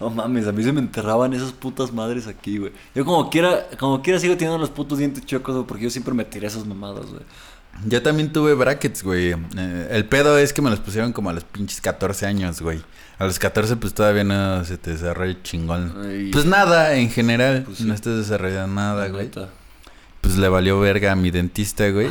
No 0.00 0.10
mames, 0.10 0.46
a 0.46 0.52
mí 0.52 0.62
se 0.62 0.72
me 0.72 0.80
enterraban 0.80 1.34
esas 1.34 1.52
putas 1.52 1.92
madres 1.92 2.26
aquí, 2.26 2.58
güey. 2.58 2.72
Yo 2.94 3.04
como 3.04 3.28
quiera, 3.30 3.66
como 3.78 4.00
quiera 4.00 4.18
sigo 4.18 4.34
teniendo 4.34 4.56
los 4.56 4.70
putos 4.70 4.98
dientes 4.98 5.26
chocos, 5.26 5.54
güey, 5.56 5.66
porque 5.66 5.84
yo 5.84 5.90
siempre 5.90 6.14
me 6.14 6.24
tiré 6.24 6.46
esas 6.46 6.64
mamadas, 6.64 7.06
güey. 7.06 7.22
Yo 7.86 8.02
también 8.02 8.32
tuve 8.32 8.54
brackets, 8.54 9.02
güey. 9.02 9.32
Eh, 9.32 9.88
el 9.90 10.04
pedo 10.04 10.38
es 10.38 10.52
que 10.52 10.62
me 10.62 10.70
los 10.70 10.80
pusieron 10.80 11.12
como 11.12 11.30
a 11.30 11.32
los 11.32 11.44
pinches 11.44 11.80
14 11.80 12.26
años, 12.26 12.60
güey. 12.60 12.80
A 13.18 13.24
los 13.24 13.38
14 13.38 13.76
pues 13.76 13.94
todavía 13.94 14.24
no 14.24 14.64
se 14.64 14.78
te 14.78 14.92
desarrolla 14.92 15.36
chingón. 15.42 15.94
Ay. 16.04 16.30
Pues 16.32 16.44
nada, 16.44 16.94
en 16.94 17.10
general. 17.10 17.62
Pues 17.64 17.78
sí. 17.78 17.84
No 17.84 17.94
estás 17.94 18.16
desarrollando 18.16 18.74
nada, 18.74 19.08
güey. 19.08 19.30
Pues 20.20 20.36
le 20.36 20.48
valió 20.48 20.80
verga 20.80 21.12
a 21.12 21.16
mi 21.16 21.30
dentista, 21.30 21.88
güey. 21.90 22.10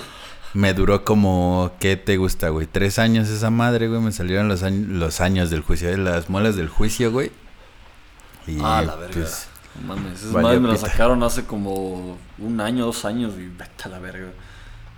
Me 0.57 0.73
duró 0.73 1.05
como, 1.05 1.71
¿qué 1.79 1.97
te 1.97 2.17
gusta, 2.17 2.49
güey? 2.49 2.65
Tres 2.65 2.97
años 2.97 3.29
esa 3.29 3.51
madre, 3.51 3.87
güey. 3.89 4.01
Me 4.01 4.11
salieron 4.11 4.47
los, 4.47 4.63
años 4.63 4.87
los 4.87 5.21
años 5.21 5.51
del 5.51 5.61
juicio, 5.61 5.87
eh, 5.87 5.97
las 5.97 6.31
muelas 6.31 6.55
del 6.55 6.67
juicio, 6.67 7.11
güey. 7.11 7.31
Y 8.47 8.57
Ah, 8.63 8.81
la 8.81 8.95
verga. 8.95 9.13
pues, 9.13 9.47
No 9.79 9.93
mames, 9.93 10.19
esas 10.19 10.31
madres 10.31 10.59
me 10.59 10.69
las 10.69 10.79
sacaron 10.81 11.21
hace 11.21 11.43
como 11.43 12.17
un 12.39 12.59
año, 12.59 12.85
dos 12.87 13.05
años 13.05 13.33
y 13.37 13.45
vete 13.49 13.83
a 13.83 13.89
la 13.89 13.99
verga. 13.99 14.29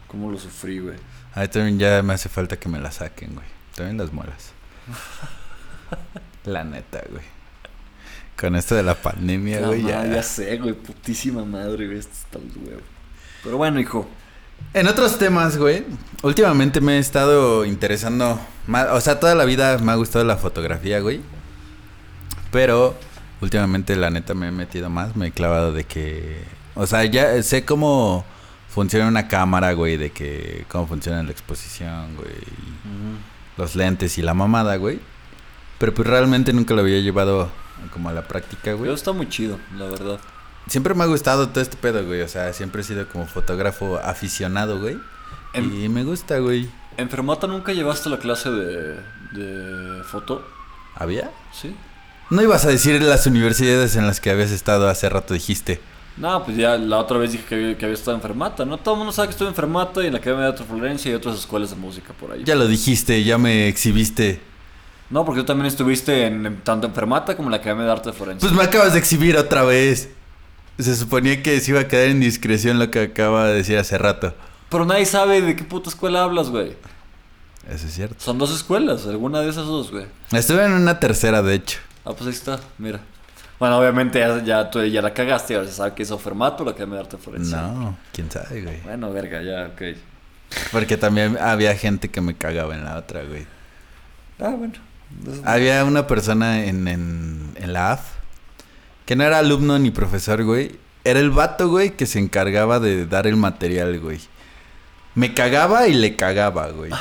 ¿Cómo 0.08 0.32
lo 0.32 0.40
sufrí, 0.40 0.80
güey? 0.80 0.96
a 1.36 1.42
mí 1.42 1.48
también 1.50 1.78
ya 1.78 2.02
me 2.04 2.14
hace 2.14 2.30
falta 2.30 2.56
que 2.58 2.70
me 2.70 2.80
la 2.80 2.90
saquen, 2.92 3.34
güey. 3.34 3.46
También 3.76 3.98
las 3.98 4.14
muelas. 4.14 4.54
la 6.46 6.64
neta, 6.64 7.04
güey. 7.12 7.24
Con 8.40 8.56
esto 8.56 8.76
de 8.76 8.84
la 8.84 8.96
pandemia, 8.96 9.60
güey, 9.68 9.84
ya. 9.84 10.06
ya 10.06 10.24
sé, 10.24 10.58
güey, 10.58 10.74
putísima 10.74 11.44
madre, 11.44 11.86
güey, 11.88 12.00
esto 12.00 12.14
está 12.14 12.40
los 12.40 12.56
huevos. 12.56 12.84
Pero 13.44 13.58
bueno, 13.58 13.82
hijo. 13.82 14.08
En 14.74 14.88
otros 14.88 15.18
temas, 15.18 15.58
güey, 15.58 15.84
últimamente 16.22 16.80
me 16.80 16.98
he 16.98 17.00
estado 17.00 17.66
interesando 17.66 18.40
más, 18.68 18.88
o 18.92 19.02
sea, 19.02 19.20
toda 19.20 19.34
la 19.34 19.46
vida 19.46 19.78
me 19.80 19.92
ha 19.92 19.96
gustado 19.96 20.24
la 20.26 20.38
fotografía, 20.38 21.00
güey. 21.00 21.22
Pero 22.52 22.96
últimamente 23.42 23.96
la 23.96 24.10
neta 24.10 24.34
me 24.34 24.50
he 24.50 24.52
metido 24.52 24.90
más, 24.90 25.16
me 25.16 25.28
he 25.28 25.32
clavado 25.32 25.74
de 25.74 25.86
que, 25.86 26.44
o 26.76 26.86
sea, 26.86 27.04
ya 27.06 27.42
sé 27.42 27.66
cómo 27.66 28.26
funciona 28.70 29.08
una 29.08 29.28
cámara, 29.28 29.74
güey, 29.74 29.98
de 29.98 30.12
que 30.12 30.66
cómo 30.68 30.88
funciona 30.88 31.24
la 31.24 31.32
exposición, 31.32 32.16
güey, 32.16 32.36
los 33.58 33.76
lentes 33.76 34.18
y 34.18 34.22
la 34.22 34.34
mamada, 34.34 34.76
güey. 34.76 35.00
Pero 35.80 35.94
pues 35.94 36.08
realmente 36.08 36.54
nunca 36.54 36.74
lo 36.74 36.82
había 36.82 37.00
llevado 37.00 37.50
como 37.92 38.10
a 38.10 38.14
la 38.14 38.28
práctica, 38.28 38.74
güey. 38.74 38.84
Pero 38.84 38.94
está 38.94 39.14
muy 39.14 39.30
chido, 39.30 39.58
la 39.78 39.86
verdad. 39.86 40.20
Siempre 40.70 40.94
me 40.94 41.04
ha 41.04 41.08
gustado 41.08 41.50
todo 41.50 41.62
este 41.62 41.76
pedo, 41.78 42.06
güey. 42.06 42.22
O 42.22 42.28
sea, 42.28 42.54
siempre 42.54 42.82
he 42.82 42.84
sido 42.86 43.08
como 43.10 43.26
fotógrafo 43.28 43.98
aficionado, 44.02 44.80
güey. 44.80 44.98
En- 45.54 45.84
Y 45.84 45.90
me 45.90 46.04
gusta, 46.04 46.38
güey. 46.40 46.70
¿En 46.98 47.10
Fermata 47.10 47.48
nunca 47.48 47.74
llevaste 47.74 48.10
la 48.10 48.20
clase 48.20 48.50
de, 48.52 48.96
de 49.32 50.04
foto? 50.04 50.46
¿Había? 50.96 51.32
¿Sí? 51.54 51.76
No 52.30 52.42
ibas 52.44 52.66
a 52.66 52.70
decir 52.70 53.02
las 53.02 53.26
universidades 53.26 53.96
en 53.96 54.06
las 54.06 54.20
que 54.22 54.30
habías 54.30 54.52
estado 54.52 54.88
hace 54.90 55.10
rato, 55.10 55.34
dijiste. 55.34 55.82
No, 56.18 56.44
pues 56.44 56.58
ya 56.58 56.78
la 56.78 56.98
otra 57.00 57.18
vez 57.18 57.32
dije 57.32 57.46
que 57.48 57.56
había, 57.56 57.78
que 57.78 57.86
había 57.86 57.96
estado 57.98 58.16
en 58.18 58.22
Fermata, 58.22 58.66
¿no? 58.66 58.78
Todo 58.78 58.96
el 58.96 58.98
mundo 59.00 59.14
sabe 59.14 59.30
que 59.30 59.32
estuve 59.32 59.48
en 59.48 59.56
Fermata 59.56 60.04
y 60.04 60.08
en 60.08 60.14
la 60.14 60.20
Academia 60.20 60.46
de 60.48 60.52
Teatro 60.52 60.66
Florencia 60.68 61.10
y 61.12 61.16
otras 61.16 61.40
escuelas 61.40 61.70
de 61.70 61.78
música 61.78 62.14
por 62.20 62.32
ahí. 62.34 62.44
Ya 62.44 62.56
lo 62.56 62.68
dijiste, 62.68 63.24
ya 63.24 63.38
me 63.38 63.68
exhibiste. 63.70 64.42
No, 65.10 65.26
porque 65.26 65.42
tú 65.42 65.46
también 65.48 65.68
estuviste 65.68 66.28
en, 66.28 66.46
en- 66.46 66.58
tanto 66.62 66.86
en 66.88 66.94
Fermata 66.94 67.36
como 67.38 67.48
en 67.48 67.52
la 67.52 67.58
Academia 67.58 67.86
de 67.86 67.92
Arte 67.94 68.10
de 68.10 68.14
Florencia. 68.16 68.48
Pues 68.48 68.56
me 68.56 68.64
acabas 68.64 68.94
de 68.94 69.00
exhibir 69.00 69.38
otra 69.38 69.64
vez. 69.64 70.10
Se 70.80 70.96
suponía 70.96 71.44
que 71.44 71.60
se 71.60 71.72
iba 71.72 71.82
a 71.82 71.88
quedar 71.88 72.08
en 72.08 72.22
discreción 72.22 72.80
lo 72.80 72.90
que 72.90 73.02
acaba 73.02 73.48
de 73.48 73.56
decir 73.56 73.78
hace 73.78 73.98
rato. 73.98 74.34
Pero 74.70 74.86
nadie 74.86 75.06
sabe 75.06 75.42
de 75.42 75.56
qué 75.56 75.64
puta 75.66 75.90
escuela 75.90 76.24
hablas, 76.24 76.50
güey. 76.50 76.74
Eso 77.70 77.86
es 77.86 77.94
cierto. 77.94 78.16
Son 78.18 78.38
dos 78.38 78.52
escuelas, 78.56 79.06
alguna 79.06 79.42
de 79.42 79.50
esas 79.50 79.66
dos, 79.66 79.92
güey. 79.92 80.06
Estuve 80.32 80.66
en 80.66 80.72
una 80.72 81.00
tercera, 81.00 81.42
de 81.42 81.56
hecho. 81.56 81.80
Ah, 82.06 82.14
pues 82.14 82.24
ahí 82.24 82.30
está, 82.30 82.60
mira. 82.78 83.00
Bueno, 83.60 83.78
obviamente 83.78 84.20
ya, 84.20 84.42
ya, 84.44 84.72
tú 84.72 84.82
ya 84.86 85.02
la 85.02 85.14
cagaste, 85.14 85.56
ahora 85.56 85.68
se 85.68 85.74
sabe 85.74 85.94
que 85.94 86.04
hizo 86.04 86.18
Fermato 86.18 86.64
o 86.64 86.66
la 86.66 86.72
Academia 86.72 86.96
de 86.96 87.02
Arte 87.02 87.18
Florencia. 87.18 87.62
No, 87.62 87.98
quién 88.14 88.32
sabe, 88.32 88.62
güey. 88.62 88.82
Bueno, 88.82 89.12
verga, 89.12 89.42
ya, 89.44 89.72
ok. 89.74 89.98
Porque 90.72 90.96
también 90.96 91.38
había 91.38 91.76
gente 91.76 92.10
que 92.10 92.22
me 92.22 92.36
cagaba 92.36 92.74
en 92.74 92.86
la 92.86 92.98
otra, 92.98 93.24
güey. 93.24 93.46
Ah, 94.40 94.54
bueno. 94.58 94.76
Entonces, 95.20 95.44
Había 95.46 95.84
una 95.84 96.08
persona 96.08 96.64
en, 96.64 96.88
en, 96.88 97.52
en 97.56 97.74
la 97.74 97.92
AF 97.92 98.02
que 99.10 99.16
no 99.16 99.24
era 99.24 99.40
alumno 99.40 99.80
ni 99.80 99.90
profesor, 99.90 100.44
güey. 100.44 100.74
Era 101.04 101.20
el 101.20 101.32
vato, 101.32 101.68
güey, 101.68 101.98
que 101.98 102.06
se 102.06 102.20
encargaba 102.20 102.80
de 102.80 103.08
dar 103.08 103.26
el 103.26 103.38
material, 103.38 104.00
güey. 104.00 104.20
Me 105.16 105.34
cagaba 105.34 105.88
y 105.88 105.96
le 105.96 106.16
cagaba, 106.16 106.70
güey. 106.70 106.92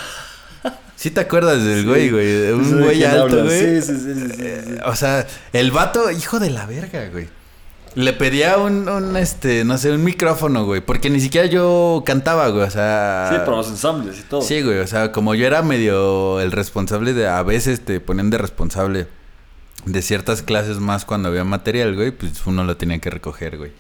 ¿Sí 0.97 1.11
te 1.11 1.21
acuerdas 1.21 1.63
del 1.63 1.83
Sí. 1.83 1.87
güey, 1.87 2.09
güey? 2.11 2.25
De 2.25 2.47
¿de 2.47 2.55
Un 2.55 2.81
güey 2.83 3.05
alto, 3.05 3.45
güey. 3.45 3.83
Sí, 3.83 3.93
sí, 3.93 4.01
sí, 4.01 4.15
sí. 4.27 4.37
Eh, 4.39 4.81
O 4.87 4.97
sea, 4.97 5.27
el 5.53 5.71
vato, 5.71 6.11
hijo 6.11 6.41
de 6.41 6.49
la 6.49 6.65
verga, 6.65 7.11
güey. 7.13 7.29
Le 7.95 8.15
pedía 8.15 8.57
un, 8.57 8.89
un, 8.89 9.15
este, 9.19 9.67
no 9.67 9.77
sé, 9.77 9.93
un 9.93 10.03
micrófono, 10.03 10.65
güey. 10.65 10.81
Porque 10.81 11.11
ni 11.11 11.21
siquiera 11.21 11.47
yo 11.47 12.05
cantaba, 12.07 12.49
güey. 12.49 12.63
O 12.65 12.71
sea... 12.71 13.29
Sí, 13.31 13.37
para 13.41 13.59
los 13.59 13.69
ensambles 13.69 14.19
y 14.19 14.23
todo. 14.23 14.41
Sí, 14.41 14.63
güey, 14.63 14.79
o 14.79 14.87
sea, 14.87 15.13
como 15.13 15.35
yo 15.35 15.47
era 15.47 15.61
medio 15.61 16.41
el 16.41 16.53
responsable 16.53 17.13
de, 17.13 17.29
a 17.29 17.43
veces 17.43 17.83
te 17.85 18.01
ponen 18.01 18.31
de 18.31 18.39
responsable 18.39 19.18
de 19.85 20.03
ciertas 20.03 20.43
clases 20.43 20.79
más 20.79 21.05
cuando 21.05 21.29
había 21.29 21.45
material, 21.45 21.95
güey, 21.95 22.11
pues 22.11 22.47
uno 22.47 22.65
lo 22.65 22.77
tenía 22.77 22.99
que 22.99 23.11
recoger, 23.11 23.57
güey. 23.57 23.73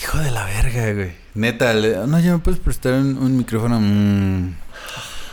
Hijo 0.00 0.18
de 0.18 0.30
la 0.30 0.44
verga, 0.46 0.92
güey. 0.94 1.12
Neta, 1.34 1.74
le- 1.74 2.06
no, 2.06 2.18
ya 2.20 2.32
me 2.32 2.38
puedes 2.38 2.60
prestar 2.60 2.94
un, 2.94 3.18
un 3.18 3.36
micrófono. 3.36 3.78
Mm. 3.80 4.54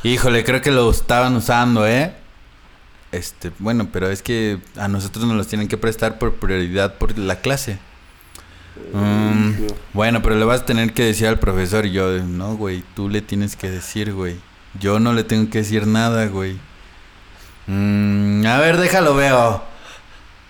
Híjole, 0.03 0.43
creo 0.43 0.61
que 0.61 0.71
lo 0.71 0.89
estaban 0.89 1.35
usando, 1.35 1.87
¿eh? 1.87 2.13
Este, 3.11 3.51
bueno, 3.59 3.89
pero 3.91 4.09
es 4.09 4.21
que 4.21 4.59
a 4.75 4.87
nosotros 4.87 5.25
nos 5.25 5.37
los 5.37 5.47
tienen 5.47 5.67
que 5.69 5.77
prestar 5.77 6.17
por 6.19 6.35
prioridad 6.35 6.95
por 6.95 7.17
la 7.17 7.37
clase. 7.39 7.79
Mm, 8.93 9.53
bueno, 9.93 10.21
pero 10.21 10.35
le 10.35 10.45
vas 10.45 10.61
a 10.61 10.65
tener 10.65 10.93
que 10.93 11.03
decir 11.03 11.27
al 11.27 11.39
profesor. 11.39 11.85
Y 11.85 11.91
yo, 11.91 12.19
no, 12.23 12.55
güey, 12.57 12.83
tú 12.95 13.09
le 13.09 13.21
tienes 13.21 13.55
que 13.55 13.69
decir, 13.69 14.13
güey. 14.13 14.35
Yo 14.79 14.99
no 14.99 15.13
le 15.13 15.23
tengo 15.23 15.49
que 15.49 15.59
decir 15.59 15.87
nada, 15.87 16.27
güey. 16.27 16.57
Mm, 17.67 18.45
a 18.45 18.57
ver, 18.59 18.77
déjalo, 18.77 19.15
veo. 19.15 19.61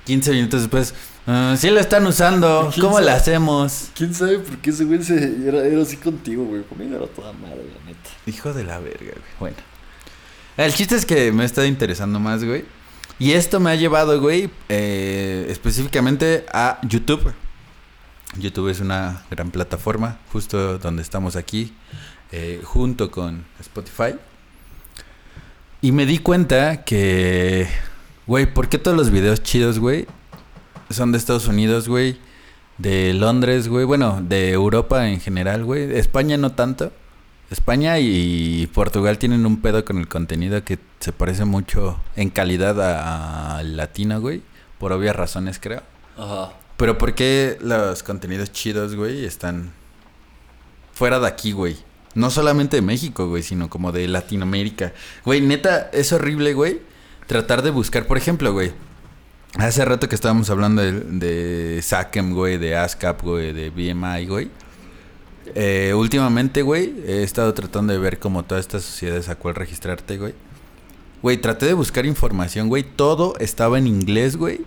15 0.05 0.32
minutos 0.32 0.61
después. 0.61 0.93
"Ah, 1.26 1.55
sí 1.57 1.70
lo 1.70 1.80
están 1.80 2.05
usando. 2.07 2.65
15. 2.72 2.82
¿Cómo 2.82 2.99
le 2.99 3.11
hacemos? 3.11 3.89
¿Quién 3.95 4.13
sabe 4.13 4.39
por 4.39 4.57
qué 4.59 4.70
ese 4.70 4.86
güey 4.86 5.03
se- 5.03 5.47
era, 5.47 5.65
era 5.65 5.82
así 5.82 5.97
contigo, 5.97 6.45
güey? 6.45 6.63
Conmigo 6.63 6.95
era 6.95 7.07
toda 7.07 7.34
madre, 7.34 7.57
la 7.78 7.86
neta. 7.86 8.09
Hijo 8.26 8.53
de 8.53 8.63
la 8.63 8.80
verga, 8.80 9.11
güey. 9.11 9.34
Bueno. 9.39 9.57
El 10.55 10.74
chiste 10.74 10.95
es 10.95 11.05
que 11.05 11.32
me 11.32 11.43
estado 11.45 11.68
interesando 11.68 12.20
más, 12.20 12.43
güey. 12.43 12.65
Y 13.20 13.32
esto 13.34 13.59
me 13.59 13.72
ha 13.72 13.76
llevado, 13.76 14.20
güey, 14.22 14.49
eh, 14.70 15.47
específicamente 15.49 16.45
a 16.53 16.80
YouTube. 16.84 17.34
YouTube 18.38 18.70
es 18.70 18.80
una 18.80 19.24
gran 19.32 19.49
plataforma, 19.51 20.20
justo 20.32 20.78
donde 20.78 21.01
estamos 21.01 21.36
aquí, 21.36 21.74
eh, 22.32 22.61
junto 22.63 23.09
con 23.09 23.45
Spotify. 23.59 24.15
Y 25.82 25.91
me 25.91 26.05
di 26.05 26.17
cuenta 26.19 26.84
que, 26.84 27.67
güey, 28.25 28.51
¿por 28.51 28.67
qué 28.69 28.78
todos 28.78 28.97
los 28.97 29.11
videos 29.11 29.43
chidos, 29.43 29.80
güey, 29.80 30.07
son 30.89 31.11
de 31.11 31.17
Estados 31.17 31.47
Unidos, 31.47 31.88
güey? 31.88 32.17
De 32.78 33.13
Londres, 33.13 33.67
güey, 33.67 33.86
bueno, 33.86 34.19
de 34.21 34.51
Europa 34.51 35.07
en 35.09 35.19
general, 35.19 35.63
güey. 35.65 35.95
España 35.97 36.38
no 36.38 36.51
tanto. 36.51 36.91
España 37.49 37.97
y 37.99 38.67
Portugal 38.73 39.17
tienen 39.17 39.45
un 39.45 39.61
pedo 39.61 39.86
con 39.86 39.97
el 39.99 40.07
contenido 40.07 40.63
que 40.63 40.78
se 40.99 41.13
parece 41.13 41.45
mucho 41.45 41.99
en 42.15 42.30
calidad 42.30 42.80
a- 42.82 43.57
al 43.57 43.78
latino, 43.78 44.19
güey. 44.19 44.41
Por 44.80 44.91
obvias 44.91 45.15
razones, 45.15 45.57
creo. 45.59 45.82
Ajá. 46.17 46.53
Pero 46.75 46.97
¿por 46.97 47.15
qué 47.15 47.57
los 47.61 48.03
contenidos 48.03 48.51
chidos, 48.51 48.95
güey, 48.95 49.25
están 49.25 49.71
fuera 50.93 51.19
de 51.19 51.28
aquí, 51.28 51.51
güey? 51.53 51.78
No 52.18 52.32
solamente 52.32 52.78
de 52.78 52.82
México, 52.82 53.28
güey, 53.28 53.43
sino 53.43 53.70
como 53.70 53.91
de 53.91 54.07
Latinoamérica. 54.07 54.91
Güey, 55.24 55.39
neta, 55.39 55.91
es 55.93 56.11
horrible, 56.11 56.55
güey, 56.55 56.82
tratar 57.28 57.61
de 57.61 57.70
buscar, 57.70 58.07
por 58.07 58.18
ejemplo, 58.18 58.51
güey. 58.51 58.72
Hace 59.53 59.86
rato 59.86 60.09
que 60.09 60.15
estábamos 60.15 60.49
hablando 60.49 60.82
de, 60.82 60.93
de 60.93 61.80
SACEM, 61.84 62.34
güey, 62.34 62.57
de 62.57 62.76
ASCAP, 62.76 63.22
güey, 63.22 63.53
de 63.53 63.70
BMI, 63.70 64.26
güey. 64.26 64.49
Eh, 65.53 65.93
últimamente, 65.95 66.63
güey, 66.63 66.91
he 67.05 67.22
estado 67.22 67.53
tratando 67.53 67.93
de 67.93 67.99
ver 67.99 68.18
como 68.18 68.43
todas 68.43 68.61
estas 68.61 68.82
sociedades 68.82 69.30
a 69.30 69.36
cuál 69.36 69.53
registrarte, 69.53 70.18
güey. 70.18 70.34
Güey, 71.22 71.38
traté 71.38 71.68
de 71.68 71.74
buscar 71.74 72.07
información, 72.07 72.68
güey. 72.68 72.82
Todo 72.82 73.36
estaba 73.38 73.78
en 73.78 73.86
inglés, 73.86 74.38
güey. 74.38 74.61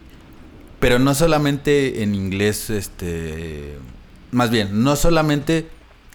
Pero 0.79 1.01
no 1.01 1.17
solamente 1.17 2.05
en 2.05 2.15
inglés, 2.15 2.71
este... 2.71 3.77
Más 4.31 4.51
bien, 4.51 4.85
no 4.85 4.95
solamente 4.95 5.67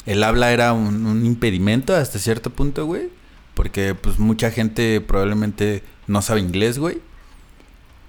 el 0.05 0.23
habla 0.23 0.51
era 0.51 0.73
un, 0.73 1.25
impedimento 1.25 1.95
hasta 1.95 2.19
cierto 2.19 2.49
punto, 2.49 2.85
güey. 2.85 3.09
Porque 3.53 3.95
pues 3.95 4.19
mucha 4.19 4.51
gente 4.51 5.01
probablemente 5.01 5.83
no 6.07 6.21
sabe 6.21 6.41
inglés, 6.41 6.77
güey. 6.77 6.99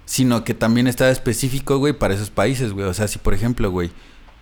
Sino 0.05 0.43
que 0.43 0.53
también 0.53 0.87
estaba 0.87 1.09
específico, 1.09 1.77
güey, 1.77 1.93
para 1.93 2.13
esos 2.13 2.29
países, 2.29 2.73
güey. 2.73 2.85
O 2.87 2.93
sea, 2.93 3.07
si 3.07 3.19
por 3.19 3.33
ejemplo, 3.33 3.71
güey, 3.71 3.91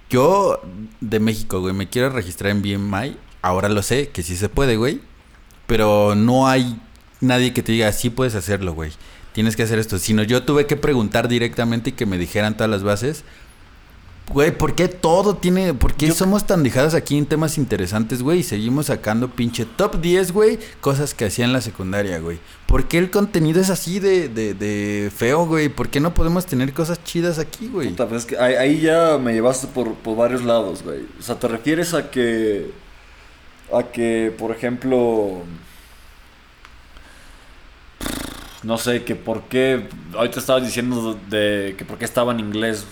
yo 0.10 0.62
de 1.02 1.20
México, 1.20 1.60
güey, 1.62 1.74
me 1.74 1.90
quiero 1.90 2.10
registrar 2.10 2.52
en 2.52 2.62
BMI, 2.62 3.18
ahora 3.42 3.70
lo 3.70 3.82
sé, 3.82 4.10
que 4.10 4.24
sí 4.24 4.36
se 4.36 4.50
puede, 4.50 4.78
güey. 4.78 5.02
Pero 5.68 6.16
no 6.16 6.48
hay 6.48 6.80
nadie 7.22 7.54
que 7.54 7.64
te 7.64 7.72
diga, 7.72 7.92
sí 7.92 8.10
puedes 8.10 8.36
hacerlo, 8.36 8.74
güey. 8.74 8.92
Tienes 9.34 9.56
que 9.56 9.64
hacer 9.64 9.80
esto. 9.80 10.00
Sino 10.00 10.24
yo 10.24 10.44
tuve 10.44 10.68
que 10.68 10.76
preguntar 10.76 11.28
directamente 11.28 11.90
y 11.92 11.94
que 11.94 12.06
me 12.06 12.18
dijeran 12.18 12.56
todas 12.56 12.70
las 12.70 12.84
bases. 12.84 13.24
Güey, 14.28 14.58
¿por 14.58 14.74
qué 14.76 14.88
todo 14.88 15.36
tiene... 15.36 15.74
¿Por 15.76 15.94
qué 15.94 16.08
Yo- 16.08 16.14
somos 16.16 16.48
tan 16.48 16.64
dejados 16.64 16.96
aquí 16.96 17.16
en 17.18 17.26
temas 17.28 17.58
interesantes, 17.60 18.24
güey? 18.24 18.40
Y 18.40 18.44
seguimos 18.44 18.88
sacando 18.88 19.30
pinche 19.30 19.66
top 19.66 20.02
10, 20.02 20.32
güey, 20.32 20.60
cosas 20.82 21.14
que 21.14 21.26
hacía 21.26 21.46
en 21.46 21.54
la 21.54 21.62
secundaria, 21.62 22.18
güey. 22.20 22.40
¿Por 22.66 22.88
qué 22.88 22.98
el 22.98 23.12
contenido 23.12 23.62
es 23.62 23.70
así 23.70 24.00
de, 24.00 24.28
de, 24.28 24.54
de 24.56 25.12
feo, 25.16 25.46
güey? 25.46 25.70
¿Por 25.70 25.90
qué 25.90 26.00
no 26.00 26.14
podemos 26.16 26.48
tener 26.48 26.74
cosas 26.74 27.02
chidas 27.04 27.38
aquí, 27.38 27.68
güey? 27.68 27.90
Puta, 27.90 28.08
pues 28.08 28.22
es 28.24 28.28
que 28.28 28.38
ahí, 28.40 28.56
ahí 28.56 28.82
ya 28.82 29.18
me 29.20 29.32
llevaste 29.34 29.68
por, 29.68 29.94
por 29.94 30.18
varios 30.18 30.44
lados, 30.44 30.82
güey. 30.84 31.02
O 31.20 31.22
sea, 31.22 31.36
¿te 31.40 31.48
refieres 31.48 31.94
a 31.94 32.10
que... 32.10 32.72
A 33.72 33.84
que, 33.84 34.34
por 34.38 34.52
ejemplo... 34.52 35.44
No 38.64 38.78
sé, 38.80 39.04
que 39.04 39.16
por 39.16 39.44
qué... 39.44 39.88
Ahorita 40.16 40.40
estabas 40.40 40.64
diciendo 40.66 41.18
de 41.30 41.76
que 41.78 41.86
por 41.86 42.00
qué 42.00 42.06
estaba 42.06 42.32
en 42.34 42.40
inglés. 42.40 42.86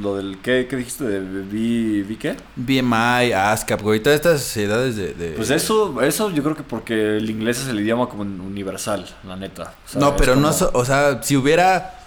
Lo 0.00 0.16
del... 0.16 0.38
¿Qué, 0.42 0.66
qué 0.68 0.76
dijiste? 0.76 1.04
¿De 1.04 1.20
vi, 1.42 2.02
vi 2.02 2.16
qué? 2.16 2.36
BMI, 2.56 3.32
ASCAP, 3.32 3.82
güey, 3.82 4.00
todas 4.00 4.16
estas 4.16 4.40
sociedades 4.40 4.96
de... 4.96 5.12
de- 5.14 5.32
Pues 5.32 5.50
eso, 5.50 6.00
eso 6.02 6.30
yo 6.30 6.42
creo 6.42 6.56
que 6.56 6.62
porque 6.62 7.16
el 7.18 7.28
inglés 7.28 7.60
es 7.60 7.68
el 7.68 7.80
idioma 7.80 8.08
como 8.08 8.22
universal, 8.22 9.06
la 9.26 9.36
neta. 9.36 9.74
O 9.86 9.88
sea, 9.90 10.00
no, 10.00 10.16
pero 10.16 10.34
no, 10.34 10.42
como- 10.42 10.52
so- 10.54 10.70
o 10.72 10.84
sea, 10.84 11.22
si 11.22 11.36
hubiera, 11.36 11.98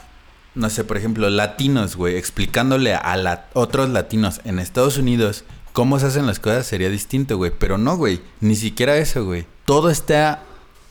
no 0.56 0.70
sé, 0.72 0.84
por 0.84 0.98
ejemplo, 0.98 1.30
latinos, 1.30 1.96
güey, 1.96 2.16
explicándole 2.18 2.96
a 2.96 3.16
la- 3.18 3.46
otros 3.54 3.90
latinos 3.90 4.42
en 4.46 4.58
Estados 4.60 4.98
Unidos 4.98 5.44
cómo 5.74 6.00
se 6.00 6.08
hacen 6.08 6.26
las 6.26 6.40
cosas 6.40 6.66
sería 6.66 6.90
distinto, 6.90 7.38
güey. 7.38 7.52
Pero 7.58 7.78
no, 7.78 7.98
güey, 7.98 8.22
ni 8.40 8.56
siquiera 8.56 8.98
eso, 8.98 9.26
güey. 9.26 9.46
Todo 9.66 9.90
está, 9.90 10.42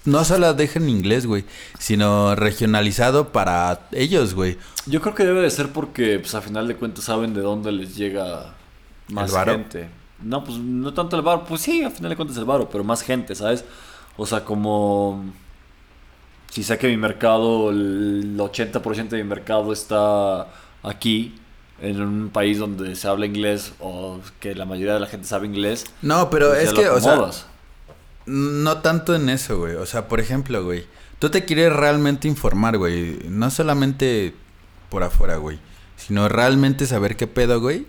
no 0.05 0.25
solo 0.25 0.53
deja 0.55 0.79
en 0.79 0.89
inglés, 0.89 1.27
güey, 1.27 1.45
sino 1.79 2.35
regionalizado 2.35 3.31
para 3.31 3.89
ellos, 3.93 4.35
güey. 4.35 4.59
Yo 4.87 5.01
creo 5.01 5.15
que 5.15 5.25
debe 5.25 5.41
de 5.41 5.51
ser 5.51 5.71
porque, 5.71 6.19
pues, 6.19 6.35
a 6.35 6.43
final 6.43 6.69
de 6.69 6.77
cuentas 6.77 7.05
saben 7.05 7.33
de 7.35 7.41
dónde 7.41 7.73
les 7.73 7.97
llega 7.97 8.55
más 9.09 9.31
¿El 9.31 9.35
varo? 9.35 9.53
gente. 9.53 9.89
No, 10.23 10.45
pues, 10.45 10.59
no 10.59 10.93
tanto 10.93 11.17
el 11.17 11.23
varo. 11.23 11.45
Pues 11.45 11.63
sí, 11.63 11.83
a 11.83 11.91
final 11.91 12.11
de 12.11 12.17
cuentas 12.17 12.37
el 12.37 12.45
varo, 12.45 12.69
pero 12.71 12.85
más 12.85 13.03
gente, 13.03 13.35
¿sabes? 13.35 13.65
O 14.17 14.27
sea, 14.27 14.45
como... 14.45 15.25
Si 16.51 16.63
sé 16.63 16.79
que 16.79 16.87
mi 16.87 16.97
mercado, 16.97 17.71
el 17.71 18.37
80% 18.39 19.09
de 19.09 19.17
mi 19.17 19.29
mercado 19.29 19.73
está 19.73 20.47
aquí, 20.85 21.35
en 21.81 22.01
un 22.01 22.31
país 22.31 22.59
donde 22.59 22.95
se 22.95 23.09
habla 23.09 23.27
inglés, 23.27 23.73
o 23.81 24.21
que 24.39 24.55
la 24.55 24.65
mayoría 24.65 24.95
de 24.95 25.01
la 25.01 25.07
gente 25.07 25.27
sabe 25.27 25.49
inglés. 25.49 25.85
No, 26.01 26.31
pero 26.31 26.51
pues, 26.51 26.69
es 26.69 26.73
que, 26.73 26.89
o 26.89 27.01
sea. 27.01 27.29
No 28.27 28.79
tanto 28.79 29.15
en 29.15 29.29
eso, 29.29 29.59
güey. 29.59 29.75
O 29.75 29.87
sea, 29.87 30.09
por 30.09 30.21
ejemplo, 30.21 30.65
güey. 30.65 30.87
Tú 31.19 31.31
te 31.31 31.45
quieres 31.45 31.73
realmente 31.73 32.29
informar, 32.29 32.77
güey. 32.79 33.19
No 33.29 33.51
solamente 33.51 34.35
por 34.91 35.03
afuera, 35.03 35.37
güey. 35.37 35.59
Sino 35.97 36.29
realmente 36.29 36.87
saber 36.87 37.17
qué 37.17 37.27
pedo, 37.27 37.61
güey. 37.61 37.87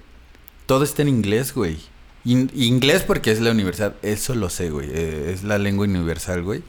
Todo 0.65 0.83
está 0.83 1.01
en 1.01 1.09
inglés, 1.09 1.53
güey. 1.53 1.77
In- 2.23 2.51
inglés 2.55 3.03
porque 3.03 3.31
es 3.31 3.39
la 3.39 3.51
universidad. 3.51 3.95
Eso 4.01 4.35
lo 4.35 4.49
sé, 4.49 4.69
güey. 4.69 4.89
Eh, 4.91 5.31
es 5.33 5.43
la 5.43 5.57
lengua 5.57 5.85
universal, 5.85 6.43
güey. 6.43 6.63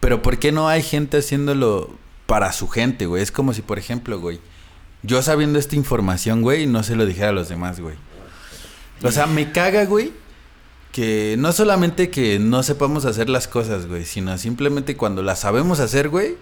Pero 0.00 0.22
¿por 0.22 0.38
qué 0.38 0.52
no 0.52 0.68
hay 0.68 0.82
gente 0.82 1.18
haciéndolo 1.18 1.90
para 2.26 2.52
su 2.52 2.68
gente, 2.68 3.06
güey? 3.06 3.22
Es 3.22 3.32
como 3.32 3.52
si, 3.52 3.62
por 3.62 3.78
ejemplo, 3.78 4.18
güey. 4.20 4.40
Yo 5.02 5.22
sabiendo 5.22 5.58
esta 5.58 5.76
información, 5.76 6.42
güey, 6.42 6.66
no 6.66 6.82
se 6.82 6.94
lo 6.96 7.06
dijera 7.06 7.28
a 7.30 7.32
los 7.32 7.48
demás, 7.48 7.80
güey. 7.80 7.94
O 9.02 9.10
sea, 9.10 9.26
me 9.26 9.50
caga, 9.50 9.84
güey, 9.86 10.12
que 10.92 11.36
no 11.38 11.52
solamente 11.52 12.10
que 12.10 12.38
no 12.38 12.62
sepamos 12.62 13.04
hacer 13.04 13.28
las 13.28 13.46
cosas, 13.48 13.86
güey, 13.86 14.04
sino 14.04 14.36
simplemente 14.38 14.96
cuando 14.96 15.22
las 15.22 15.40
sabemos 15.40 15.78
hacer, 15.80 16.08
güey, 16.08 16.36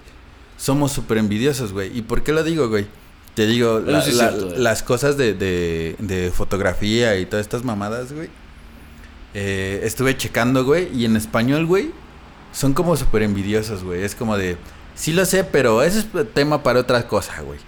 somos 0.56 0.92
súper 0.92 1.18
envidiosos, 1.18 1.72
güey. 1.72 1.96
¿Y 1.96 2.02
por 2.02 2.22
qué 2.22 2.32
lo 2.32 2.42
digo, 2.42 2.68
güey? 2.68 2.86
Te 3.34 3.46
digo, 3.46 3.78
Eso 3.80 3.90
la- 3.90 4.02
sí 4.02 4.10
es 4.10 4.16
la- 4.16 4.30
cierto, 4.30 4.54
eh. 4.54 4.58
las 4.58 4.82
cosas 4.82 5.16
de, 5.16 5.34
de, 5.34 5.96
de 5.98 6.30
fotografía 6.32 7.16
y 7.18 7.26
todas 7.26 7.44
estas 7.46 7.62
mamadas, 7.64 8.12
güey. 8.12 8.28
eh, 9.34 9.80
estuve 9.84 10.16
checando, 10.16 10.64
güey, 10.64 10.88
y 10.96 11.04
en 11.04 11.14
español, 11.16 11.66
güey, 11.66 11.90
son 12.52 12.72
como 12.72 12.96
súper 12.96 13.22
envidiosos, 13.22 13.84
güey. 13.84 14.02
Es 14.02 14.14
como 14.14 14.36
de, 14.38 14.56
sí 14.94 15.12
lo 15.12 15.24
sé, 15.26 15.44
pero 15.44 15.82
ese 15.82 15.98
es 16.00 16.06
tema 16.34 16.62
para 16.62 16.80
otra 16.80 17.06
cosa, 17.06 17.40
güey. 17.42 17.60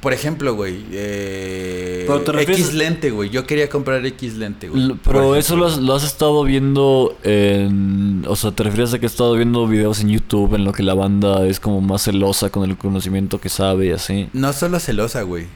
Por 0.00 0.12
ejemplo, 0.12 0.54
güey, 0.54 0.84
eh, 0.92 2.06
X 2.40 2.74
lente, 2.74 3.10
güey. 3.10 3.30
Yo 3.30 3.46
quería 3.46 3.70
comprar 3.70 4.04
X 4.04 4.34
lente, 4.34 4.68
güey. 4.68 4.94
Pero 5.02 5.34
eso 5.34 5.56
lo 5.56 5.66
has, 5.66 5.78
lo 5.78 5.94
has 5.94 6.04
estado 6.04 6.44
viendo 6.44 7.16
en... 7.22 8.22
O 8.28 8.36
sea, 8.36 8.50
¿te 8.52 8.64
refieres 8.64 8.92
a 8.92 8.98
que 8.98 9.06
has 9.06 9.12
estado 9.12 9.34
viendo 9.34 9.66
videos 9.66 10.00
en 10.00 10.10
YouTube 10.10 10.56
en 10.56 10.64
lo 10.64 10.72
que 10.72 10.82
la 10.82 10.92
banda 10.92 11.46
es 11.46 11.58
como 11.58 11.80
más 11.80 12.02
celosa 12.02 12.50
con 12.50 12.68
el 12.68 12.76
conocimiento 12.76 13.40
que 13.40 13.48
sabe 13.48 13.86
y 13.86 13.90
así? 13.92 14.28
No 14.34 14.52
solo 14.52 14.78
celosa, 14.78 15.22
güey. 15.22 15.46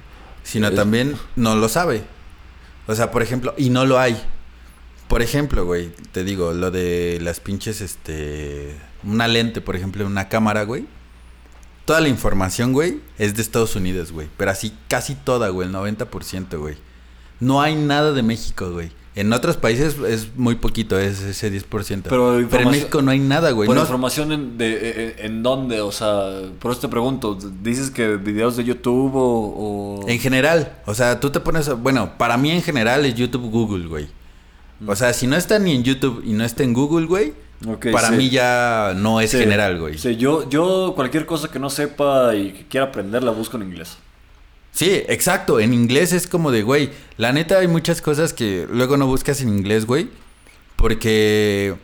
Sino 0.45 0.69
Es- 0.69 0.75
también 0.75 1.15
no 1.37 1.55
lo 1.55 1.69
sabe. 1.69 2.03
O 2.87 2.95
sea, 2.95 3.11
por 3.11 3.23
ejemplo, 3.23 3.53
y 3.59 3.69
no 3.69 3.85
lo 3.85 3.99
hay. 3.99 4.17
Por 5.09 5.21
ejemplo, 5.21 5.67
güey, 5.67 5.91
te 6.13 6.25
digo, 6.25 6.55
lo 6.55 6.71
de 6.71 7.19
las 7.21 7.41
pinches, 7.41 7.83
este... 7.83 8.75
Una 9.05 9.29
lente, 9.29 9.61
por 9.61 9.77
ejemplo, 9.77 10.07
una 10.07 10.29
cámara, 10.31 10.63
güey. 10.65 10.87
Toda 11.89 12.03
la 12.03 12.09
información, 12.11 12.75
güey, 12.75 13.01
es 13.17 13.35
de 13.35 13.41
Estados 13.41 13.75
Unidos, 13.75 14.13
güey. 14.13 14.29
Pero 14.37 14.51
así 14.51 14.75
casi 14.89 15.15
toda, 15.15 15.49
güey, 15.49 15.67
el 15.69 15.75
90%, 15.75 16.59
güey. 16.59 16.77
No 17.41 17.63
hay 17.63 17.77
nada 17.77 18.13
de 18.13 18.23
México, 18.23 18.71
güey. 18.71 18.91
En 19.15 19.33
otros 19.33 19.57
países 19.57 19.97
es 20.07 20.37
muy 20.37 20.57
poquito, 20.57 20.99
es 20.99 21.23
ese 21.23 21.51
10%. 21.51 22.11
Pero 22.11 22.35
en 22.37 22.43
información- 22.43 22.71
México 22.73 23.01
no 23.01 23.11
hay 23.11 23.19
nada, 23.21 23.53
güey. 23.53 23.67
¿Por 23.67 23.75
No- 23.75 23.81
información 23.83 24.33
en, 24.33 24.59
de, 24.59 24.79
eh, 24.83 25.17
en 25.21 25.43
dónde? 25.43 25.81
O 25.81 25.91
sea, 25.91 26.43
por 26.61 26.73
eso 26.73 26.83
te 26.83 26.89
pregunto. 26.89 27.39
¿Dices 27.63 27.91
que 27.91 28.17
videos 28.17 28.59
de 28.59 28.65
YouTube 28.65 29.13
o...? 29.15 30.03
o- 30.05 30.09
En 30.09 30.19
general, 30.21 30.77
o 30.85 30.95
sea, 30.95 31.19
tú 31.19 31.31
te 31.31 31.41
pones, 31.41 31.71
bueno, 31.83 32.19
para 32.19 32.37
mí 32.37 32.51
en 32.51 32.61
general 32.63 33.07
es 33.07 33.15
YouTube, 33.15 33.51
Google, 33.51 33.87
güey. 33.89 34.09
O 34.87 34.95
sea, 34.95 35.15
si 35.15 35.27
no 35.27 35.37
está 35.37 35.59
ni 35.59 35.73
en 35.75 35.85
YouTube 35.85 36.23
y 36.23 36.35
no 36.35 36.45
está 36.45 36.65
en 36.65 36.75
Google, 36.75 37.07
güey, 37.07 37.33
Para 37.93 38.09
sí. 38.11 38.15
mí 38.15 38.31
ya 38.31 38.93
no 38.97 39.21
es 39.21 39.31
Sí, 39.33 39.39
general, 39.39 39.79
güey. 39.81 39.99
Sí, 39.99 40.17
yo, 40.17 40.49
yo 40.49 40.93
cualquier 40.95 41.27
cosa 41.27 41.49
que 41.51 41.59
no 41.59 41.71
sepa 41.71 42.35
y 42.35 42.53
que 42.53 42.67
quiera 42.67 42.87
aprender 42.87 43.23
la 43.23 43.33
busco 43.33 43.57
en 43.57 43.65
inglés. 43.65 43.99
Sí, 44.71 45.03
exacto. 45.09 45.59
En 45.59 45.75
inglés 45.75 46.13
es 46.13 46.27
como 46.29 46.53
de, 46.53 46.63
güey, 46.63 46.91
la 47.17 47.33
neta 47.33 47.59
hay 47.59 47.67
muchas 47.67 48.01
cosas 48.01 48.33
que 48.33 48.67
luego 48.71 48.97
no 48.97 49.07
buscas 49.07 49.41
en 49.41 49.49
inglés, 49.49 49.87
güey, 49.87 50.09
porque 50.77 51.75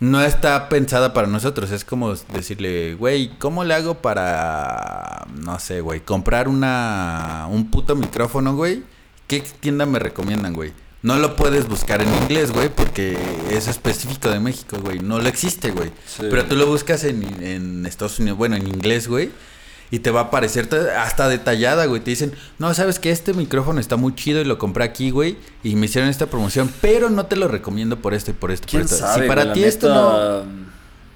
no 0.00 0.22
está 0.22 0.68
pensada 0.70 1.12
para 1.12 1.26
nosotros. 1.26 1.70
Es 1.70 1.84
como 1.84 2.14
decirle, 2.32 2.94
güey, 2.94 3.30
¿cómo 3.38 3.64
le 3.64 3.74
hago 3.74 3.96
para, 3.96 5.26
no 5.34 5.58
sé, 5.58 5.80
güey, 5.82 6.00
comprar 6.00 6.48
una, 6.48 7.46
un 7.50 7.70
puto 7.70 7.94
micrófono, 7.94 8.54
güey? 8.56 8.82
¿Qué 9.26 9.42
tienda 9.60 9.84
me 9.84 9.98
recomiendan, 9.98 10.54
güey? 10.54 10.72
No 11.04 11.18
lo 11.18 11.36
puedes 11.36 11.68
buscar 11.68 12.00
en 12.00 12.08
inglés, 12.22 12.50
güey, 12.50 12.70
porque 12.70 13.18
es 13.50 13.68
específico 13.68 14.30
de 14.30 14.40
México, 14.40 14.78
güey. 14.82 15.00
No 15.00 15.18
lo 15.18 15.28
existe, 15.28 15.70
güey. 15.70 15.90
Sí. 16.06 16.22
Pero 16.30 16.46
tú 16.46 16.56
lo 16.56 16.66
buscas 16.66 17.04
en, 17.04 17.22
en 17.44 17.84
Estados 17.84 18.18
Unidos, 18.20 18.38
bueno, 18.38 18.56
en 18.56 18.66
inglés, 18.66 19.06
güey. 19.06 19.30
Y 19.90 19.98
te 19.98 20.10
va 20.10 20.20
a 20.20 20.22
aparecer 20.24 20.66
hasta 20.96 21.28
detallada, 21.28 21.84
güey. 21.84 22.00
Te 22.00 22.08
dicen, 22.08 22.32
no, 22.58 22.72
sabes 22.72 22.98
que 22.98 23.10
este 23.10 23.34
micrófono 23.34 23.80
está 23.80 23.96
muy 23.96 24.14
chido 24.14 24.40
y 24.40 24.46
lo 24.46 24.56
compré 24.56 24.82
aquí, 24.84 25.10
güey. 25.10 25.36
Y 25.62 25.76
me 25.76 25.84
hicieron 25.84 26.08
esta 26.08 26.24
promoción, 26.24 26.72
pero 26.80 27.10
no 27.10 27.26
te 27.26 27.36
lo 27.36 27.48
recomiendo 27.48 27.98
por 27.98 28.14
esto 28.14 28.30
y 28.30 28.34
por 28.34 28.50
esto. 28.50 28.64
por 28.64 28.70
¿Quién 28.70 28.82
esto. 28.84 28.96
sabe? 28.96 29.24
si 29.24 29.28
para 29.28 29.44
güey? 29.44 29.56
Ti 29.56 29.64
esto 29.64 29.94
no. 29.94 30.42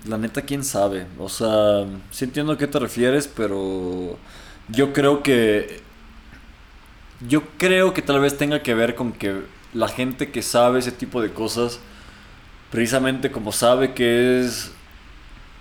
La 0.07 0.19
neta, 0.19 0.43
¿quién 0.43 0.65
sabe? 0.65 1.07
O 1.19 1.31
sea, 1.31 1.87
sí 2.11 2.27
entiendo 2.27 2.53
a 2.53 2.59
qué 2.59 2.67
te 2.67 2.79
refieres, 2.79 3.27
pero 3.27 4.19
yo 4.69 4.93
creo 4.93 5.23
que... 5.23 5.81
Yo 7.27 7.43
creo 7.57 7.95
que 7.95 8.03
tal 8.03 8.21
vez 8.21 8.37
tenga 8.37 8.63
que 8.63 8.75
ver 8.75 8.95
con 8.95 9.13
que 9.13 9.57
la 9.79 9.89
gente 9.89 10.31
que 10.31 10.43
sabe 10.43 10.81
ese 10.81 10.91
tipo 10.91 11.23
de 11.23 11.33
cosas, 11.33 11.79
precisamente 12.71 13.31
como 13.31 13.53
sabe 13.53 13.95
que 13.95 14.41
es 14.41 14.73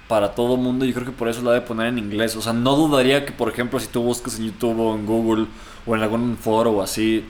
para 0.08 0.34
todo 0.34 0.58
mundo, 0.58 0.86
yo 0.86 0.94
creo 0.94 1.06
que 1.06 1.12
por 1.12 1.28
eso 1.28 1.44
la 1.44 1.52
debe 1.52 1.66
poner 1.66 1.88
en 1.88 2.00
inglés. 2.00 2.36
O 2.36 2.42
sea, 2.42 2.54
no 2.54 2.76
dudaría 2.76 3.26
que, 3.26 3.32
por 3.32 3.50
ejemplo, 3.50 3.80
si 3.80 3.88
tú 3.88 4.02
buscas 4.02 4.40
en 4.40 4.46
YouTube 4.46 4.80
o 4.80 4.96
en 4.96 5.06
Google 5.06 5.46
o 5.86 5.96
en 5.96 6.02
algún 6.02 6.36
foro 6.38 6.72
o 6.72 6.82
así, 6.82 7.26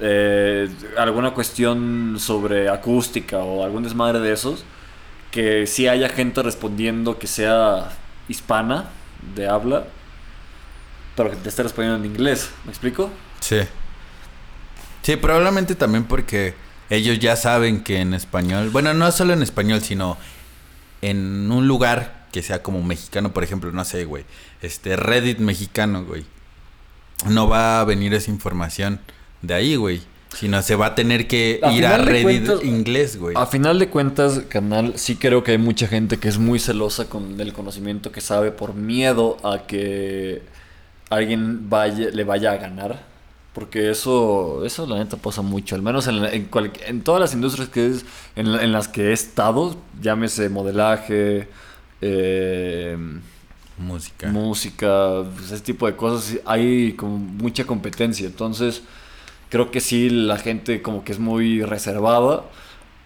eh, 0.00 0.68
alguna 0.96 1.34
cuestión 1.34 2.16
sobre 2.18 2.70
acústica 2.70 3.38
o 3.38 3.62
algún 3.62 3.82
desmadre 3.82 4.20
de 4.20 4.32
esos, 4.32 4.64
que 5.30 5.66
sí 5.66 5.88
haya 5.88 6.08
gente 6.08 6.42
respondiendo 6.42 7.18
que 7.18 7.26
sea 7.26 7.90
hispana, 8.28 8.86
de 9.34 9.46
habla, 9.46 9.84
pero 11.16 11.30
que 11.30 11.36
te 11.36 11.50
esté 11.50 11.64
respondiendo 11.64 12.02
en 12.02 12.10
inglés. 12.10 12.50
¿Me 12.64 12.70
explico? 12.70 13.10
Sí. 13.40 13.58
Sí, 15.04 15.16
probablemente 15.16 15.74
también 15.76 16.04
porque 16.04 16.54
ellos 16.90 17.18
ya 17.20 17.36
saben 17.36 17.84
que 17.84 18.00
en 18.00 18.14
español, 18.14 18.70
bueno, 18.70 18.92
no 18.94 19.12
solo 19.12 19.32
en 19.34 19.42
español, 19.42 19.80
sino 19.82 20.16
en 21.02 21.52
un 21.52 21.68
lugar 21.68 22.24
que 22.32 22.42
sea 22.42 22.62
como 22.62 22.82
mexicano, 22.82 23.32
por 23.32 23.44
ejemplo, 23.44 23.70
no 23.70 23.84
sé, 23.84 24.06
güey, 24.06 24.24
este 24.62 24.96
Reddit 24.96 25.38
mexicano, 25.38 26.04
güey. 26.04 26.24
No 27.28 27.48
va 27.48 27.80
a 27.80 27.84
venir 27.84 28.12
esa 28.14 28.30
información 28.30 28.98
de 29.42 29.54
ahí, 29.54 29.76
güey, 29.76 30.00
sino 30.34 30.60
se 30.62 30.74
va 30.74 30.86
a 30.86 30.94
tener 30.94 31.28
que 31.28 31.60
A 31.62 31.70
ir 31.72 31.86
a 31.86 31.98
Reddit 31.98 32.22
cuentas- 32.46 32.64
inglés, 32.64 33.16
güey. 33.18 33.36
A 33.38 33.46
final 33.46 33.78
de 33.78 33.88
cuentas, 33.88 34.40
canal, 34.48 34.94
sí 34.96 35.16
creo 35.16 35.44
que 35.44 35.52
hay 35.52 35.58
mucha 35.58 35.86
gente 35.86 36.16
que 36.18 36.28
es 36.28 36.38
muy 36.38 36.58
celosa 36.58 37.08
con 37.10 37.38
el 37.40 37.52
conocimiento 37.52 38.10
que 38.10 38.20
sabe 38.20 38.50
por 38.50 38.74
miedo 38.74 39.36
a 39.44 39.66
que 39.66 40.42
alguien 41.10 41.68
vaya, 41.70 42.08
le 42.10 42.24
vaya 42.24 42.52
a 42.52 42.56
ganar. 42.56 43.13
Porque 43.54 43.88
eso, 43.90 44.64
eso 44.64 44.84
la 44.86 44.96
neta 44.96 45.16
pasa 45.16 45.40
mucho, 45.40 45.76
al 45.76 45.82
menos 45.82 46.08
en, 46.08 46.24
en, 46.24 46.48
en 46.86 47.02
todas 47.02 47.20
las 47.20 47.34
industrias 47.34 47.68
que 47.68 47.86
es, 47.86 48.04
en, 48.34 48.48
en, 48.48 48.72
las 48.72 48.88
que 48.88 49.10
he 49.10 49.12
estado, 49.12 49.76
llámese 50.02 50.48
modelaje, 50.48 51.48
eh, 52.00 52.98
música, 53.78 54.28
música 54.28 55.22
pues 55.36 55.52
ese 55.52 55.62
tipo 55.62 55.86
de 55.86 55.94
cosas, 55.94 56.40
hay 56.44 56.94
como 56.94 57.16
mucha 57.16 57.64
competencia, 57.64 58.26
entonces 58.26 58.82
creo 59.50 59.70
que 59.70 59.80
sí, 59.80 60.10
la 60.10 60.36
gente 60.38 60.82
como 60.82 61.04
que 61.04 61.12
es 61.12 61.20
muy 61.20 61.62
reservada, 61.62 62.42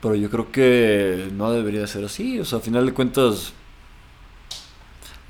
pero 0.00 0.14
yo 0.14 0.30
creo 0.30 0.50
que 0.50 1.28
no 1.34 1.52
debería 1.52 1.86
ser 1.86 2.06
así, 2.06 2.40
o 2.40 2.46
sea, 2.46 2.58
a 2.58 2.62
final 2.62 2.86
de 2.86 2.94
cuentas, 2.94 3.52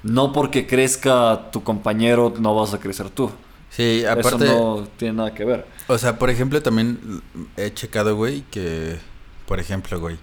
no 0.04 0.32
porque 0.32 0.68
crezca 0.68 1.50
tu 1.50 1.64
compañero, 1.64 2.32
no 2.38 2.54
vas 2.54 2.72
a 2.72 2.78
crecer 2.78 3.10
tú. 3.10 3.32
Sí, 3.70 4.04
aparte. 4.04 4.44
Eso 4.46 4.80
no 4.80 4.88
tiene 4.96 5.14
nada 5.14 5.34
que 5.34 5.44
ver. 5.44 5.66
O 5.86 5.98
sea, 5.98 6.18
por 6.18 6.30
ejemplo, 6.30 6.62
también 6.62 7.22
he 7.56 7.72
checado, 7.72 8.16
güey, 8.16 8.42
que. 8.50 8.98
Por 9.46 9.60
ejemplo, 9.60 10.00
güey. 10.00 10.16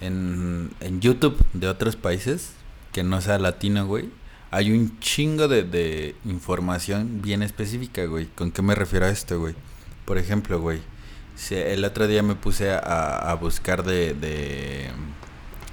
En, 0.00 0.70
en 0.80 1.00
YouTube 1.00 1.36
de 1.52 1.68
otros 1.68 1.96
países, 1.96 2.52
que 2.92 3.02
no 3.02 3.20
sea 3.20 3.38
latino, 3.38 3.86
güey. 3.86 4.10
Hay 4.50 4.70
un 4.70 5.00
chingo 5.00 5.48
de, 5.48 5.64
de 5.64 6.14
información 6.24 7.22
bien 7.22 7.42
específica, 7.42 8.04
güey. 8.06 8.26
¿Con 8.26 8.52
qué 8.52 8.62
me 8.62 8.74
refiero 8.74 9.06
a 9.06 9.10
esto, 9.10 9.40
güey? 9.40 9.54
Por 10.04 10.18
ejemplo, 10.18 10.60
güey. 10.60 10.80
Si 11.34 11.56
el 11.56 11.84
otro 11.84 12.06
día 12.06 12.22
me 12.22 12.36
puse 12.36 12.70
a, 12.70 12.78
a 13.30 13.34
buscar 13.34 13.82
de, 13.82 14.14
de. 14.14 14.90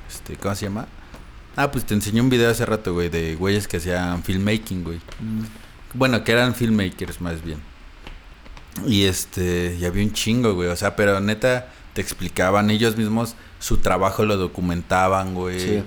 Este, 0.10 0.36
¿Cómo 0.38 0.56
se 0.56 0.66
llama? 0.66 0.88
Ah, 1.56 1.70
pues 1.72 1.86
te 1.86 1.94
enseñé 1.94 2.22
un 2.22 2.30
video 2.30 2.50
hace 2.50 2.66
rato, 2.66 2.94
güey, 2.94 3.10
de 3.10 3.36
güeyes 3.36 3.68
que 3.68 3.78
hacían 3.78 4.24
filmmaking, 4.24 4.84
güey. 4.84 4.98
Mm. 5.20 5.44
Bueno, 5.94 6.24
que 6.24 6.32
eran 6.32 6.56
filmmakers 6.56 7.22
más 7.22 7.44
bien. 7.44 7.60
Y 8.86 9.04
este, 9.04 9.78
y 9.80 9.86
había 9.86 10.04
un 10.04 10.14
chingo, 10.14 10.54
güey. 10.54 10.70
O 10.70 10.76
sea, 10.76 10.96
pero 10.96 11.20
neta, 11.20 11.68
te 11.94 12.02
explicaban 12.02 12.70
ellos 12.70 12.96
mismos, 12.96 13.36
su 13.60 13.78
trabajo 13.78 14.26
lo 14.26 14.38
documentaban, 14.38 15.34
güey. 15.34 15.60
Sí. 15.60 15.84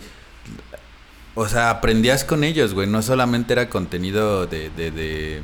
O 1.35 1.49
sea, 1.49 1.71
aprendías 1.71 2.25
con 2.25 2.45
ellos, 2.45 2.75
güey. 2.75 2.87
No 2.87 3.03
solamente 3.03 3.55
era 3.55 3.69
contenido 3.71 4.47
de, 4.47 4.71
de, 4.71 4.91
de, 4.91 5.43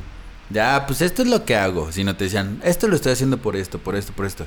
ya, 0.51 0.85
pues 0.87 1.01
esto 1.01 1.23
es 1.23 1.29
lo 1.29 1.45
que 1.45 1.57
hago. 1.57 1.91
Sino 1.93 2.17
te 2.17 2.25
decían, 2.25 2.61
esto 2.63 2.87
lo 2.87 2.97
estoy 2.97 3.13
haciendo 3.13 3.39
por 3.39 3.57
esto, 3.57 3.79
por 3.79 3.97
esto, 3.97 4.13
por 4.13 4.27
esto. 4.27 4.47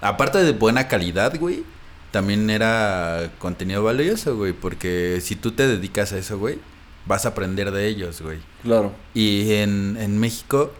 Aparte 0.00 0.38
de 0.38 0.52
buena 0.52 0.88
calidad, 0.88 1.38
güey. 1.38 1.64
También 2.10 2.48
era 2.48 3.30
contenido 3.38 3.84
valioso, 3.84 4.36
güey. 4.36 4.52
Porque 4.52 5.18
si 5.20 5.36
tú 5.36 5.52
te 5.52 5.66
dedicas 5.66 6.12
a 6.12 6.18
eso, 6.18 6.38
güey 6.38 6.58
vas 7.06 7.26
a 7.26 7.30
aprender 7.30 7.70
de 7.70 7.86
ellos, 7.86 8.20
güey. 8.20 8.38
Claro. 8.62 8.92
Y 9.14 9.52
en, 9.52 9.96
en 9.98 10.18
México 10.18 10.72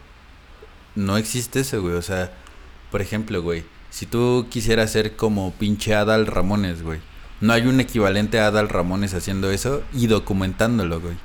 no 0.95 1.17
existe 1.17 1.61
eso, 1.61 1.81
güey. 1.83 1.95
O 1.95 2.03
sea, 2.03 2.33
por 2.91 3.03
ejemplo, 3.03 3.43
güey, 3.43 3.65
si 3.91 4.07
tú 4.07 4.47
quisieras 4.51 4.93
ser 4.93 5.17
como 5.17 5.53
pinche 5.53 5.95
Adal 5.95 6.27
Ramones, 6.27 6.83
güey. 6.83 7.01
No 7.41 7.53
hay 7.53 7.67
un 7.67 7.79
equivalente 7.81 8.41
a 8.41 8.47
Adal 8.47 8.69
Ramones 8.69 9.13
haciendo 9.13 9.51
eso 9.51 9.83
y 9.93 10.07
documentándolo, 10.07 11.01
güey. 11.01 11.17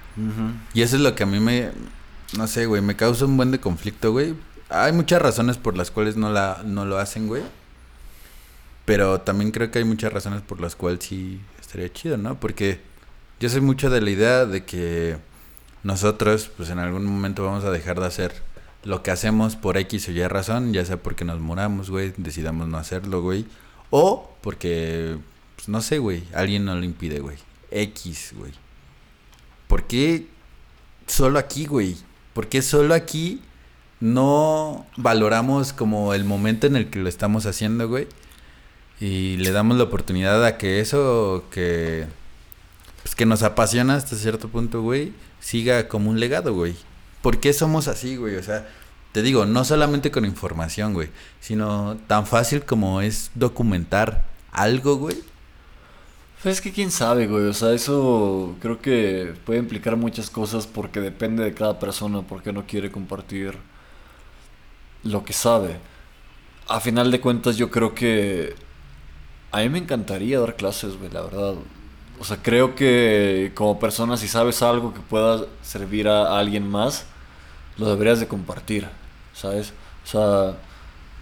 Y 0.74 0.82
eso 0.82 0.98
es 0.98 1.02
lo 1.02 1.16
que 1.16 1.24
a 1.24 1.26
mí 1.26 1.40
me, 1.40 1.70
no 2.38 2.46
sé, 2.48 2.66
güey, 2.66 2.82
me 2.82 2.96
causa 2.96 3.26
un 3.26 3.38
buen 3.38 3.52
de 3.52 3.60
conflicto, 3.60 4.12
güey. 4.12 4.36
Hay 4.70 4.92
muchas 4.92 5.22
razones 5.22 5.58
por 5.58 5.78
las 5.78 5.92
cuales 5.92 6.18
no, 6.18 6.32
la, 6.32 6.62
no 6.66 6.86
lo 6.86 6.98
hacen, 6.98 7.28
güey. 7.28 7.44
Pero 8.86 9.22
también 9.22 9.52
creo 9.52 9.72
que 9.72 9.80
hay 9.80 9.86
muchas 9.86 10.12
razones 10.12 10.42
por 10.42 10.60
las 10.60 10.76
cuales 10.76 11.00
sí 11.04 11.40
estaría 11.60 11.92
chido, 11.94 12.18
¿no? 12.18 12.40
Porque 12.40 12.82
yo 13.40 13.50
soy 13.50 13.62
mucho 13.62 13.90
de 13.90 14.02
la 14.02 14.10
idea 14.10 14.46
de 14.46 14.66
que 14.66 15.18
nosotros, 15.84 16.50
pues 16.56 16.70
en 16.70 16.80
algún 16.80 17.06
momento 17.06 17.44
vamos 17.44 17.64
a 17.64 17.72
dejar 17.72 18.00
de 18.00 18.06
hacer 18.06 18.34
lo 18.84 19.04
que 19.04 19.12
hacemos 19.12 19.56
por 19.56 19.78
X 19.78 20.10
o 20.10 20.12
Y 20.12 20.26
razón, 20.28 20.74
ya 20.74 20.86
sea 20.86 20.98
porque 20.98 21.26
nos 21.26 21.40
muramos, 21.40 21.90
güey, 21.90 22.14
decidamos 22.18 22.68
no 22.68 22.78
hacerlo, 22.78 23.22
güey, 23.22 23.46
o 23.90 24.30
porque, 24.42 25.18
pues 25.56 25.70
no 25.70 25.82
sé, 25.82 26.00
güey, 26.00 26.24
alguien 26.34 26.66
nos 26.66 26.78
lo 26.78 26.84
impide, 26.84 27.20
güey. 27.20 27.38
X, 27.72 28.34
güey. 28.36 28.52
¿Por 29.68 29.84
qué 29.84 30.28
solo 31.08 31.40
aquí, 31.40 31.66
güey? 31.66 31.96
¿Por 32.34 32.48
qué 32.48 32.62
solo 32.62 32.94
aquí 32.94 33.42
no 34.00 34.86
valoramos 34.98 35.74
como 35.74 36.14
el 36.14 36.24
momento 36.24 36.68
en 36.68 36.76
el 36.76 36.90
que 36.90 37.00
lo 37.00 37.10
estamos 37.10 37.46
haciendo, 37.46 37.88
güey? 37.88 38.08
Y 39.00 39.38
le 39.38 39.52
damos 39.52 39.78
la 39.78 39.84
oportunidad 39.84 40.44
a 40.46 40.58
que 40.58 40.80
eso 40.80 41.46
que 41.52 42.08
que 43.16 43.26
nos 43.26 43.44
apasiona 43.44 43.96
hasta 43.96 44.16
cierto 44.16 44.50
punto, 44.50 44.82
güey, 44.82 45.14
siga 45.40 45.88
como 45.88 46.10
un 46.10 46.20
legado, 46.20 46.54
güey. 46.54 46.76
¿Por 47.22 47.40
qué 47.40 47.54
somos 47.54 47.88
así, 47.88 48.16
güey? 48.16 48.36
O 48.36 48.44
sea, 48.44 48.68
te 49.12 49.22
digo, 49.22 49.46
no 49.46 49.66
solamente 49.66 50.12
con 50.12 50.26
información, 50.26 50.94
güey, 50.94 51.10
sino 51.40 51.98
tan 52.08 52.26
fácil 52.26 52.64
como 52.64 53.02
es 53.02 53.32
documentar 53.36 54.26
algo, 54.52 54.96
güey. 54.98 55.18
Pues 56.42 56.56
es 56.56 56.62
que 56.62 56.72
quién 56.72 56.90
sabe, 56.90 57.28
güey, 57.28 57.48
o 57.48 57.54
sea, 57.54 57.74
eso 57.74 58.56
creo 58.62 58.82
que 58.82 59.34
puede 59.46 59.60
implicar 59.60 59.98
muchas 59.98 60.30
cosas 60.30 60.68
porque 60.68 61.02
depende 61.02 61.44
de 61.44 61.54
cada 61.54 61.80
persona, 61.80 62.22
porque 62.22 62.54
no 62.54 62.66
quiere 62.66 62.92
compartir 62.92 63.56
lo 65.04 65.26
que 65.26 65.34
sabe. 65.34 65.78
A 66.68 66.80
final 66.80 67.12
de 67.12 67.20
cuentas 67.20 67.58
yo 67.58 67.70
creo 67.70 67.94
que 67.94 68.56
a 69.52 69.60
mí 69.60 69.70
me 69.70 69.80
encantaría 69.80 70.40
dar 70.40 70.56
clases, 70.56 70.98
güey, 70.98 71.12
la 71.12 71.24
verdad. 71.24 71.56
O 72.20 72.26
sea, 72.26 72.38
creo 72.38 72.76
que 72.76 73.52
como 73.56 73.80
persona 73.80 74.18
si 74.18 74.28
sabes 74.28 74.62
algo 74.62 74.94
que 74.94 75.00
pueda 75.00 75.46
servir 75.62 76.08
a, 76.10 76.38
alguien 76.38 76.70
más, 76.70 77.06
lo 77.78 77.88
deberías 77.88 78.20
de 78.20 78.28
compartir, 78.28 78.88
¿sabes? 79.34 79.74
O 80.04 80.08
sea, 80.08 80.58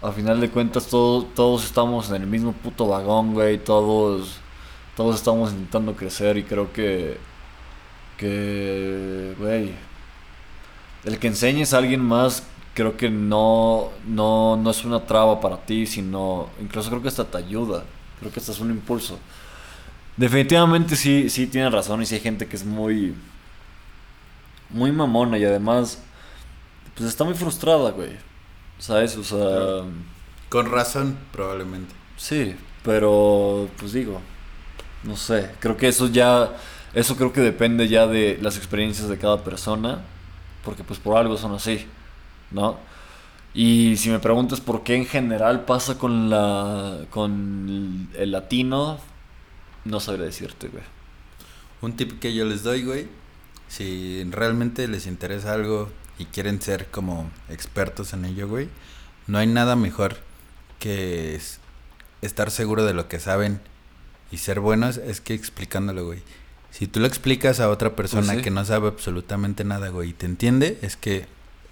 a 0.02 0.12
final 0.12 0.40
de 0.40 0.50
cuentas 0.50 0.88
todos, 0.88 1.32
todos 1.34 1.64
estamos 1.64 2.10
en 2.10 2.16
el 2.22 2.26
mismo 2.26 2.52
puto 2.52 2.88
vagón, 2.88 3.34
güey, 3.34 3.58
todos, 3.58 4.38
todos 4.96 5.16
estamos 5.16 5.52
intentando 5.52 5.94
crecer 5.94 6.36
y 6.36 6.42
creo 6.42 6.72
que, 6.72 7.18
que, 8.16 9.34
güey, 9.38 9.72
el 11.04 11.18
que 11.18 11.28
enseñes 11.28 11.74
a 11.74 11.78
alguien 11.78 12.00
más 12.00 12.42
creo 12.74 12.96
que 12.96 13.10
no, 13.10 13.90
no, 14.06 14.56
no 14.56 14.70
es 14.70 14.84
una 14.84 15.04
traba 15.04 15.40
para 15.40 15.58
ti, 15.58 15.86
sino 15.86 16.48
incluso 16.60 16.90
creo 16.90 17.02
que 17.02 17.08
hasta 17.08 17.24
te 17.24 17.38
ayuda, 17.38 17.84
creo 18.20 18.32
que 18.32 18.40
hasta 18.40 18.52
es 18.52 18.60
un 18.60 18.70
impulso. 18.70 19.18
Definitivamente 20.18 20.96
sí, 20.96 21.30
sí 21.30 21.46
tiene 21.46 21.70
razón 21.70 22.02
y 22.02 22.06
sí 22.06 22.16
hay 22.16 22.20
gente 22.20 22.46
que 22.46 22.56
es 22.56 22.64
muy... 22.64 23.14
Muy 24.68 24.92
mamona 24.92 25.38
y 25.38 25.44
además... 25.44 26.02
Pues 26.94 27.08
está 27.08 27.24
muy 27.24 27.34
frustrada, 27.34 27.92
güey. 27.92 28.10
¿Sabes? 28.78 29.16
O 29.16 29.24
sea... 29.24 29.90
Con 30.50 30.70
razón, 30.70 31.16
probablemente. 31.32 31.94
Sí, 32.16 32.54
pero 32.82 33.68
pues 33.78 33.92
digo, 33.92 34.20
no 35.04 35.16
sé, 35.16 35.50
creo 35.60 35.76
que 35.76 35.88
eso 35.88 36.08
ya, 36.08 36.50
eso 36.94 37.16
creo 37.16 37.32
que 37.32 37.40
depende 37.40 37.86
ya 37.86 38.06
de 38.06 38.38
las 38.40 38.56
experiencias 38.56 39.08
de 39.08 39.18
cada 39.18 39.44
persona, 39.44 40.02
porque 40.64 40.84
pues 40.84 40.98
por 40.98 41.16
algo 41.16 41.36
son 41.36 41.52
así, 41.54 41.86
¿no? 42.50 42.78
Y 43.54 43.96
si 43.96 44.10
me 44.10 44.18
preguntas 44.18 44.60
por 44.60 44.82
qué 44.84 44.96
en 44.96 45.06
general 45.06 45.64
pasa 45.64 45.98
con 45.98 46.30
la, 46.30 47.00
con 47.10 48.08
el 48.16 48.32
latino, 48.32 48.98
no 49.88 50.00
sabré 50.00 50.24
decirte, 50.24 50.68
güey. 50.68 50.84
Un 51.80 51.96
tip 51.96 52.18
que 52.20 52.34
yo 52.34 52.44
les 52.44 52.62
doy, 52.62 52.84
güey. 52.84 53.08
Si 53.68 54.24
realmente 54.30 54.88
les 54.88 55.06
interesa 55.06 55.52
algo 55.52 55.90
y 56.18 56.26
quieren 56.26 56.60
ser 56.60 56.86
como 56.86 57.30
expertos 57.48 58.12
en 58.12 58.24
ello, 58.24 58.48
güey. 58.48 58.68
No 59.26 59.38
hay 59.38 59.46
nada 59.46 59.76
mejor 59.76 60.16
que 60.78 61.40
estar 62.22 62.50
seguro 62.50 62.84
de 62.84 62.94
lo 62.94 63.08
que 63.08 63.20
saben 63.20 63.60
y 64.30 64.38
ser 64.38 64.60
buenos 64.60 64.96
es 64.96 65.20
que 65.20 65.34
explicándolo, 65.34 66.04
güey. 66.04 66.22
Si 66.70 66.86
tú 66.86 67.00
lo 67.00 67.06
explicas 67.06 67.60
a 67.60 67.70
otra 67.70 67.96
persona 67.96 68.34
pues 68.34 68.44
que 68.44 68.50
no 68.50 68.64
sabe 68.64 68.88
absolutamente 68.88 69.64
nada, 69.64 69.88
güey, 69.88 70.10
y 70.10 70.12
te 70.12 70.26
entiende, 70.26 70.78
es 70.82 70.96
que 70.96 71.26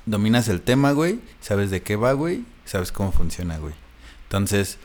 dominas 0.07 0.49
el 0.49 0.63
tema, 0.63 0.93
güey, 0.93 1.21
sabes 1.41 1.71
de 1.71 1.83
qué 1.83 1.97
va, 1.97 2.13
güey, 2.13 2.45
sabes 2.65 2.93
cómo 2.93 3.13
funciona, 3.13 3.59
güey. 3.59 3.75
Entonces, 4.25 4.79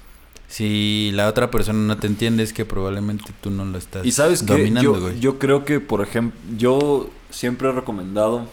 si 0.51 1.11
la 1.13 1.29
otra 1.29 1.49
persona 1.49 1.79
no 1.79 1.97
te 1.97 2.07
entiende 2.07 2.43
es 2.43 2.51
que 2.51 2.65
probablemente 2.65 3.31
tú 3.39 3.49
no 3.49 3.63
lo 3.63 3.77
estás 3.77 4.05
y 4.05 4.11
sabes 4.11 4.45
dominando, 4.45 5.09
yo, 5.09 5.13
yo 5.13 5.39
creo 5.39 5.63
que 5.63 5.79
por 5.79 6.01
ejemplo 6.01 6.37
yo 6.57 7.09
siempre 7.29 7.69
he 7.69 7.71
recomendado 7.71 8.45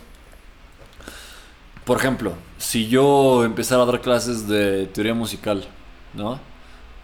por 1.85 1.99
ejemplo 1.99 2.35
si 2.57 2.87
yo 2.87 3.43
empezara 3.45 3.83
a 3.83 3.87
dar 3.87 4.01
clases 4.01 4.47
de 4.47 4.87
teoría 4.87 5.13
musical 5.13 5.67
no 6.15 6.39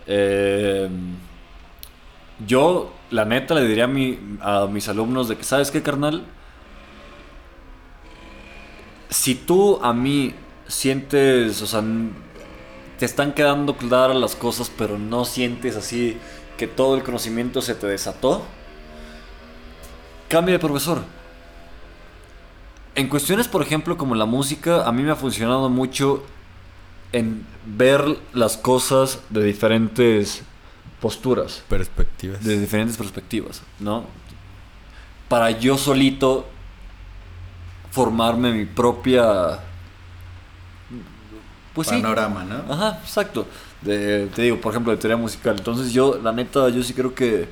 eh, 0.06 0.88
yo 2.46 2.94
la 3.10 3.24
neta 3.24 3.56
le 3.56 3.66
diría 3.66 3.84
a, 3.84 3.88
mi, 3.88 4.16
a 4.40 4.68
mis 4.70 4.88
alumnos 4.88 5.28
de 5.28 5.36
que 5.36 5.42
sabes 5.42 5.72
qué 5.72 5.82
carnal 5.82 6.22
si 9.10 9.34
tú 9.34 9.80
a 9.82 9.92
mí 9.92 10.34
sientes 10.68 11.60
o 11.62 11.66
sea 11.66 11.82
te 12.98 13.04
están 13.04 13.32
quedando 13.32 13.76
claras 13.76 14.16
las 14.16 14.36
cosas, 14.36 14.70
pero 14.76 14.98
no 14.98 15.24
sientes 15.24 15.76
así 15.76 16.16
que 16.56 16.66
todo 16.66 16.96
el 16.96 17.02
conocimiento 17.02 17.60
se 17.60 17.74
te 17.74 17.86
desató, 17.86 18.42
cambia 20.28 20.54
de 20.54 20.58
profesor. 20.58 21.02
En 22.94 23.08
cuestiones, 23.08 23.48
por 23.48 23.62
ejemplo, 23.62 23.96
como 23.96 24.14
la 24.14 24.24
música, 24.24 24.86
a 24.86 24.92
mí 24.92 25.02
me 25.02 25.10
ha 25.10 25.16
funcionado 25.16 25.68
mucho 25.68 26.22
en 27.12 27.44
ver 27.66 28.18
las 28.32 28.56
cosas 28.56 29.20
de 29.30 29.42
diferentes 29.44 30.42
posturas, 31.00 31.62
Perspectivas. 31.68 32.42
de 32.44 32.58
diferentes 32.58 32.96
perspectivas, 32.96 33.62
¿no? 33.80 34.04
Para 35.28 35.50
yo 35.50 35.76
solito 35.76 36.46
formarme 37.90 38.52
mi 38.52 38.64
propia... 38.64 39.60
Pues 41.74 41.88
sí, 41.88 41.94
Panorama, 41.96 42.44
¿no? 42.44 42.72
Ajá, 42.72 43.00
exacto. 43.02 43.46
De, 43.82 44.28
te 44.28 44.42
digo, 44.42 44.60
por 44.60 44.72
ejemplo, 44.72 44.92
de 44.92 44.98
teoría 44.98 45.16
musical. 45.16 45.56
Entonces 45.58 45.92
yo, 45.92 46.18
la 46.22 46.32
neta, 46.32 46.68
yo 46.68 46.82
sí 46.82 46.94
creo 46.94 47.14
que, 47.14 47.48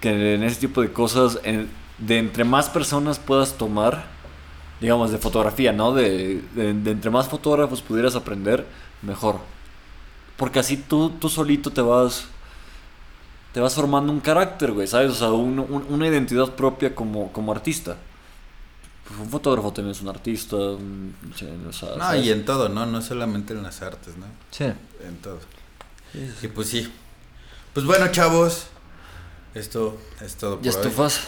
que 0.00 0.34
en 0.34 0.42
ese 0.42 0.60
tipo 0.60 0.82
de 0.82 0.92
cosas, 0.92 1.38
en- 1.44 1.70
de 1.98 2.18
entre 2.18 2.44
más 2.44 2.68
personas 2.70 3.18
puedas 3.18 3.54
tomar, 3.58 4.06
digamos, 4.80 5.10
de 5.12 5.18
fotografía, 5.18 5.72
¿no? 5.72 5.92
De, 5.94 6.42
de- 6.54 6.74
de 6.74 6.90
entre 6.90 7.10
más 7.10 7.28
fotógrafos 7.28 7.82
pudieras 7.82 8.16
aprender, 8.16 8.66
mejor. 9.02 9.38
Porque 10.36 10.58
así 10.60 10.76
tú, 10.78 11.10
tú 11.10 11.28
solito 11.28 11.70
te 11.70 11.80
vas... 11.82 12.26
Te 13.52 13.60
vas 13.60 13.74
formando 13.74 14.12
un 14.12 14.20
carácter, 14.20 14.72
güey, 14.72 14.86
¿sabes? 14.86 15.10
O 15.12 15.14
sea, 15.14 15.30
un- 15.32 15.58
un- 15.60 15.86
una 15.88 16.06
identidad 16.06 16.50
propia 16.54 16.94
como, 16.94 17.32
como 17.32 17.52
artista. 17.52 17.96
Pues 19.08 19.20
un 19.20 19.28
fotógrafo 19.30 19.72
también 19.72 19.94
es 19.94 20.02
un 20.02 20.08
artista. 20.08 20.56
un- 20.56 21.14
o 21.32 21.72
sea, 21.72 21.88
No, 21.90 21.98
¿sabes? 21.98 22.24
y 22.24 22.30
en 22.30 22.44
todo, 22.44 22.68
¿no? 22.68 22.86
No 22.86 23.00
solamente 23.02 23.52
en 23.54 23.62
las 23.62 23.82
artes, 23.82 24.16
¿no? 24.16 24.26
Sí. 24.50 24.64
En 24.64 25.16
todo. 25.22 25.38
Y 26.42 26.48
pues 26.48 26.68
sí. 26.68 26.92
Pues 27.72 27.84
bueno, 27.86 28.08
chavos. 28.08 28.66
Esto 29.54 29.98
es 30.20 30.34
todo 30.36 30.56
por 30.56 30.64
Ya 30.64 30.70
hoy. 30.72 30.76
estufas. 30.76 31.20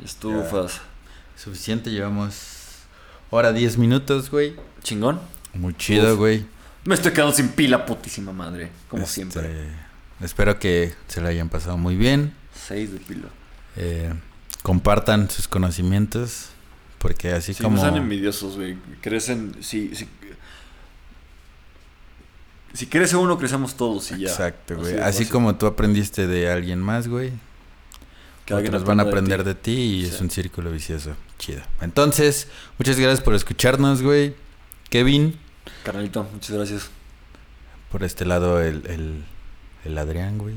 Ya 0.00 0.04
estufas. 0.06 0.80
Suficiente, 1.36 1.90
llevamos 1.90 2.34
hora 3.30 3.52
10 3.52 3.78
minutos, 3.78 4.30
güey. 4.30 4.56
Chingón. 4.82 5.20
Muy 5.54 5.74
chido, 5.74 6.12
Uf. 6.14 6.18
güey. 6.18 6.46
Me 6.84 6.94
estoy 6.94 7.12
quedando 7.12 7.34
sin 7.34 7.48
pila, 7.50 7.84
putísima 7.86 8.32
madre. 8.32 8.70
Como 8.88 9.02
Este, 9.02 9.14
siempre. 9.14 9.68
Espero 10.20 10.58
que 10.58 10.94
se 11.08 11.20
lo 11.20 11.28
hayan 11.28 11.48
pasado 11.48 11.76
muy 11.76 11.94
bien. 11.96 12.34
Seis 12.54 12.92
de 12.92 12.98
pila. 12.98 13.28
Eh, 13.76 14.12
compartan 14.62 15.30
sus 15.30 15.46
conocimientos. 15.46 16.48
Porque 16.98 17.32
así 17.32 17.54
Si 17.54 17.62
como. 17.62 17.76
no 17.76 17.82
sean 17.82 17.96
envidiosos, 17.96 18.56
güey. 18.56 18.76
Crecen. 19.00 19.54
Si, 19.60 19.94
si, 19.94 20.08
si 22.74 22.86
crece 22.86 23.16
uno, 23.16 23.38
crecemos 23.38 23.76
todos 23.76 24.10
y 24.12 24.20
ya. 24.20 24.28
Exacto, 24.30 24.76
güey. 24.76 24.98
Así 24.98 25.26
como 25.26 25.56
tú 25.56 25.66
aprendiste 25.66 26.26
de 26.26 26.50
alguien 26.50 26.80
más, 26.80 27.08
güey. 27.08 27.32
Que 28.44 28.54
Otros 28.54 28.84
van 28.84 28.98
a 29.00 29.02
aprender 29.04 29.44
de 29.44 29.52
de 29.52 29.60
ti, 29.60 29.72
y 29.72 30.04
es 30.06 30.14
Sí. 30.14 30.22
un 30.24 30.30
círculo 30.30 30.70
vicioso. 30.70 31.14
Chido. 31.38 31.60
Entonces, 31.82 32.48
muchas 32.78 32.98
gracias 32.98 33.20
por 33.22 33.34
escucharnos, 33.34 34.02
güey. 34.02 34.34
Kevin. 34.90 35.38
Carnalito, 35.84 36.24
muchas 36.32 36.56
gracias. 36.56 36.90
por 37.92 38.04
este 38.04 38.24
lado 38.26 38.60
el, 38.62 38.86
el, 38.86 39.24
el 39.84 39.98
Adrián, 39.98 40.36
güey. 40.38 40.54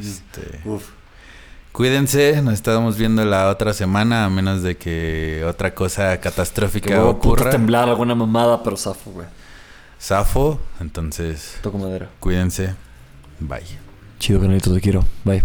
Este, 0.00 0.60
Uf. 0.64 0.88
Cuídense, 1.78 2.42
nos 2.42 2.54
estamos 2.54 2.98
viendo 2.98 3.24
la 3.24 3.48
otra 3.50 3.72
semana, 3.72 4.24
a 4.24 4.28
menos 4.30 4.64
de 4.64 4.76
que 4.76 5.44
otra 5.48 5.76
cosa 5.76 6.10
Que 6.16 6.18
catastrófica 6.18 6.98
voy 6.98 7.10
a 7.10 7.12
puto 7.14 7.28
ocurra. 7.28 7.50
temblar 7.50 7.88
alguna 7.88 8.16
mamada, 8.16 8.64
pero 8.64 8.76
zafo, 8.76 9.12
güey. 9.12 9.28
Zafo, 10.00 10.58
entonces 10.80 11.56
Toco 11.62 11.78
madera. 11.78 12.08
cuídense. 12.18 12.74
Bye. 13.38 13.62
Chido, 14.18 14.40
carnalito, 14.40 14.74
te 14.74 14.80
quiero. 14.80 15.04
Bye. 15.22 15.44